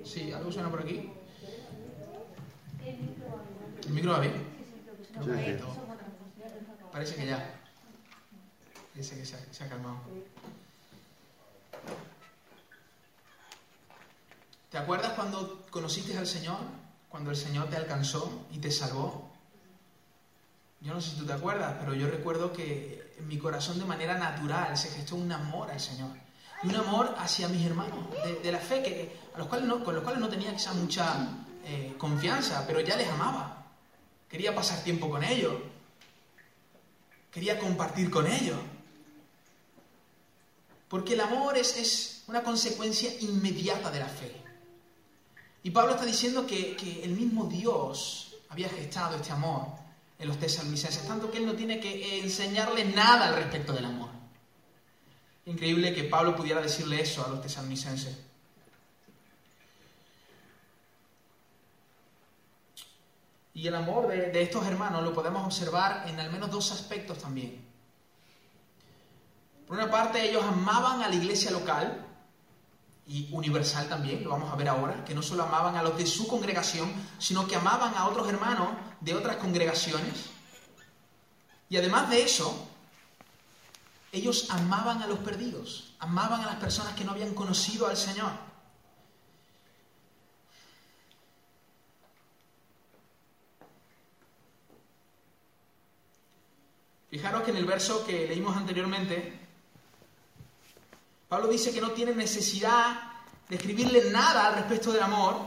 Sí, 0.07 0.31
¿algo 0.31 0.49
suena 0.51 0.69
por 0.69 0.81
aquí? 0.81 1.11
¿El 3.85 3.93
micro 3.93 4.13
va 4.13 4.19
bien? 4.19 4.33
Parece 6.91 7.15
que 7.15 7.25
ya. 7.25 7.59
Parece 8.93 9.17
que 9.17 9.25
se 9.25 9.35
ha, 9.35 9.53
se 9.53 9.63
ha 9.65 9.69
calmado. 9.69 9.97
¿Te 14.71 14.77
acuerdas 14.77 15.11
cuando 15.11 15.65
conociste 15.69 16.17
al 16.17 16.25
Señor? 16.25 16.59
Cuando 17.09 17.31
el 17.31 17.35
Señor 17.35 17.69
te 17.69 17.75
alcanzó 17.75 18.45
y 18.51 18.59
te 18.59 18.71
salvó. 18.71 19.29
Yo 20.79 20.93
no 20.93 21.01
sé 21.01 21.11
si 21.11 21.17
tú 21.17 21.25
te 21.25 21.33
acuerdas, 21.33 21.75
pero 21.79 21.93
yo 21.93 22.07
recuerdo 22.07 22.53
que 22.53 23.13
en 23.17 23.27
mi 23.27 23.37
corazón 23.37 23.77
de 23.77 23.85
manera 23.85 24.17
natural 24.17 24.77
se 24.77 24.89
gestó 24.89 25.17
un 25.17 25.31
amor 25.31 25.69
al 25.69 25.81
Señor. 25.81 26.26
Un 26.63 26.75
amor 26.75 27.15
hacia 27.19 27.47
mis 27.47 27.65
hermanos, 27.65 27.99
de, 28.43 28.51
la 28.51 28.59
fe, 28.59 28.81
que, 28.81 29.15
a 29.35 29.37
los 29.37 29.47
cuales 29.47 29.67
no, 29.67 29.83
con 29.83 29.93
los 29.93 30.03
cuales 30.03 30.19
no 30.19 30.27
tenía 30.27 30.55
mucha 30.73 31.27
eh, 31.65 31.93
confianza, 31.97 32.65
pero 32.65 32.79
ya 32.81 32.95
les 32.95 33.07
amaba. 33.07 33.65
Quería 34.27 34.55
pasar 34.55 34.83
tiempo 34.83 35.09
con 35.09 35.23
ellos. 35.23 35.53
Quería 37.31 37.59
compartir 37.59 38.09
con 38.09 38.25
ellos. 38.25 38.57
Porque 40.87 41.13
el 41.13 41.21
amor 41.21 41.57
es, 41.57 41.77
es 41.77 42.23
una 42.27 42.41
consecuencia 42.41 43.11
inmediata 43.21 43.91
de 43.91 43.99
la 43.99 44.07
fe. 44.07 44.31
Y 45.63 45.71
Pablo 45.71 45.93
está 45.93 46.05
diciendo 46.05 46.47
que, 46.47 46.75
que 46.75 47.03
el 47.03 47.11
mismo 47.11 47.45
Dios 47.45 48.35
había 48.49 48.69
gestado 48.69 49.17
este 49.17 49.31
amor 49.31 49.67
en 50.19 50.27
los 50.27 50.39
tesalonicenses, 50.39 51.05
tanto 51.07 51.29
que 51.29 51.37
él 51.37 51.45
no 51.45 51.53
tiene 51.53 51.79
que 51.79 52.21
enseñarle 52.21 52.85
nada 52.85 53.27
al 53.27 53.35
respecto 53.35 53.73
del 53.73 53.85
amor. 53.85 54.16
Increíble 55.47 55.95
que 55.95 56.03
Pablo 56.03 56.35
pudiera 56.35 56.61
decirle 56.61 57.01
eso 57.01 57.25
a 57.25 57.29
los 57.29 57.41
tesalonicenses. 57.41 58.17
Y 63.53 63.65
el 63.65 63.73
amor 63.73 64.07
de, 64.09 64.41
estos 64.41 64.67
hermanos 64.67 65.03
lo 65.03 65.13
podemos 65.13 65.45
observar 65.45 66.03
en 66.09 66.19
al 66.19 66.29
menos 66.31 66.51
dos 66.51 66.73
aspectos 66.73 67.19
también. 67.19 67.65
Por 69.65 69.77
una 69.77 69.89
parte, 69.89 70.29
ellos 70.29 70.43
amaban 70.43 71.01
a 71.01 71.07
la 71.07 71.15
iglesia 71.15 71.49
local 71.51 72.05
y 73.07 73.29
universal 73.31 73.87
también, 73.87 74.25
lo 74.25 74.31
vamos 74.31 74.51
a 74.51 74.57
ver 74.57 74.67
ahora, 74.67 75.05
que 75.05 75.15
no 75.15 75.21
solo 75.21 75.43
amaban 75.43 75.77
a 75.77 75.81
los 75.81 75.97
de 75.97 76.05
su 76.05 76.27
congregación, 76.27 76.91
sino 77.19 77.47
que 77.47 77.55
amaban 77.55 77.95
a 77.95 78.09
otros 78.09 78.27
hermanos 78.27 78.67
de 78.99 79.15
otras 79.15 79.37
congregaciones. 79.37 80.25
Y 81.69 81.77
además 81.77 82.09
de 82.09 82.21
eso, 82.21 82.66
ellos 84.17 84.49
amaban 84.49 85.01
a 85.01 85.07
los 85.07 85.19
perdidos, 85.19 85.95
amaban 85.99 86.41
a 86.41 86.47
las 86.47 86.55
personas 86.57 86.93
que 86.95 87.03
no 87.03 87.11
habían 87.11 87.33
conocido 87.33 87.87
al 87.87 87.97
Señor. 87.97 88.31
Fijaros 97.09 97.43
que 97.43 97.51
en 97.51 97.57
el 97.57 97.65
verso 97.65 98.05
que 98.05 98.27
leímos 98.27 98.55
anteriormente, 98.55 99.39
Pablo 101.29 101.47
dice 101.47 101.73
que 101.73 101.81
no 101.81 101.91
tiene 101.91 102.13
necesidad 102.13 103.11
de 103.47 103.55
escribirle 103.55 104.11
nada 104.11 104.47
al 104.47 104.55
respecto 104.55 104.91
del 104.91 105.03
amor, 105.03 105.37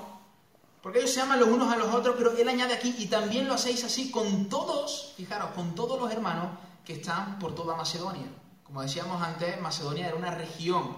porque 0.83 0.99
ellos 0.99 1.11
se 1.11 1.21
aman 1.21 1.39
los 1.39 1.49
unos 1.49 1.73
a 1.73 1.77
los 1.77 1.95
otros, 1.95 2.15
pero 2.17 2.33
él 2.33 2.49
añade 2.49 2.75
aquí, 2.75 2.95
y 2.99 3.07
también 3.07 3.47
lo 3.47 3.55
hacéis 3.55 3.85
así 3.85 4.11
con 4.11 4.49
todos, 4.49 5.13
fijaros, 5.17 5.51
con 5.51 5.75
todos 5.75 6.01
los 6.01 6.11
hermanos 6.11 6.49
que 6.85 6.95
están 6.95 7.39
por 7.39 7.55
toda 7.55 7.77
Macedonia. 7.77 8.27
Como 8.71 8.83
decíamos 8.83 9.21
antes, 9.21 9.61
Macedonia 9.61 10.07
era 10.07 10.15
una 10.15 10.31
región. 10.31 10.97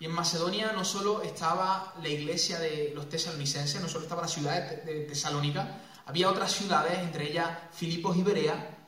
Y 0.00 0.06
en 0.06 0.10
Macedonia 0.10 0.72
no 0.72 0.84
solo 0.84 1.22
estaba 1.22 1.94
la 2.02 2.08
iglesia 2.08 2.58
de 2.58 2.90
los 2.92 3.08
tesalonicenses, 3.08 3.80
no 3.80 3.88
solo 3.88 4.02
estaba 4.02 4.22
la 4.22 4.28
ciudad 4.28 4.82
de 4.82 5.02
Tesalónica, 5.02 5.80
había 6.06 6.28
otras 6.28 6.50
ciudades, 6.50 6.98
entre 6.98 7.30
ellas 7.30 7.56
Filipos 7.72 8.16
y 8.16 8.24
Berea, 8.24 8.78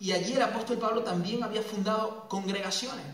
y 0.00 0.12
allí 0.12 0.32
el 0.32 0.40
apóstol 0.40 0.78
Pablo 0.78 1.02
también 1.02 1.44
había 1.44 1.60
fundado 1.60 2.26
congregaciones. 2.30 3.04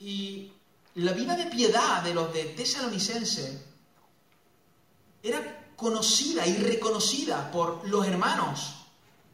Y 0.00 0.50
la 0.96 1.12
vida 1.12 1.36
de 1.36 1.46
piedad 1.46 2.02
de 2.02 2.14
los 2.14 2.32
de 2.32 2.46
tesalonicenses 2.46 3.64
era 5.22 5.70
conocida 5.76 6.44
y 6.48 6.56
reconocida 6.56 7.48
por 7.52 7.88
los 7.88 8.04
hermanos 8.08 8.74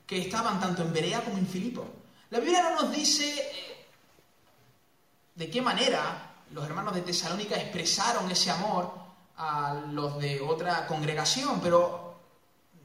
que 0.07 0.19
estaban 0.19 0.61
tanto 0.61 0.83
en 0.83 0.93
Berea 0.93 1.25
como 1.25 1.39
en 1.39 1.47
Filipos. 1.47 1.87
La 2.29 2.41
Biblia 2.41 2.63
no 2.63 2.83
nos 2.83 2.93
dice 2.93 3.68
de 5.39 5.49
qué 5.49 5.63
manera 5.63 6.35
los 6.51 6.67
hermanos 6.67 6.95
de 6.95 7.03
Tesalónica 7.03 7.55
expresaron 7.55 8.29
ese 8.29 8.51
amor 8.51 8.93
a 9.37 9.73
los 9.93 10.19
de 10.19 10.41
otra 10.41 10.85
congregación, 10.89 11.61
pero 11.61 12.19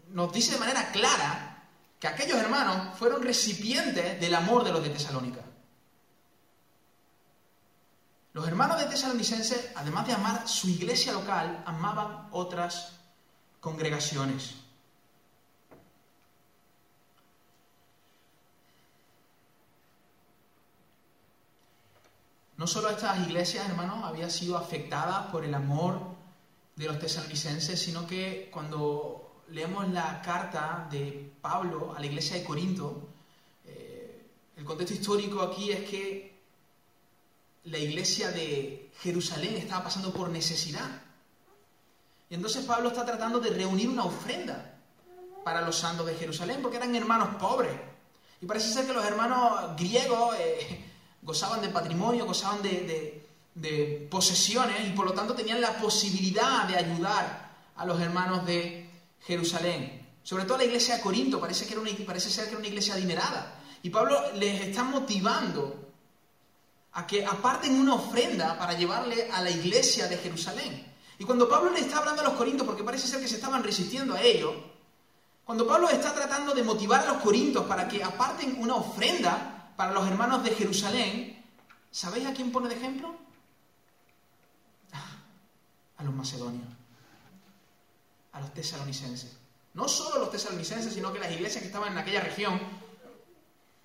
nos 0.09 0.31
dice 0.31 0.53
de 0.53 0.59
manera 0.59 0.91
clara 0.91 1.63
que 1.99 2.07
aquellos 2.07 2.37
hermanos 2.37 2.95
fueron 2.99 3.23
recipientes 3.23 4.21
del 4.21 4.35
amor 4.35 4.63
de 4.63 4.71
los 4.71 4.83
de 4.83 4.91
Tesalónica. 4.91 5.41
Los 8.33 8.47
hermanos 8.47 8.77
de 8.77 8.85
Tesalonicenses, 8.85 9.71
además 9.75 10.05
de 10.05 10.13
amar 10.13 10.47
su 10.47 10.69
iglesia 10.69 11.11
local, 11.11 11.63
amaban 11.65 12.27
otras 12.31 12.99
congregaciones. 13.61 14.62
No 22.63 22.67
solo 22.67 22.91
estas 22.91 23.19
iglesias, 23.19 23.67
hermanos, 23.67 24.05
habían 24.05 24.31
sido 24.31 24.57
afectadas 24.57 25.27
por 25.29 25.43
el 25.43 25.53
amor 25.53 25.99
de 26.77 26.85
los 26.85 26.97
tesalonicenses, 26.97 27.77
sino 27.77 28.07
que 28.07 28.49
cuando 28.53 29.43
leemos 29.49 29.89
la 29.89 30.21
carta 30.21 30.87
de 30.89 31.29
Pablo 31.41 31.93
a 31.93 31.99
la 31.99 32.05
iglesia 32.05 32.37
de 32.37 32.45
Corinto, 32.45 33.09
eh, 33.65 34.27
el 34.55 34.63
contexto 34.63 34.93
histórico 34.93 35.41
aquí 35.41 35.73
es 35.73 35.89
que 35.89 36.39
la 37.65 37.79
iglesia 37.79 38.31
de 38.31 38.93
Jerusalén 39.01 39.57
estaba 39.57 39.83
pasando 39.83 40.13
por 40.13 40.29
necesidad. 40.29 40.89
Y 42.29 42.35
entonces 42.35 42.63
Pablo 42.63 42.87
está 42.87 43.05
tratando 43.05 43.41
de 43.41 43.49
reunir 43.49 43.89
una 43.89 44.05
ofrenda 44.05 44.79
para 45.43 45.59
los 45.59 45.75
santos 45.75 46.05
de 46.05 46.15
Jerusalén, 46.15 46.61
porque 46.61 46.77
eran 46.77 46.95
hermanos 46.95 47.35
pobres. 47.35 47.73
Y 48.39 48.45
parece 48.45 48.71
ser 48.71 48.87
que 48.87 48.93
los 48.93 49.03
hermanos 49.03 49.75
griegos 49.75 50.37
eh, 50.39 50.91
gozaban 51.23 51.61
de 51.61 51.69
patrimonio, 51.69 52.25
gozaban 52.25 52.61
de, 52.61 53.25
de 53.55 54.07
posesiones 54.09 54.87
y 54.87 54.91
por 54.91 55.05
lo 55.05 55.13
tanto 55.13 55.33
tenían 55.33 55.61
la 55.61 55.77
posibilidad 55.77 56.67
de 56.67 56.77
ayudar 56.77 57.51
a 57.75 57.85
los 57.85 57.99
hermanos 57.99 58.45
de 58.45 58.89
Jerusalén. 59.21 60.03
Sobre 60.23 60.45
todo 60.45 60.57
la 60.57 60.65
iglesia 60.65 60.95
de 60.95 61.01
Corinto, 61.01 61.39
parece, 61.39 61.65
que 61.65 61.73
era 61.73 61.81
una, 61.81 61.91
parece 62.05 62.29
ser 62.29 62.45
que 62.45 62.51
era 62.51 62.59
una 62.59 62.67
iglesia 62.67 62.93
adinerada. 62.93 63.59
Y 63.81 63.89
Pablo 63.89 64.17
les 64.35 64.61
está 64.61 64.83
motivando 64.83 65.91
a 66.93 67.05
que 67.05 67.25
aparten 67.25 67.73
una 67.73 67.95
ofrenda 67.95 68.57
para 68.57 68.73
llevarle 68.73 69.29
a 69.31 69.41
la 69.41 69.49
iglesia 69.49 70.07
de 70.07 70.17
Jerusalén. 70.17 70.93
Y 71.19 71.25
cuando 71.25 71.49
Pablo 71.49 71.71
le 71.71 71.79
está 71.79 71.97
hablando 71.97 72.21
a 72.21 72.25
los 72.25 72.33
corintios, 72.33 72.65
porque 72.65 72.83
parece 72.83 73.07
ser 73.07 73.19
que 73.19 73.27
se 73.27 73.35
estaban 73.35 73.63
resistiendo 73.63 74.13
a 74.13 74.21
ello, 74.21 74.53
cuando 75.43 75.67
Pablo 75.67 75.89
está 75.89 76.13
tratando 76.13 76.53
de 76.53 76.63
motivar 76.63 77.01
a 77.01 77.13
los 77.13 77.21
corintios 77.21 77.65
para 77.65 77.87
que 77.87 78.01
aparten 78.01 78.55
una 78.59 78.75
ofrenda 78.75 79.52
para 79.75 79.91
los 79.91 80.07
hermanos 80.07 80.43
de 80.43 80.51
Jerusalén, 80.51 81.43
¿sabéis 81.91 82.27
a 82.27 82.33
quién 82.33 82.51
pone 82.51 82.69
de 82.69 82.75
ejemplo? 82.75 83.15
A 85.97 86.03
los 86.03 86.13
macedonios, 86.13 86.67
a 88.31 88.39
los 88.41 88.53
tesalonicenses. 88.53 89.37
No 89.73 89.87
solo 89.87 90.19
los 90.19 90.31
tesalonicenses, 90.31 90.93
sino 90.93 91.13
que 91.13 91.19
las 91.19 91.31
iglesias 91.31 91.61
que 91.61 91.67
estaban 91.67 91.91
en 91.91 91.97
aquella 91.97 92.21
región. 92.21 92.59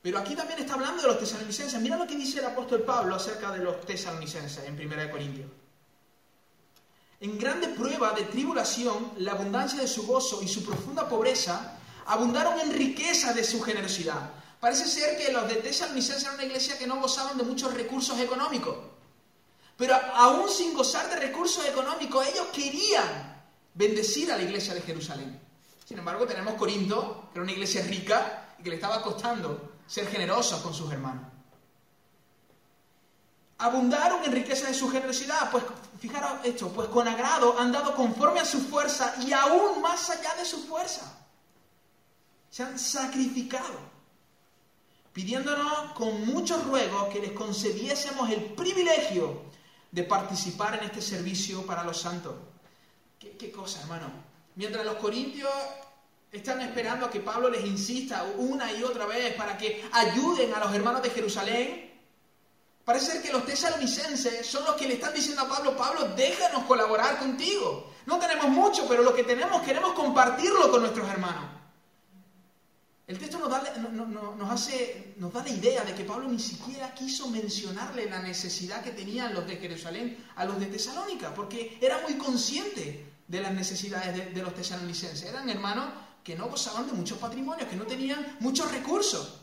Pero 0.03 0.19
aquí 0.19 0.35
también 0.35 0.59
está 0.59 0.75
hablando 0.75 1.03
de 1.03 1.09
los 1.09 1.19
tesalonicenses. 1.19 1.81
Mira 1.81 1.97
lo 1.97 2.07
que 2.07 2.17
dice 2.17 2.41
el 2.41 2.47
apóstol 2.47 2.83
Pablo 2.83 3.15
acerca 3.15 3.53
de 3.53 3.59
los 3.59 3.85
tesalonicenses 3.85 4.65
en 4.65 4.75
1 4.75 5.11
Corintios. 5.11 5.51
En 7.21 7.39
grande 7.39 7.69
prueba 7.69 8.13
de 8.13 8.25
tribulación, 8.25 9.13
la 9.19 9.33
abundancia 9.33 9.81
de 9.81 9.89
su 9.89 10.07
gozo 10.07 10.43
y 10.43 10.49
su 10.49 10.65
profunda 10.65 11.09
pobreza 11.09 11.79
abundaron 12.07 12.61
en 12.61 12.73
riqueza 12.73 13.33
de 13.33 13.45
su 13.45 13.61
generosidad. 13.61 14.31
Parece 14.61 14.87
ser 14.87 15.17
que 15.17 15.33
los 15.33 15.49
de 15.49 15.57
Tesalonicenses 15.57 16.25
eran 16.25 16.35
una 16.35 16.45
iglesia 16.45 16.77
que 16.77 16.87
no 16.87 17.01
gozaban 17.01 17.39
de 17.39 17.45
muchos 17.45 17.73
recursos 17.75 18.19
económicos. 18.19 18.77
Pero 19.77 19.95
aún 19.95 20.49
sin 20.49 20.75
gozar 20.75 21.09
de 21.09 21.17
recursos 21.17 21.65
económicos, 21.65 22.27
ellos 22.27 22.49
querían 22.53 23.45
bendecir 23.75 24.33
a 24.33 24.37
la 24.37 24.43
iglesia 24.43 24.75
de 24.75 24.83
Jerusalén. 24.83 25.41
Sin 25.87 25.99
embargo, 25.99 26.27
tenemos 26.27 26.55
Corinto, 26.55 27.29
que 27.33 27.39
era 27.39 27.45
una 27.45 27.53
iglesia 27.53 27.83
rica 27.85 28.55
y 28.59 28.63
que 28.65 28.71
le 28.71 28.77
estaba 28.77 29.01
costando 29.01 29.79
ser 29.87 30.09
generosos 30.09 30.61
con 30.61 30.75
sus 30.75 30.91
hermanos. 30.93 31.25
Abundaron 33.59 34.25
en 34.25 34.33
riqueza 34.33 34.67
de 34.67 34.75
su 34.75 34.91
generosidad, 34.91 35.51
pues 35.51 35.65
fijaros 35.99 36.45
esto, 36.45 36.69
pues 36.69 36.89
con 36.89 37.09
agrado 37.09 37.59
han 37.59 37.73
dado 37.73 37.95
conforme 37.95 38.41
a 38.41 38.45
su 38.45 38.61
fuerza 38.61 39.15
y 39.21 39.33
aún 39.33 39.81
más 39.81 40.11
allá 40.11 40.35
de 40.37 40.45
su 40.45 40.65
fuerza. 40.65 41.19
Se 42.51 42.63
han 42.63 42.79
sacrificado, 42.79 43.79
pidiéndonos 45.19 45.95
con 45.95 46.25
muchos 46.27 46.65
ruegos 46.65 47.13
que 47.13 47.19
les 47.19 47.33
concediésemos 47.33 48.31
el 48.31 48.41
privilegio 48.55 49.43
de 49.91 50.05
participar 50.05 50.79
en 50.79 50.85
este 50.85 51.03
servicio 51.03 51.67
para 51.67 51.83
los 51.83 52.01
santos. 52.01 52.37
¿Qué, 53.19 53.51
cosa, 53.51 53.81
hermano? 53.81 54.07
Mientras 54.55 54.87
los 54.87 54.95
corintios 54.95 55.51
están 56.31 56.61
esperando 56.61 57.07
a 57.07 57.11
que 57.11 57.19
Pablo 57.19 57.51
les 57.51 57.67
insista 57.67 58.33
una 58.37 58.73
y 58.73 58.85
otra 58.85 59.07
vez 59.07 59.35
para 59.35 59.59
que 59.59 59.85
ayuden 59.91 60.55
a 60.55 60.61
los 60.61 60.73
hermanos 60.73 61.03
de 61.03 61.11
Jerusalén, 61.11 61.99
parece 62.85 63.15
ser 63.15 63.23
que 63.23 63.33
los 63.33 63.45
tesalonicenses 63.45 64.47
son 64.47 64.65
los 64.67 64.77
que 64.77 64.87
le 64.87 64.95
están 64.95 65.13
diciendo 65.13 65.43
a 65.43 65.49
Pablo, 65.49 65.77
Pablo, 65.77 66.15
déjanos 66.15 66.63
colaborar 66.63 67.19
contigo. 67.19 67.91
No 68.07 68.21
tenemos 68.21 68.47
mucho, 68.51 68.87
pero 68.87 69.03
lo 69.03 69.13
que 69.13 69.25
tenemos 69.25 69.63
queremos 69.63 69.95
compartirlo 69.95 70.71
con 70.71 70.83
nuestros 70.83 71.09
hermanos. 71.09 71.58
El 73.09 73.19
texto 73.19 73.39
nos 73.39 73.49
da, 73.49 73.63
nos 75.17 75.33
da 75.33 75.43
la 75.43 75.49
idea 75.49 75.83
de 75.83 75.95
que 75.95 76.05
Pablo 76.05 76.29
ni 76.29 76.39
siquiera 76.39 76.93
quiso 76.93 77.29
mencionarle 77.29 78.05
la 78.05 78.21
necesidad 78.21 78.85
que 78.85 78.91
tenían 78.91 79.33
los 79.33 79.47
de 79.47 79.57
Jerusalén 79.57 80.27
a 80.37 80.45
los 80.45 80.61
de 80.61 80.67
Tesalónica, 80.67 81.33
porque 81.33 81.79
era 81.81 82.03
muy 82.03 82.19
consciente 82.19 83.07
de 83.27 83.41
las 83.41 83.55
necesidades 83.55 84.35
de, 84.35 84.43
los 84.43 84.55
tesalonicenses. 84.55 85.23
Eran 85.23 85.49
hermanos 85.49 85.87
que 86.23 86.37
no 86.37 86.49
gozaban 86.49 86.87
de 86.87 86.93
muchos 86.93 87.17
patrimonios, 87.17 87.67
que 87.67 87.77
no 87.77 87.87
tenían 87.87 88.37
muchos 88.41 88.71
recursos. 88.71 89.41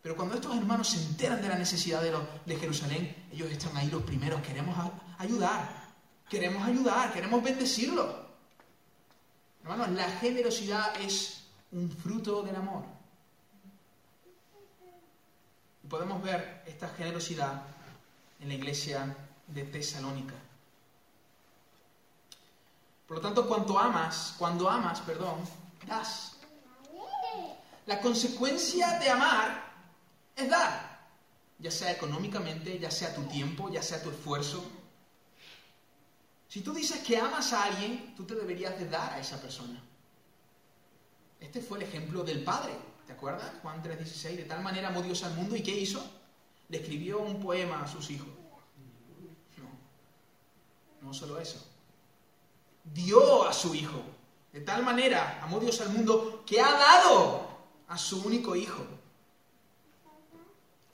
Pero 0.00 0.16
cuando 0.16 0.36
estos 0.36 0.56
hermanos 0.56 0.88
se 0.88 0.96
enteran 0.96 1.42
de 1.42 1.48
la 1.48 1.58
necesidad 1.58 2.00
de, 2.00 2.10
los, 2.10 2.22
de 2.46 2.56
Jerusalén, 2.56 3.26
ellos 3.30 3.50
están 3.50 3.76
ahí 3.76 3.90
los 3.90 4.02
primeros. 4.02 4.40
Queremos 4.40 4.74
ayudar, 5.18 5.92
queremos 6.26 6.66
ayudar, 6.66 7.12
queremos 7.12 7.42
bendecirlo. 7.42 8.32
Hermanos, 9.62 9.90
la 9.90 10.08
generosidad 10.08 10.98
es 11.02 11.41
un 11.72 11.90
fruto 11.90 12.42
del 12.42 12.56
amor. 12.56 12.84
Y 15.82 15.88
podemos 15.88 16.22
ver 16.22 16.62
esta 16.66 16.88
generosidad 16.88 17.62
en 18.40 18.48
la 18.48 18.54
iglesia 18.54 19.16
de 19.46 19.64
Tesalónica. 19.64 20.34
Por 23.06 23.16
lo 23.16 23.22
tanto, 23.22 23.46
cuanto 23.46 23.78
amas, 23.78 24.34
cuando 24.38 24.70
amas, 24.70 25.00
perdón, 25.00 25.40
das. 25.86 26.36
La 27.86 28.00
consecuencia 28.00 28.98
de 29.00 29.10
amar 29.10 29.72
es 30.36 30.48
dar, 30.48 31.00
ya 31.58 31.70
sea 31.70 31.90
económicamente, 31.90 32.78
ya 32.78 32.90
sea 32.90 33.14
tu 33.14 33.22
tiempo, 33.24 33.68
ya 33.70 33.82
sea 33.82 34.00
tu 34.02 34.10
esfuerzo. 34.10 34.64
Si 36.48 36.60
tú 36.60 36.72
dices 36.72 37.00
que 37.02 37.18
amas 37.18 37.52
a 37.52 37.64
alguien, 37.64 38.14
tú 38.14 38.24
te 38.24 38.34
deberías 38.34 38.78
de 38.78 38.88
dar 38.88 39.14
a 39.14 39.18
esa 39.18 39.40
persona. 39.40 39.82
Este 41.42 41.60
fue 41.60 41.78
el 41.78 41.84
ejemplo 41.84 42.24
del 42.24 42.42
Padre, 42.42 42.72
¿te 43.06 43.12
acuerdas? 43.12 43.52
Juan 43.60 43.82
3:16, 43.82 44.36
de 44.36 44.44
tal 44.44 44.62
manera 44.62 44.88
amó 44.88 45.02
Dios 45.02 45.22
al 45.24 45.34
mundo 45.34 45.56
y 45.56 45.62
¿qué 45.62 45.72
hizo? 45.72 46.02
Le 46.68 46.78
escribió 46.78 47.18
un 47.20 47.40
poema 47.40 47.82
a 47.82 47.86
sus 47.86 48.10
hijos. 48.10 48.28
No, 49.58 51.08
no 51.08 51.12
solo 51.12 51.38
eso 51.38 51.72
dio 52.84 53.46
a 53.46 53.52
su 53.52 53.74
Hijo. 53.74 54.02
De 54.52 54.60
tal 54.60 54.82
manera 54.82 55.40
amó 55.42 55.60
Dios 55.60 55.80
al 55.80 55.90
mundo 55.90 56.42
que 56.46 56.60
ha 56.60 56.72
dado 56.72 57.48
a 57.88 57.96
su 57.96 58.22
único 58.22 58.54
Hijo. 58.56 58.84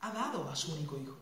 Ha 0.00 0.10
dado 0.12 0.48
a 0.48 0.56
su 0.56 0.72
único 0.72 0.98
Hijo. 0.98 1.16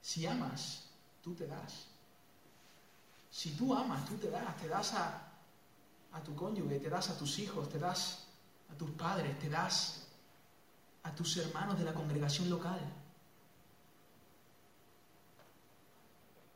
Si 0.00 0.26
amas, 0.26 0.84
tú 1.24 1.34
te 1.34 1.46
das. 1.46 1.86
Si 3.30 3.56
tú 3.56 3.74
amas, 3.74 4.04
tú 4.04 4.16
te 4.16 4.30
das. 4.30 4.56
Te 4.58 4.68
das 4.68 4.92
a, 4.92 5.32
a 6.12 6.20
tu 6.20 6.36
cónyuge, 6.36 6.78
te 6.78 6.90
das 6.90 7.08
a 7.08 7.18
tus 7.18 7.38
hijos, 7.38 7.68
te 7.70 7.78
das 7.78 8.26
a 8.70 8.74
tus 8.76 8.90
padres, 8.90 9.36
te 9.38 9.48
das 9.48 10.06
a 11.02 11.14
tus 11.14 11.36
hermanos 11.38 11.78
de 11.78 11.84
la 11.84 11.94
congregación 11.94 12.50
local. 12.50 12.78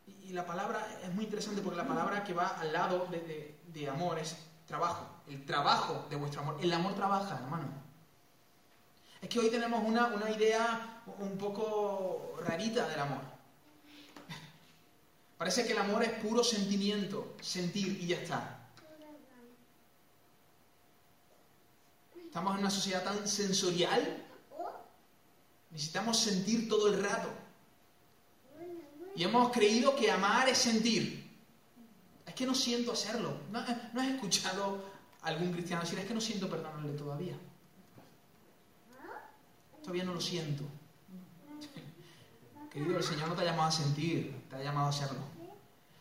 Y 0.07 0.33
la 0.33 0.45
palabra 0.45 1.01
es 1.03 1.13
muy 1.15 1.25
interesante 1.25 1.63
porque 1.63 1.79
la 1.79 1.89
palabra 1.89 2.23
que 2.23 2.35
va 2.35 2.49
al 2.49 2.71
lado 2.71 3.07
de, 3.07 3.89
amor 3.89 4.19
es 4.19 4.37
trabajo, 4.67 5.07
el 5.27 5.45
trabajo 5.47 6.07
de 6.11 6.17
vuestro 6.17 6.43
amor. 6.43 6.59
El 6.61 6.73
amor 6.73 6.95
trabaja, 6.95 7.39
hermano. 7.39 7.69
Es 9.23 9.29
que 9.31 9.41
hoy 9.41 9.51
tenemos 9.51 9.83
una, 9.83 10.09
una 10.09 10.31
idea 10.31 11.03
un 11.19 11.39
poco 11.39 12.37
rarita 12.45 12.87
del 12.89 13.01
amor. 13.01 13.38
Parece 15.39 15.65
que 15.65 15.73
el 15.73 15.79
amor 15.79 16.03
es 16.03 16.11
puro 16.21 16.45
sentimiento, 16.45 17.37
sentir 17.41 18.03
y 18.03 18.09
ya 18.09 18.17
está. 18.17 18.69
Estamos 22.17 22.55
en 22.55 22.61
una 22.61 22.71
sociedad 22.71 23.05
tan 23.05 23.27
sensorial 23.27 24.29
Necesitamos 25.71 26.19
sentir 26.19 26.69
todo 26.69 26.89
el 26.89 27.03
rato. 27.03 27.29
Y 29.15 29.25
hemos 29.25 29.51
creído 29.53 29.95
que 29.97 30.11
amar 30.11 30.49
es 30.49 30.59
sentir. 30.59 31.29
Es 32.27 32.35
que 32.35 32.47
no 32.47 32.55
siento 32.55 32.93
hacerlo. 32.93 33.37
¿No, 33.51 33.59
has 33.59 34.09
escuchado 34.09 34.85
a 35.23 35.29
algún 35.29 35.53
cristiano 35.53 35.83
decir, 35.83 35.99
es 35.99 36.07
que 36.07 36.15
no 36.15 36.21
siento 36.21 36.49
perdonarle 36.49 36.93
todavía? 36.93 37.37
Todavía 39.81 40.05
no 40.05 40.15
lo 40.15 40.21
siento. 40.21 40.65
Querido, 42.73 42.99
el 42.99 43.05
Señor 43.05 43.29
no 43.29 43.35
te 43.35 43.43
ha 43.43 43.45
llamado 43.45 43.69
a 43.69 43.73
sentir, 43.73 44.35
te 44.49 44.57
ha 44.57 44.63
llamado 44.63 44.87
a 44.87 44.91
hacerlo. 44.91 45.21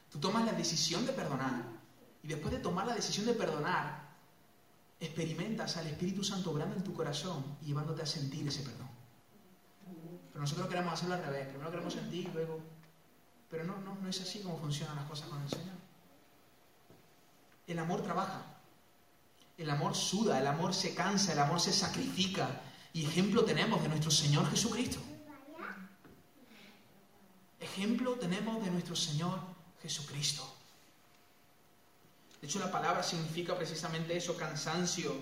Tú 0.09 0.19
tomas 0.19 0.45
la 0.45 0.53
decisión 0.53 1.05
de 1.05 1.13
perdonar. 1.13 1.63
Y 2.23 2.27
después 2.27 2.53
de 2.53 2.59
tomar 2.59 2.87
la 2.87 2.95
decisión 2.95 3.25
de 3.25 3.33
perdonar, 3.33 4.07
experimentas 4.99 5.77
al 5.77 5.87
Espíritu 5.87 6.23
Santo 6.23 6.51
obrando 6.51 6.75
en 6.75 6.83
tu 6.83 6.93
corazón 6.93 7.57
y 7.61 7.67
llevándote 7.67 8.01
a 8.01 8.05
sentir 8.05 8.47
ese 8.47 8.63
perdón. 8.63 8.89
Pero 10.31 10.41
nosotros 10.41 10.67
queremos 10.67 10.93
hacerlo 10.93 11.15
al 11.15 11.23
revés. 11.23 11.47
Primero 11.47 11.71
queremos 11.71 11.93
sentir 11.93 12.29
luego... 12.33 12.59
Pero 13.49 13.63
no, 13.63 13.77
no, 13.79 13.95
no 13.95 14.09
es 14.09 14.19
así 14.19 14.39
como 14.39 14.57
funcionan 14.57 14.97
las 14.97 15.05
cosas 15.05 15.29
con 15.29 15.41
el 15.41 15.49
Señor. 15.49 15.75
El 17.65 17.79
amor 17.79 18.01
trabaja. 18.01 18.41
El 19.57 19.69
amor 19.69 19.95
suda, 19.95 20.39
el 20.39 20.47
amor 20.47 20.73
se 20.73 20.93
cansa, 20.93 21.33
el 21.33 21.39
amor 21.39 21.59
se 21.59 21.71
sacrifica. 21.71 22.61
Y 22.93 23.05
ejemplo 23.05 23.45
tenemos 23.45 23.81
de 23.81 23.89
nuestro 23.89 24.11
Señor 24.11 24.49
Jesucristo. 24.49 24.99
Ejemplo 27.59 28.13
tenemos 28.13 28.63
de 28.63 28.71
nuestro 28.71 28.95
Señor 28.95 29.39
Jesucristo. 29.81 30.53
De 32.39 32.47
hecho, 32.47 32.59
la 32.59 32.71
palabra 32.71 33.01
significa 33.01 33.55
precisamente 33.55 34.15
eso, 34.15 34.37
cansancio, 34.37 35.15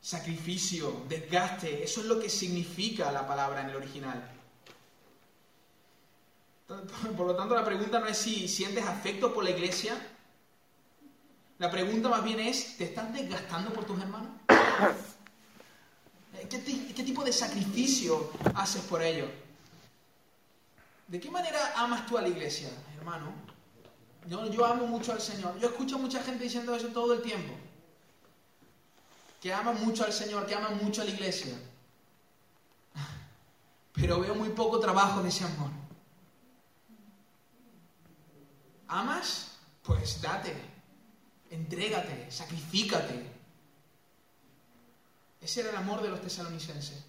sacrificio, 0.00 1.04
desgaste. 1.08 1.82
Eso 1.82 2.02
es 2.02 2.06
lo 2.06 2.20
que 2.20 2.28
significa 2.28 3.10
la 3.10 3.26
palabra 3.26 3.62
en 3.62 3.70
el 3.70 3.76
original. 3.76 4.34
Por 7.16 7.26
lo 7.26 7.34
tanto, 7.34 7.54
la 7.54 7.64
pregunta 7.64 8.00
no 8.00 8.06
es 8.06 8.18
si 8.18 8.48
sientes 8.48 8.84
afecto 8.84 9.32
por 9.32 9.44
la 9.44 9.50
iglesia. 9.50 9.94
La 11.58 11.70
pregunta 11.70 12.08
más 12.08 12.24
bien 12.24 12.40
es, 12.40 12.76
¿te 12.76 12.84
estás 12.84 13.12
desgastando 13.12 13.72
por 13.72 13.84
tus 13.84 14.00
hermanos? 14.00 14.30
¿Qué, 16.50 16.58
tipo 16.58 17.22
de 17.22 17.32
sacrificio 17.32 18.30
haces 18.54 18.82
por 18.82 19.02
ellos? 19.02 19.28
¿De 21.14 21.20
qué 21.20 21.30
manera 21.30 21.74
amas 21.76 22.06
tú 22.06 22.18
a 22.18 22.22
la 22.22 22.26
iglesia, 22.26 22.68
hermano? 22.96 23.32
Yo, 24.26 24.66
amo 24.66 24.88
mucho 24.88 25.12
al 25.12 25.20
Señor. 25.20 25.56
Yo 25.60 25.68
escucho 25.68 25.94
a 25.94 26.00
mucha 26.00 26.20
gente 26.20 26.42
diciendo 26.42 26.74
eso 26.74 26.88
todo 26.88 27.12
el 27.14 27.22
tiempo. 27.22 27.54
Que 29.40 29.54
aman 29.54 29.80
mucho 29.84 30.04
al 30.04 30.12
Señor, 30.12 30.44
que 30.44 30.56
aman 30.56 30.76
mucho 30.82 31.02
a 31.02 31.04
la 31.04 31.12
iglesia. 31.12 31.56
Pero 33.92 34.18
veo 34.18 34.34
muy 34.34 34.48
poco 34.48 34.80
trabajo 34.80 35.20
en 35.20 35.26
ese 35.26 35.44
amor. 35.44 35.70
¿Amas? 38.88 39.52
Pues 39.84 40.20
date, 40.20 40.52
entrégate, 41.48 42.28
sacrifícate. 42.28 43.30
Ese 45.40 45.60
era 45.60 45.70
el 45.70 45.76
amor 45.76 46.02
de 46.02 46.08
los 46.08 46.20
tesalonicenses. 46.20 47.04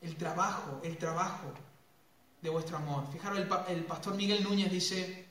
El 0.00 0.14
trabajo, 0.14 0.80
el 0.84 0.96
trabajo 0.98 1.52
de 2.44 2.50
vuestro 2.50 2.76
amor. 2.76 3.10
Fijaros, 3.10 3.38
el, 3.68 3.84
pastor 3.84 4.14
Miguel 4.16 4.44
Núñez 4.44 4.70
dice, 4.70 5.26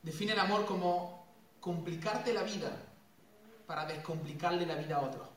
define 0.00 0.34
el 0.34 0.38
amor 0.38 0.64
como 0.64 1.26
complicarte 1.58 2.32
la 2.32 2.44
vida 2.44 2.70
para 3.66 3.86
descomplicarle 3.86 4.64
la 4.66 4.76
vida 4.76 4.98
a 4.98 5.00
otro. 5.00 5.28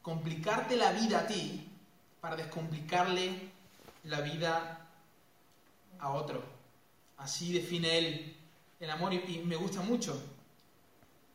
Complicarte 0.00 0.76
la 0.76 0.92
vida 0.92 1.18
a 1.18 1.26
ti 1.26 1.68
para 2.20 2.36
descomplicarle 2.36 3.50
la 4.04 4.20
vida 4.20 4.86
a 5.98 6.10
otro. 6.10 6.40
Así 7.16 7.52
define 7.52 7.98
él 7.98 8.36
el 8.78 8.90
amor 8.90 9.12
y 9.12 9.42
me 9.44 9.56
gusta 9.56 9.80
mucho. 9.80 10.22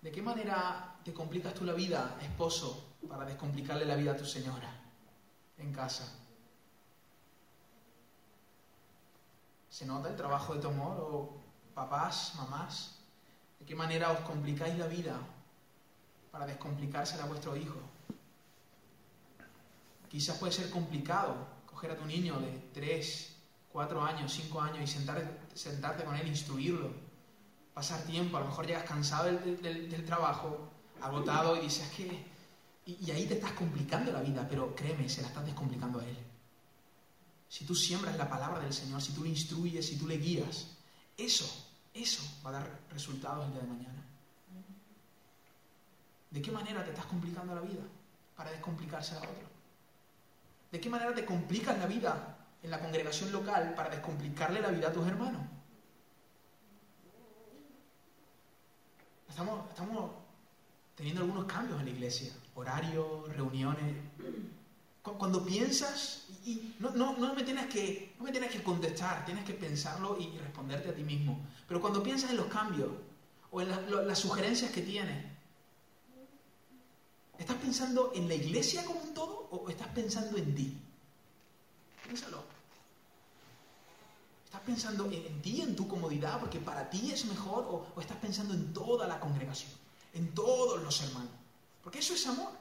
¿De 0.01 0.13
qué 0.13 0.21
manera 0.21 0.95
te 1.03 1.11
complicas 1.11 1.53
tú 1.53 1.65
la 1.65 1.73
vida, 1.73 2.17
esposo, 2.21 2.85
para 3.09 3.25
descomplicarle 3.25 3.83
la 3.83 3.95
vida 3.95 4.13
a 4.13 4.17
tu 4.17 4.25
señora 4.25 4.76
en 5.57 5.73
casa? 5.73 6.05
¿Se 9.69 9.85
nota 9.85 10.09
el 10.09 10.15
trabajo 10.15 10.53
de 10.53 10.61
tu 10.61 10.67
amor? 10.67 10.97
¿O 10.99 11.37
papás, 11.73 12.33
mamás? 12.35 12.99
¿De 13.59 13.65
qué 13.65 13.75
manera 13.75 14.11
os 14.11 14.19
complicáis 14.19 14.77
la 14.77 14.87
vida 14.87 15.19
para 16.31 16.45
descomplicársela 16.45 17.23
a 17.23 17.27
vuestro 17.27 17.55
hijo? 17.55 17.79
Quizás 20.09 20.37
puede 20.37 20.53
ser 20.53 20.69
complicado 20.69 21.35
coger 21.65 21.91
a 21.91 21.97
tu 21.97 22.05
niño 22.05 22.39
de 22.39 22.69
3, 22.73 23.35
4 23.71 24.01
años, 24.01 24.33
5 24.33 24.61
años 24.61 24.79
y 24.81 24.87
sentarte, 24.87 26.03
con 26.03 26.15
él, 26.15 26.27
instruirlo 26.27 27.07
pasar 27.77 28.01
tiempo, 28.05 28.37
a 28.37 28.39
lo 28.39 28.47
mejor 28.47 28.65
llegas 28.65 28.85
cansado 28.85 29.25
del, 29.25 30.03
trabajo, 30.03 30.67
agotado 30.99 31.55
y 31.57 31.59
dices, 31.59 31.87
que... 31.91 32.25
Y, 32.87 33.11
ahí 33.11 33.25
te 33.25 33.33
estás 33.33 33.51
complicando 33.51 34.13
la 34.13 34.21
vida, 34.21 34.47
pero 34.49 34.73
créeme, 34.73 35.09
se 35.09 35.21
la 35.21 35.27
estás 35.27 35.45
descomplicando 35.45 35.99
a 35.99 36.05
Él. 36.05 36.17
Si 37.49 37.65
tú 37.65 37.75
siembras 37.75 38.17
la 38.17 38.29
palabra 38.29 38.61
del 38.61 38.73
Señor, 38.73 39.01
si 39.01 39.11
tú 39.11 39.23
le 39.23 39.29
instruyes, 39.29 39.85
si 39.85 39.97
tú 39.97 40.07
le 40.07 40.17
guías, 40.17 40.67
eso, 41.17 41.45
eso 41.93 42.23
va 42.45 42.49
a 42.51 42.53
dar 42.53 42.79
resultados 42.89 43.45
el 43.45 43.51
día 43.51 43.61
de 43.61 43.67
mañana. 43.67 44.03
¿De 46.31 46.41
qué 46.41 46.51
manera 46.51 46.83
te 46.83 46.91
estás 46.91 47.05
complicando 47.05 47.53
la 47.53 47.61
vida 47.61 47.83
para 48.37 48.51
descomplicarse 48.51 49.15
a 49.15 49.19
otro? 49.19 49.47
¿De 50.71 50.79
qué 50.79 50.89
manera 50.89 51.13
te 51.13 51.25
complicas 51.25 51.77
la 51.77 51.87
vida 51.87 52.37
en 52.63 52.71
la 52.71 52.79
congregación 52.79 53.31
local 53.33 53.73
para 53.75 53.89
descomplicarle 53.89 54.61
la 54.61 54.69
vida 54.69 54.87
a 54.87 54.93
tus 54.93 55.05
hermanos? 55.05 55.41
estamos, 59.27 60.11
teniendo 60.95 61.21
algunos 61.21 61.45
cambios 61.45 61.79
en 61.79 61.85
la 61.85 61.91
iglesia, 61.91 62.33
horarios, 62.57 63.33
reuniones. 63.35 63.95
Cuando 65.01 65.45
piensas, 65.45 66.25
y 66.45 66.75
no, 66.79 67.13
me 67.33 67.43
tienes 67.43 67.67
que, 67.67 68.13
no 68.17 68.25
me 68.25 68.31
tienes 68.31 68.51
que 68.51 68.61
contestar, 68.61 69.23
tienes 69.25 69.45
que 69.45 69.53
pensarlo 69.53 70.17
y 70.19 70.37
responderte 70.37 70.89
a 70.89 70.95
ti 70.95 71.03
mismo. 71.03 71.39
Pero 71.67 71.79
cuando 71.79 72.03
piensas 72.03 72.31
en 72.31 72.37
los 72.37 72.47
cambios 72.47 72.89
o 73.51 73.61
en 73.61 74.07
las 74.07 74.19
sugerencias 74.19 74.71
que 74.71 74.81
tienes, 74.81 75.25
¿estás 77.37 77.55
pensando 77.57 78.11
en 78.15 78.27
la 78.27 78.33
iglesia 78.33 78.83
como 78.83 78.99
un 78.99 79.13
todo 79.13 79.47
o 79.51 79.69
estás 79.69 79.87
pensando 79.89 80.37
en 80.37 80.53
ti? 80.53 80.77
Piénsalo. 82.03 82.43
¿Estás 84.43 84.61
pensando 84.61 85.05
en, 85.05 85.41
ti, 85.41 85.61
en 85.61 85.75
tu 85.75 85.87
comodidad, 85.87 86.39
porque 86.39 86.59
para 86.59 86.89
ti 86.89 87.11
es 87.11 87.25
mejor? 87.25 87.65
O, 87.95 88.01
estás 88.01 88.17
pensando 88.17 88.53
en 88.53 88.73
toda 88.73 89.07
la 89.07 89.19
congregación, 89.19 89.71
en 90.13 90.33
todos 90.33 90.81
los 90.81 91.01
hermanos? 91.01 91.36
Porque 91.87 91.99
eso 91.99 92.15
es 92.15 92.27
amor. 92.27 92.51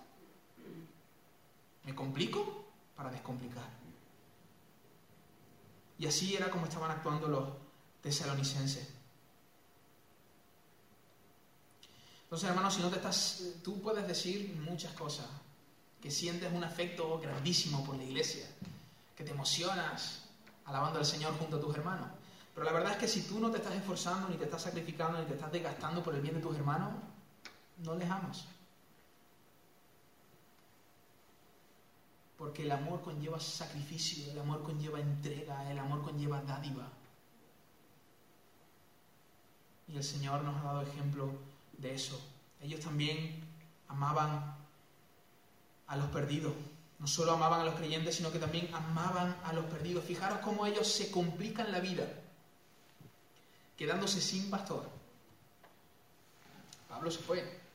¿Me 1.82 1.92
complico? 1.96 2.64
Para 2.94 3.10
descomplicar. 3.10 3.68
Y 5.98 6.06
así 6.06 6.36
era 6.36 6.48
como 6.48 6.66
estaban 6.66 6.92
actuando 6.92 7.26
los 7.26 7.48
tesalonicenses. 8.02 8.88
Entonces, 12.22 12.48
hermanos, 12.48 12.74
si 12.74 12.82
no 12.82 12.88
te 12.88 12.98
estás, 12.98 13.42
tú 13.64 13.82
puedes 13.82 14.06
decir 14.06 14.60
muchas 14.64 14.92
cosas, 14.92 15.26
que 16.00 16.12
sientes 16.12 16.52
un 16.52 16.62
afecto 16.62 17.18
grandísimo 17.18 17.84
por 17.84 17.96
la 17.96 18.04
iglesia, 18.04 18.46
que 19.16 19.24
te 19.24 19.32
emocionas, 19.32 20.22
alabando 20.66 21.00
al 21.00 21.04
Señor 21.04 21.36
junto 21.36 21.56
a 21.56 21.60
tus 21.60 21.74
hermanos. 21.74 22.06
Pero 22.54 22.64
la 22.64 22.70
verdad 22.70 22.92
es 22.92 22.98
que 22.98 23.08
si 23.08 23.22
tú 23.22 23.40
no 23.40 23.50
te 23.50 23.56
estás 23.56 23.74
esforzando, 23.74 24.28
ni 24.28 24.36
te 24.36 24.44
estás 24.44 24.62
sacrificando, 24.62 25.18
ni 25.18 25.26
te 25.26 25.34
estás 25.34 25.50
desgastando 25.50 26.00
por 26.00 26.14
el 26.14 26.20
bien 26.20 26.36
de 26.36 26.40
tus 26.42 26.54
hermanos, 26.54 26.92
no 27.78 27.96
les 27.96 28.08
amas. 28.08 28.46
Porque 32.38 32.62
el 32.62 32.72
amor 32.72 33.00
conlleva 33.02 33.40
sacrificio, 33.40 34.30
el 34.30 34.38
amor 34.38 34.62
conlleva 34.62 35.00
entrega, 35.00 35.70
el 35.70 35.78
amor 35.78 36.02
conlleva 36.02 36.42
dádiva. 36.42 36.86
Y 39.88 39.96
el 39.96 40.04
Señor 40.04 40.42
nos 40.42 40.56
ha 40.56 40.64
dado 40.64 40.82
ejemplo 40.82 41.30
de 41.78 41.94
eso. 41.94 42.20
Ellos 42.60 42.80
también 42.80 43.42
amaban 43.88 44.56
a 45.86 45.96
los 45.96 46.08
perdidos. 46.08 46.52
No 46.98 47.06
solo 47.06 47.32
amaban 47.32 47.60
a 47.60 47.64
los 47.64 47.74
creyentes, 47.74 48.16
sino 48.16 48.32
que 48.32 48.38
también 48.38 48.74
amaban 48.74 49.36
a 49.44 49.52
los 49.52 49.66
perdidos. 49.66 50.04
Fijaros 50.04 50.38
cómo 50.40 50.66
ellos 50.66 50.88
se 50.88 51.10
complican 51.10 51.70
la 51.70 51.80
vida, 51.80 52.06
quedándose 53.76 54.20
sin 54.20 54.50
pastor. 54.50 54.88
Pablo 56.88 57.10
se 57.10 57.18
fue. 57.18 57.65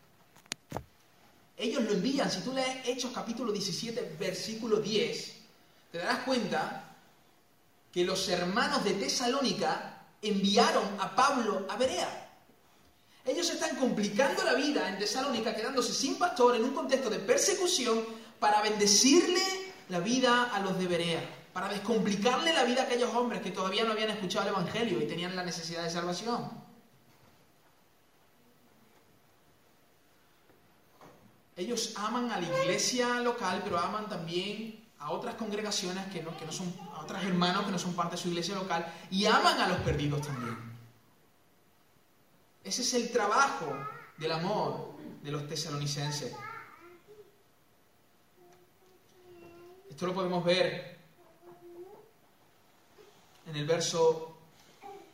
Ellos 1.61 1.83
lo 1.83 1.91
envían. 1.91 2.31
Si 2.31 2.41
tú 2.41 2.51
lees 2.53 2.87
Hechos 2.87 3.11
capítulo 3.13 3.51
17, 3.51 4.17
versículo 4.19 4.77
10, 4.77 5.35
te 5.91 5.99
darás 5.99 6.23
cuenta 6.23 6.95
que 7.93 8.03
los 8.03 8.27
hermanos 8.29 8.83
de 8.83 8.93
Tesalónica 8.93 10.07
enviaron 10.23 10.83
a 10.99 11.15
Pablo 11.15 11.67
a 11.69 11.77
Berea. 11.77 12.29
Ellos 13.23 13.47
están 13.51 13.75
complicando 13.75 14.43
la 14.43 14.55
vida 14.55 14.89
en 14.89 14.97
Tesalónica, 14.97 15.53
quedándose 15.55 15.93
sin 15.93 16.15
pastor 16.15 16.55
en 16.55 16.63
un 16.63 16.73
contexto 16.73 17.11
de 17.11 17.19
persecución 17.19 18.03
para 18.39 18.63
bendecirle 18.63 19.43
la 19.89 19.99
vida 19.99 20.45
a 20.45 20.59
los 20.61 20.79
de 20.79 20.87
Berea, 20.87 21.21
para 21.53 21.69
descomplicarle 21.69 22.53
la 22.53 22.63
vida 22.63 22.81
a 22.81 22.85
aquellos 22.85 23.13
hombres 23.13 23.41
que 23.43 23.51
todavía 23.51 23.83
no 23.83 23.91
habían 23.91 24.09
escuchado 24.09 24.47
el 24.47 24.55
Evangelio 24.55 24.99
y 24.99 25.05
tenían 25.05 25.35
la 25.35 25.43
necesidad 25.43 25.83
de 25.83 25.91
salvación. 25.91 26.60
Ellos 31.55 31.93
aman 31.97 32.31
a 32.31 32.39
la 32.39 32.47
iglesia 32.47 33.19
local, 33.19 33.61
pero 33.63 33.77
aman 33.77 34.07
también 34.07 34.81
a 34.99 35.11
otras 35.11 35.35
congregaciones 35.35 36.05
que 36.07 36.21
no, 36.21 36.35
que 36.37 36.45
no 36.45 36.51
son, 36.51 36.73
a 36.95 37.01
otros 37.01 37.23
hermanos 37.23 37.65
que 37.65 37.71
no 37.71 37.79
son 37.79 37.93
parte 37.93 38.15
de 38.15 38.21
su 38.21 38.29
iglesia 38.29 38.55
local, 38.55 38.85
y 39.09 39.25
aman 39.25 39.59
a 39.59 39.67
los 39.67 39.79
perdidos 39.79 40.21
también. 40.21 40.57
Ese 42.63 42.83
es 42.83 42.93
el 42.93 43.11
trabajo 43.11 43.73
del 44.17 44.31
amor 44.31 44.93
de 45.23 45.31
los 45.31 45.47
tesalonicenses. 45.47 46.35
Esto 49.89 50.05
lo 50.05 50.13
podemos 50.13 50.45
ver 50.45 50.99
en 53.47 53.55
el 53.55 53.65
verso 53.65 54.37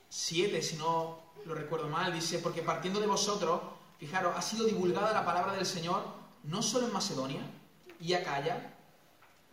7, 0.10 0.62
si 0.62 0.76
no 0.76 1.20
lo 1.46 1.56
recuerdo 1.56 1.88
mal, 1.88 2.14
dice, 2.14 2.40
porque 2.40 2.62
partiendo 2.62 3.00
de 3.00 3.08
vosotros, 3.08 3.62
fijaros, 3.98 4.36
ha 4.36 4.42
sido 4.42 4.66
divulgada 4.66 5.14
la 5.14 5.26
palabra 5.26 5.54
del 5.54 5.66
Señor 5.66 6.17
no 6.48 6.62
solo 6.62 6.88
en 6.88 6.94
Macedonia 6.94 7.42
y 8.00 8.14
Acaya, 8.14 8.74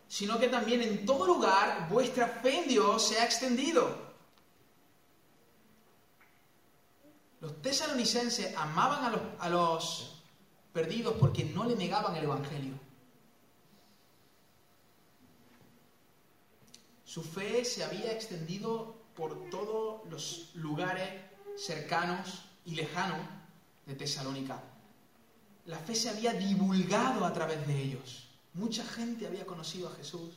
sino 0.07 0.39
que 0.39 0.47
también 0.47 0.81
en 0.81 1.05
todo 1.05 1.25
lugar 1.25 1.89
vuestra 1.89 2.27
fe 2.27 2.63
en 2.63 2.67
Dios 2.69 3.07
se 3.07 3.19
ha 3.19 3.25
extendido. 3.25 4.05
Los 7.41 7.61
tesalonicenses 7.61 8.55
amaban 8.55 9.03
a 9.05 9.09
los, 9.09 9.21
a 9.39 9.49
los 9.49 10.23
perdidos 10.73 11.15
porque 11.19 11.43
no 11.43 11.65
le 11.65 11.75
negaban 11.75 12.15
el 12.15 12.23
Evangelio. 12.23 12.73
Su 17.03 17.23
fe 17.23 17.63
se 17.63 17.83
había 17.83 18.11
extendido 18.11 18.95
por 19.15 19.49
todos 19.49 20.01
los 20.09 20.51
lugares 20.55 21.09
cercanos 21.55 22.45
y 22.65 22.75
lejanos 22.75 23.19
de 23.85 23.95
Tesalónica. 23.95 24.61
La 25.65 25.77
fe 25.79 25.95
se 25.95 26.09
había 26.09 26.33
divulgado 26.33 27.25
a 27.25 27.33
través 27.33 27.65
de 27.65 27.81
ellos. 27.81 28.27
Mucha 28.53 28.85
gente 28.85 29.25
había 29.25 29.45
conocido 29.45 29.89
a 29.89 29.95
Jesús 29.95 30.35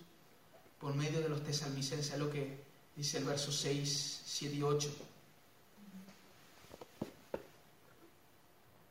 por 0.80 0.94
medio 0.94 1.20
de 1.20 1.28
los 1.28 1.42
tesalonicenses, 1.44 2.18
lo 2.18 2.30
que 2.30 2.64
dice 2.96 3.18
el 3.18 3.24
verso 3.24 3.52
6, 3.52 4.22
7 4.24 4.54
y 4.54 4.62
8. 4.62 4.88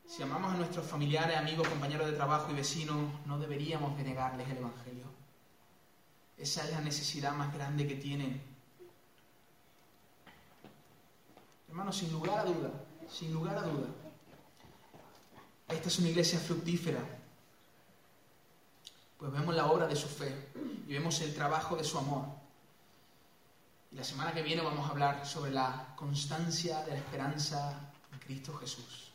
Si 0.08 0.24
amamos 0.24 0.54
a 0.54 0.58
nuestros 0.58 0.86
familiares, 0.86 1.38
amigos, 1.38 1.68
compañeros 1.68 2.08
de 2.08 2.14
trabajo 2.14 2.52
y 2.52 2.56
vecinos, 2.56 2.98
no 3.26 3.38
deberíamos 3.40 3.98
denegarles 3.98 4.48
el 4.50 4.58
Evangelio. 4.58 5.06
Esa 6.38 6.64
es 6.64 6.72
la 6.72 6.82
necesidad 6.82 7.34
más 7.34 7.54
grande 7.54 7.88
que 7.88 7.96
tienen. 7.96 8.42
Hermanos, 11.68 11.98
sin 11.98 12.12
lugar 12.12 12.40
a 12.40 12.46
duda, 12.46 12.72
sin 13.10 13.34
lugar 13.34 13.58
a 13.58 13.64
duda, 13.64 13.88
esta 15.68 15.89
es 15.89 15.99
una 15.99 16.09
iglesia 16.09 16.39
fructífera. 16.39 17.03
Pues 19.18 19.32
vemos 19.32 19.55
la 19.55 19.65
obra 19.65 19.88
de 19.88 19.95
su 19.95 20.07
fe 20.07 20.49
y 20.88 20.93
vemos 20.93 21.20
el 21.22 21.34
trabajo 21.34 21.76
de 21.76 21.84
su 21.84 21.97
amor. 21.97 22.26
Y 23.91 23.95
la 23.95 24.03
semana 24.03 24.34
que 24.34 24.43
viene 24.43 24.61
vamos 24.61 24.88
a 24.88 24.91
hablar 24.91 25.26
sobre 25.26 25.51
la 25.51 25.93
constancia 25.95 26.84
de 26.84 26.91
la 26.91 26.97
esperanza 26.97 27.91
en 28.13 28.20
Cristo 28.20 28.53
Jesús. 28.57 29.11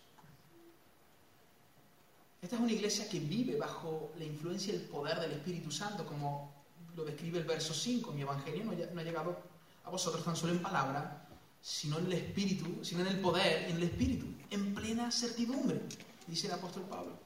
Esta 2.42 2.56
es 2.56 2.62
una 2.62 2.72
iglesia 2.72 3.08
que 3.08 3.20
vive 3.20 3.56
bajo 3.56 4.12
la 4.18 4.24
influencia 4.24 4.72
y 4.72 4.76
el 4.76 4.82
poder 4.82 5.20
del 5.20 5.32
Espíritu 5.32 5.70
Santo, 5.70 6.04
como 6.04 6.52
lo 6.96 7.04
describe 7.04 7.38
el 7.38 7.44
verso 7.44 7.72
5. 7.72 8.12
Mi 8.12 8.22
evangelio 8.22 8.64
no, 8.64 8.72
ha 8.72 9.04
llegado 9.04 9.40
a 9.84 9.90
vosotros 9.90 10.24
tan 10.24 10.34
solo 10.34 10.52
en 10.52 10.60
palabra, 10.60 11.28
sino 11.60 11.98
en 11.98 12.06
el 12.06 12.14
Espíritu, 12.14 12.84
sino 12.84 13.02
en 13.02 13.06
el 13.06 13.20
poder, 13.20 13.70
en 13.70 13.76
el 13.76 13.84
Espíritu, 13.84 14.26
en 14.50 14.74
plena 14.74 15.12
certidumbre, 15.12 15.82
dice 16.26 16.46
el 16.46 16.54
apóstol 16.54 16.84
Pablo. 16.84 17.18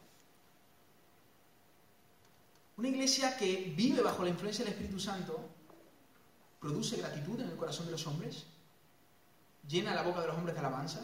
Una 2.76 2.88
iglesia 2.88 3.36
que 3.36 3.72
vive 3.74 4.02
bajo 4.02 4.22
la 4.22 4.28
influencia 4.28 4.64
del 4.64 4.74
Espíritu 4.74 5.00
Santo 5.00 5.48
produce 6.60 6.96
gratitud 6.96 7.40
en 7.40 7.48
el 7.48 7.56
corazón 7.56 7.86
de 7.86 7.92
los 7.92 8.06
hombres, 8.06 8.44
llena 9.66 9.94
la 9.94 10.02
boca 10.02 10.20
de 10.20 10.26
los 10.26 10.36
hombres 10.36 10.54
de 10.54 10.60
alabanza. 10.60 11.00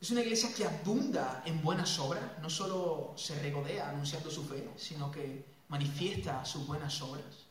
Es 0.00 0.10
una 0.10 0.22
iglesia 0.22 0.54
que 0.54 0.64
abunda 0.64 1.42
en 1.44 1.62
buenas 1.62 1.98
obras, 1.98 2.38
no 2.40 2.48
solo 2.48 3.14
se 3.16 3.38
regodea 3.40 3.90
anunciando 3.90 4.30
su 4.30 4.44
fe, 4.44 4.70
sino 4.76 5.10
que 5.10 5.44
manifiesta 5.68 6.44
sus 6.44 6.66
buenas 6.66 7.00
obras. 7.02 7.46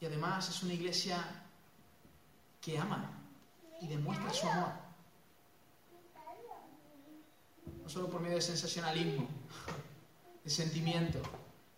Y 0.00 0.06
además 0.06 0.48
es 0.48 0.62
una 0.62 0.74
iglesia 0.74 1.18
que 2.60 2.78
ama 2.78 3.25
y 3.80 3.86
demuestra 3.88 4.32
su 4.32 4.46
amor 4.46 4.86
no 7.86 7.90
solo 7.92 8.10
por 8.10 8.20
medio 8.20 8.34
de 8.34 8.42
sensacionalismo, 8.42 9.28
de 10.42 10.50
sentimiento, 10.50 11.22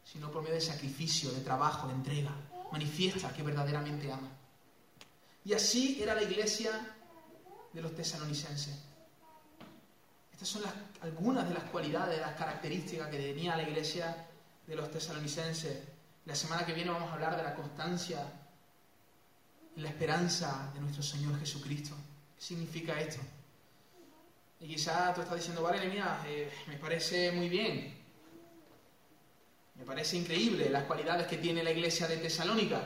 sino 0.03 0.33
por 0.33 0.41
medio 0.41 0.55
de 0.55 0.63
sacrificio, 0.63 1.31
de 1.33 1.43
trabajo, 1.43 1.87
de 1.87 1.93
entrega. 1.93 2.31
Manifiesta 2.73 3.31
que 3.31 3.43
verdaderamente 3.43 4.11
ama. 4.11 4.31
Y 5.45 5.53
así 5.53 6.03
era 6.03 6.15
la 6.15 6.23
iglesia 6.23 6.97
de 7.75 7.83
los 7.83 7.95
tesalonicenses. 7.95 8.75
Estas 10.33 10.49
son 10.49 10.63
algunas 11.03 11.47
de 11.47 11.55
las 11.55 11.65
cualidades, 11.65 12.17
de 12.17 12.23
las 12.23 12.37
características 12.37 13.09
que 13.09 13.19
tenía 13.19 13.55
la 13.55 13.65
iglesia 13.65 14.29
de 14.67 14.77
los 14.77 14.91
tesalonicenses. 14.91 15.77
La 16.25 16.35
semana 16.35 16.65
que 16.65 16.73
viene 16.73 16.91
vamos 16.91 17.11
a 17.11 17.15
hablar 17.15 17.37
de 17.37 17.43
la 17.43 17.55
constancia 17.55 18.25
la 19.79 19.89
esperanza 19.89 20.71
de 20.75 20.81
nuestro 20.81 21.03
Señor 21.03 21.39
Jesucristo. 21.39 21.95
¿Qué 22.37 22.45
significa 22.45 23.01
esto? 23.01 23.21
Y 24.61 24.67
quizá 24.67 25.15
tú 25.15 25.21
estás 25.21 25.37
diciendo, 25.37 25.63
vale, 25.63 25.89
mira, 25.89 26.25
eh, 26.27 26.51
me 26.67 26.77
parece 26.77 27.31
muy 27.31 27.49
bien. 27.49 27.97
Me 29.77 29.85
parece 29.85 30.17
increíble 30.17 30.69
las 30.69 30.85
cualidades 30.85 31.29
que 31.29 31.37
tiene 31.37 31.63
la 31.63 31.71
iglesia 31.71 32.09
de 32.09 32.17
Tesalónica. 32.17 32.83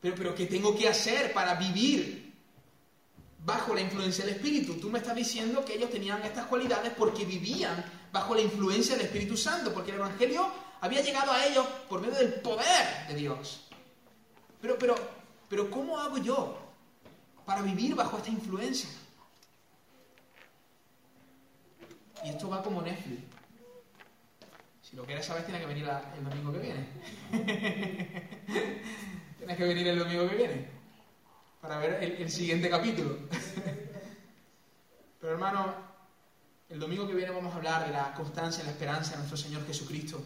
Pero, 0.00 0.16
pero 0.16 0.34
¿qué 0.34 0.46
tengo 0.46 0.76
que 0.76 0.88
hacer 0.88 1.32
para 1.32 1.54
vivir 1.54 2.32
bajo 3.44 3.72
la 3.72 3.80
influencia 3.80 4.24
del 4.24 4.34
Espíritu? 4.34 4.74
Tú 4.74 4.90
me 4.90 4.98
estás 4.98 5.14
diciendo 5.14 5.64
que 5.64 5.74
ellos 5.74 5.90
tenían 5.90 6.22
estas 6.22 6.46
cualidades 6.46 6.92
porque 6.96 7.24
vivían 7.24 7.84
bajo 8.12 8.34
la 8.34 8.40
influencia 8.40 8.96
del 8.96 9.06
Espíritu 9.06 9.36
Santo, 9.36 9.72
porque 9.72 9.92
el 9.92 9.98
Evangelio 9.98 10.50
había 10.80 11.02
llegado 11.02 11.30
a 11.30 11.46
ellos 11.46 11.64
por 11.88 12.00
medio 12.00 12.16
del 12.16 12.34
poder 12.34 13.06
de 13.06 13.14
Dios. 13.14 13.68
Pero, 14.60 14.76
pero, 14.76 15.23
pero 15.54 15.70
¿cómo 15.70 16.00
hago 16.00 16.18
yo 16.18 16.58
para 17.46 17.62
vivir 17.62 17.94
bajo 17.94 18.16
esta 18.16 18.28
influencia? 18.28 18.90
Y 22.24 22.30
esto 22.30 22.48
va 22.48 22.60
como 22.60 22.82
Netflix. 22.82 23.22
Si 24.82 24.96
lo 24.96 25.04
quieres 25.04 25.24
saber, 25.24 25.44
tienes 25.44 25.62
que 25.62 25.68
venir 25.68 25.88
el 26.16 26.24
domingo 26.24 26.52
que 26.52 26.58
viene. 26.58 26.88
tienes 29.38 29.56
que 29.56 29.64
venir 29.64 29.86
el 29.86 30.00
domingo 30.00 30.28
que 30.28 30.34
viene 30.34 30.68
para 31.60 31.78
ver 31.78 32.02
el, 32.02 32.30
siguiente 32.32 32.68
capítulo. 32.68 33.16
Pero 35.20 35.34
hermano, 35.34 35.72
el 36.68 36.80
domingo 36.80 37.06
que 37.06 37.14
viene 37.14 37.30
vamos 37.30 37.54
a 37.54 37.58
hablar 37.58 37.86
de 37.86 37.92
la 37.92 38.12
constancia 38.14 38.64
y 38.64 38.66
la 38.66 38.72
esperanza 38.72 39.12
de 39.12 39.18
nuestro 39.18 39.36
Señor 39.36 39.64
Jesucristo. 39.68 40.20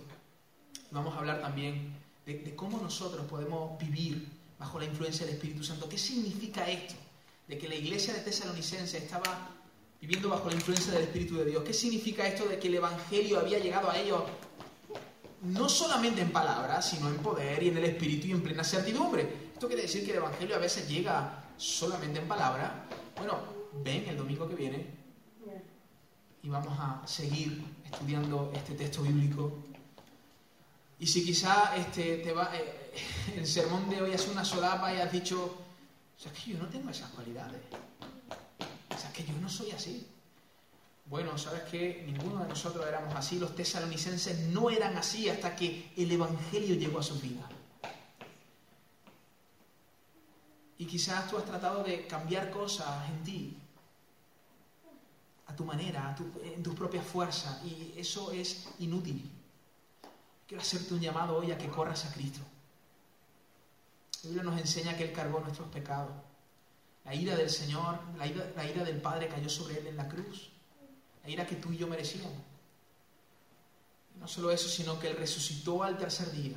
Vamos 0.91 1.15
a 1.15 1.19
hablar 1.19 1.43
también 1.43 1.95
de, 2.25 2.39
de, 2.39 2.57
cómo 2.57 2.79
nosotros 2.79 3.27
podemos 3.27 3.79
vivir 3.79 4.38
bajo 4.59 4.79
la 4.79 4.87
influencia 4.87 5.25
del 5.25 5.37
Espíritu 5.37 5.63
Santo. 5.63 5.89
¿Qué 5.89 5.99
significa 5.99 6.69
esto? 6.69 6.95
De 7.47 7.57
que 7.57 7.69
la 7.69 7.75
iglesia 7.75 8.13
de 8.13 8.21
Tesalonicense 8.21 8.99
estaba 8.99 9.51
viviendo 10.01 10.29
bajo 10.29 10.49
la 10.49 10.57
influencia 10.57 10.93
del 10.93 11.03
Espíritu 11.03 11.37
de 11.37 11.47
Dios. 11.47 11.65
¿Qué 11.65 11.73
significa 11.73 12.27
esto 12.27 12.47
de 12.47 12.59
que 12.59 12.69
el 12.69 12.75
Evangelio 12.75 13.39
había 13.39 13.59
llegado 13.59 13.91
a 13.91 13.99
ellos 13.99 14.23
no 15.43 15.69
solamente 15.69 16.21
en 16.21 16.31
palabras, 16.31 16.91
sino 16.91 17.09
en 17.09 17.17
poder 17.19 17.63
y 17.63 17.69
en 17.69 17.79
el 17.79 17.85
Espíritu 17.85 18.27
y 18.27 18.33
en 18.33 18.43
plena 18.43 18.65
certidumbre? 18.65 19.51
¿Esto 19.53 19.67
quiere 19.67 19.83
decir 19.83 20.05
que 20.05 20.13
el 20.13 20.19
Evangelio 20.19 20.57
a 20.57 20.59
veces 20.59 20.89
llega 20.89 21.45
solamente 21.57 22.19
en 22.21 22.29
palabras? 22.29 22.71
Bueno, 23.17 23.39
ven 23.83 24.09
el 24.09 24.17
domingo 24.17 24.49
que 24.49 24.55
viene 24.55 24.99
y 26.43 26.49
vamos 26.49 26.79
a 26.79 27.03
seguir 27.07 27.63
estudiando 27.85 28.53
este 28.55 28.75
texto 28.75 29.03
bíblico. 29.03 29.53
Y 31.01 31.07
si 31.07 31.25
quizá 31.25 31.77
este, 31.77 32.19
te 32.19 32.33
va, 32.33 32.51
eh, 32.55 32.93
el 33.37 33.47
sermón 33.47 33.89
de 33.89 34.03
hoy 34.03 34.13
es 34.13 34.27
una 34.29 34.45
solapa 34.45 34.93
y 34.93 35.01
has 35.01 35.13
dicho, 35.13 35.43
o 36.17 36.21
sea, 36.21 36.33
es 36.33 36.39
que 36.39 36.51
yo 36.53 36.59
no 36.59 36.67
tengo 36.69 36.91
esas 36.91 37.11
cualidades 37.11 37.61
que 39.19 39.33
yo 39.33 39.39
no 39.41 39.49
soy 39.49 39.73
así. 39.73 40.07
Bueno, 41.07 41.37
¿sabes 41.39 41.63
qué? 41.71 42.05
Ninguno 42.07 42.43
de 42.43 42.49
nosotros 42.49 42.87
éramos 42.87 43.15
así. 43.15 43.39
Los 43.39 43.55
tesalonicenses 43.57 44.39
no 44.49 44.71
eran 44.71 44.97
así 44.97 45.29
hasta 45.29 45.57
que 45.57 45.93
el 45.97 46.13
Evangelio 46.13 46.77
llegó 46.77 47.01
a 47.01 47.03
su 47.03 47.19
vida. 47.19 47.49
Y 50.79 50.87
quizás 50.87 51.29
tú 51.29 51.39
has 51.39 51.45
tratado 51.45 51.83
de 51.83 52.07
cambiar 52.07 52.51
cosas 52.51 53.09
en 53.09 53.25
ti, 53.25 53.57
a 55.47 55.57
tu 55.57 55.65
manera, 55.65 56.17
en 56.45 56.63
tus 56.63 56.75
propias 56.75 57.05
fuerzas, 57.05 57.61
y 57.65 57.95
eso 57.97 58.31
es 58.31 58.69
inútil. 58.79 59.29
Quiero 60.49 60.63
hacerte 60.63 60.95
un 60.95 61.01
llamado 61.01 61.37
hoy 61.37 61.53
a 61.53 61.59
que 61.59 61.69
corras 61.69 62.07
a 62.07 62.13
Cristo. 62.13 62.41
La 64.23 64.31
Biblia 64.31 64.51
nos 64.51 64.59
enseña 64.59 64.97
que 64.97 65.05
Él 65.05 65.13
cargó 65.13 65.41
nuestros 65.41 65.69
pecados. 65.69 66.11
La 67.05 67.15
ira 67.15 67.37
del 67.37 67.51
Señor, 67.51 67.99
la 68.17 68.27
ira, 68.27 68.85
del 68.85 69.01
Padre 69.01 69.29
cayó 69.29 69.49
sobre 69.49 69.79
él 69.79 69.87
en 69.87 69.97
la 69.97 70.09
cruz. 70.09 70.51
La 71.23 71.31
ira 71.31 71.47
que 71.47 71.57
tú 71.57 71.73
y 71.73 71.77
yo 71.79 71.87
merecíamos. 71.87 72.33
no 74.17 74.27
solo 74.27 74.51
eso, 74.51 74.69
sino 74.69 74.99
que 74.99 75.09
Él 75.09 75.17
resucitó 75.17 75.83
al 75.83 75.97
tercer 75.97 76.31
día 76.33 76.57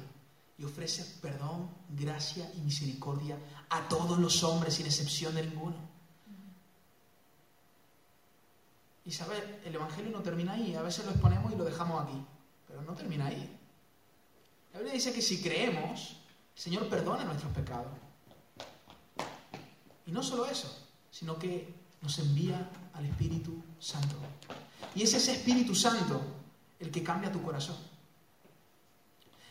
y 0.57 0.63
ofrece 0.63 1.05
perdón, 1.21 1.69
gracia 1.89 2.51
y 2.55 2.61
misericordia 2.61 3.37
a 3.69 3.87
todos 3.87 4.19
los 4.19 4.43
hombres 4.43 4.73
sin 4.73 4.85
excepción 4.85 5.35
de 5.35 5.43
ninguno. 5.43 5.77
Y 9.05 9.11
sabes, 9.11 9.41
el 9.63 9.75
Evangelio 9.75 10.11
no 10.11 10.21
termina 10.21 10.53
ahí. 10.53 10.75
A 10.75 10.81
veces 10.81 11.05
lo 11.05 11.11
exponemos 11.11 11.51
y 11.53 11.55
lo 11.55 11.63
dejamos 11.63 12.03
aquí, 12.03 12.25
pero 12.67 12.81
no 12.81 12.93
termina 12.93 13.27
ahí. 13.27 13.60
La 14.73 14.79
Biblia 14.79 14.93
dice 14.93 15.13
que 15.13 15.21
si 15.21 15.41
creemos, 15.41 16.17
el 16.55 16.61
Señor 16.61 16.87
perdona 16.89 17.23
nuestros 17.23 17.51
pecados. 17.53 17.91
Y 20.05 20.11
no 20.11 20.23
solo 20.23 20.45
eso, 20.45 20.87
sino 21.09 21.37
que 21.37 21.73
nos 22.01 22.17
envía 22.19 22.69
al 22.93 23.05
Espíritu 23.05 23.61
Santo. 23.79 24.15
Y 24.95 25.03
es 25.03 25.13
ese 25.13 25.33
Espíritu 25.33 25.75
Santo 25.75 26.21
el 26.79 26.89
que 26.89 27.03
cambia 27.03 27.31
tu 27.31 27.41
corazón. 27.41 27.77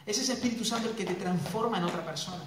Es 0.04 0.18
ese 0.18 0.32
Espíritu 0.32 0.64
Santo 0.64 0.90
el 0.90 0.96
que 0.96 1.04
te 1.04 1.14
transforma 1.14 1.78
en 1.78 1.84
otra 1.84 2.04
persona. 2.04 2.44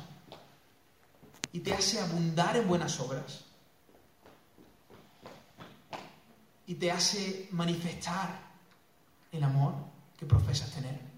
y 1.55 1.59
te 1.59 1.71
hace 1.71 1.99
abundar 2.01 2.57
en 2.57 2.67
buenas 2.67 2.99
obras. 2.99 3.41
Y 6.65 6.73
te 6.73 6.91
hace 6.91 7.47
manifestar 7.51 8.39
el 9.31 9.43
amor 9.43 9.75
que 10.17 10.25
profesas 10.25 10.71
tener. 10.71 11.12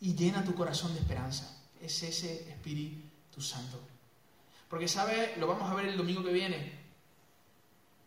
Y 0.00 0.14
llena 0.14 0.44
tu 0.44 0.54
corazón 0.54 0.94
de 0.94 1.00
esperanza. 1.00 1.56
Es 1.80 2.02
ese 2.02 2.48
Espíritu 2.50 3.40
Santo. 3.40 3.80
Porque, 4.68 4.88
¿sabes? 4.88 5.36
Lo 5.38 5.46
vamos 5.46 5.70
a 5.70 5.74
ver 5.74 5.86
el 5.86 5.96
domingo 5.96 6.22
que 6.22 6.32
viene. 6.32 6.72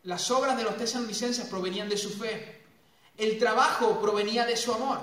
Las 0.03 0.29
obras 0.31 0.57
de 0.57 0.63
los 0.63 0.77
tesalonicenses 0.77 1.45
provenían 1.47 1.89
de 1.89 1.97
su 1.97 2.09
fe. 2.09 2.61
El 3.17 3.37
trabajo 3.37 3.99
provenía 4.01 4.45
de 4.45 4.57
su 4.57 4.73
amor. 4.73 4.99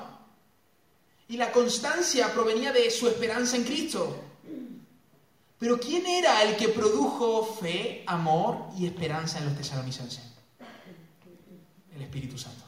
Y 1.29 1.37
la 1.37 1.53
constancia 1.53 2.33
provenía 2.33 2.73
de 2.73 2.91
su 2.91 3.07
esperanza 3.07 3.57
en 3.57 3.65
Cristo. 3.65 4.25
Pero 5.59 5.79
¿quién 5.79 6.07
era 6.07 6.43
el 6.43 6.57
que 6.57 6.69
produjo 6.69 7.45
fe, 7.45 8.05
amor 8.07 8.71
y 8.77 8.87
esperanza 8.87 9.39
en 9.39 9.47
los 9.47 9.57
tesalonicenses? 9.57 10.23
El 11.95 12.03
Espíritu 12.03 12.39
Santo. 12.39 12.68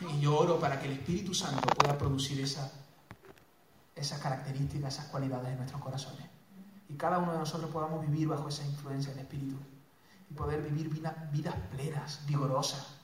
Y 0.00 0.20
yo 0.20 0.36
oro 0.36 0.58
para 0.58 0.80
que 0.80 0.86
el 0.86 0.92
Espíritu 0.94 1.34
Santo 1.34 1.68
pueda 1.68 1.96
producir 1.96 2.40
esa, 2.40 2.72
esas 3.94 4.20
características, 4.20 4.94
esas 4.94 5.06
cualidades 5.06 5.48
en 5.48 5.56
nuestros 5.58 5.80
corazones. 5.80 6.26
Y 6.88 6.94
cada 6.94 7.18
uno 7.18 7.32
de 7.32 7.38
nosotros 7.38 7.70
podamos 7.70 8.00
vivir 8.06 8.28
bajo 8.28 8.48
esa 8.48 8.64
influencia 8.64 9.12
del 9.12 9.20
Espíritu. 9.20 9.56
Y 10.30 10.34
poder 10.34 10.62
vivir 10.62 10.88
vidas 10.88 11.54
plenas, 11.70 12.20
vigorosas. 12.26 12.96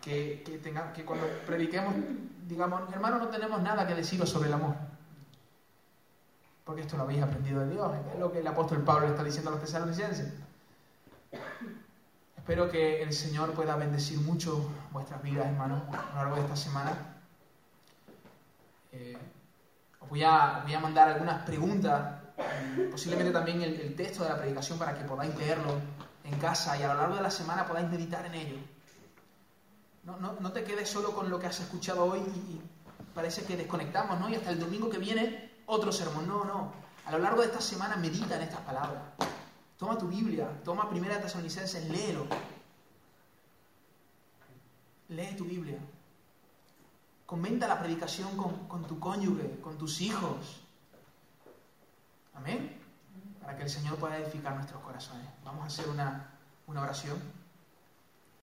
Que, 0.00 0.42
que, 0.44 0.60
que 0.60 1.04
cuando 1.04 1.26
prediquemos, 1.46 1.94
digamos, 2.46 2.92
hermano, 2.92 3.18
no 3.18 3.28
tenemos 3.28 3.62
nada 3.62 3.86
que 3.86 3.94
deciros 3.94 4.28
sobre 4.28 4.48
el 4.48 4.54
amor 4.54 4.74
porque 6.64 6.82
esto 6.82 6.96
lo 6.96 7.02
habéis 7.02 7.22
aprendido 7.22 7.60
de 7.60 7.70
Dios, 7.70 7.92
es 8.12 8.18
lo 8.18 8.30
que 8.30 8.38
el 8.38 8.46
apóstol 8.46 8.82
Pablo 8.82 9.08
está 9.08 9.24
diciendo 9.24 9.50
a 9.50 9.54
los 9.54 9.62
tesalonicenses. 9.62 10.32
Espero 12.42 12.68
que 12.68 13.00
el 13.00 13.12
Señor 13.12 13.52
pueda 13.52 13.76
bendecir 13.76 14.18
mucho 14.18 14.68
vuestras 14.90 15.22
vidas, 15.22 15.46
hermanos, 15.46 15.80
a 15.92 16.08
lo 16.08 16.14
largo 16.16 16.34
de 16.34 16.42
esta 16.42 16.56
semana. 16.56 17.22
Eh, 18.90 19.16
os 20.00 20.08
voy 20.08 20.24
a, 20.24 20.62
voy 20.64 20.74
a, 20.74 20.80
mandar 20.80 21.08
algunas 21.08 21.44
preguntas, 21.44 22.20
posiblemente 22.90 23.30
también 23.30 23.62
el, 23.62 23.94
texto 23.94 24.24
de 24.24 24.30
la 24.30 24.38
predicación 24.38 24.76
para 24.76 24.98
que 24.98 25.04
podáis 25.04 25.32
leerlo 25.36 25.78
en 26.24 26.36
casa 26.40 26.76
y 26.76 26.82
a 26.82 26.88
lo 26.88 26.94
largo 26.94 27.14
de 27.14 27.22
la 27.22 27.30
semana 27.30 27.64
podáis 27.64 27.88
meditar 27.88 28.26
en 28.26 28.34
ello. 28.34 28.56
No, 30.02 30.16
no, 30.16 30.34
no 30.40 30.50
te 30.50 30.64
quedes 30.64 30.90
solo 30.90 31.14
con 31.14 31.30
lo 31.30 31.38
que 31.38 31.46
has 31.46 31.60
escuchado 31.60 32.06
hoy 32.06 32.18
y, 32.18 32.54
y 32.54 32.62
parece 33.14 33.44
que 33.44 33.56
desconectamos, 33.56 34.18
¿no? 34.18 34.28
Y 34.28 34.34
hasta 34.34 34.50
el 34.50 34.58
domingo 34.58 34.90
que 34.90 34.98
viene 34.98 35.52
otro 35.66 35.92
sermón. 35.92 36.26
No, 36.26 36.44
no. 36.44 36.72
A 37.06 37.12
lo 37.12 37.18
largo 37.20 37.40
de 37.40 37.46
esta 37.46 37.60
semana 37.60 37.94
medita 37.94 38.34
en 38.34 38.42
estas 38.42 38.62
palabras. 38.62 39.00
Toma 39.82 39.98
tu 39.98 40.06
Biblia, 40.06 40.46
toma 40.62 40.88
Primera 40.88 41.20
Tesalonicenses, 41.20 41.90
léelo. 41.90 42.24
Lee 45.08 45.34
tu 45.36 45.44
Biblia. 45.44 45.76
Comenta 47.26 47.66
la 47.66 47.80
predicación 47.80 48.36
con, 48.36 48.86
tu 48.86 49.00
cónyuge, 49.00 49.58
con 49.60 49.76
tus 49.78 50.00
hijos. 50.00 50.62
Amén. 52.32 52.80
Para 53.40 53.56
que 53.56 53.64
el 53.64 53.70
Señor 53.70 53.96
pueda 53.96 54.18
edificar 54.18 54.54
nuestros 54.54 54.80
corazones. 54.82 55.26
Vamos 55.44 55.64
a 55.64 55.66
hacer 55.66 55.88
una, 55.88 56.30
una 56.68 56.82
oración. 56.82 57.18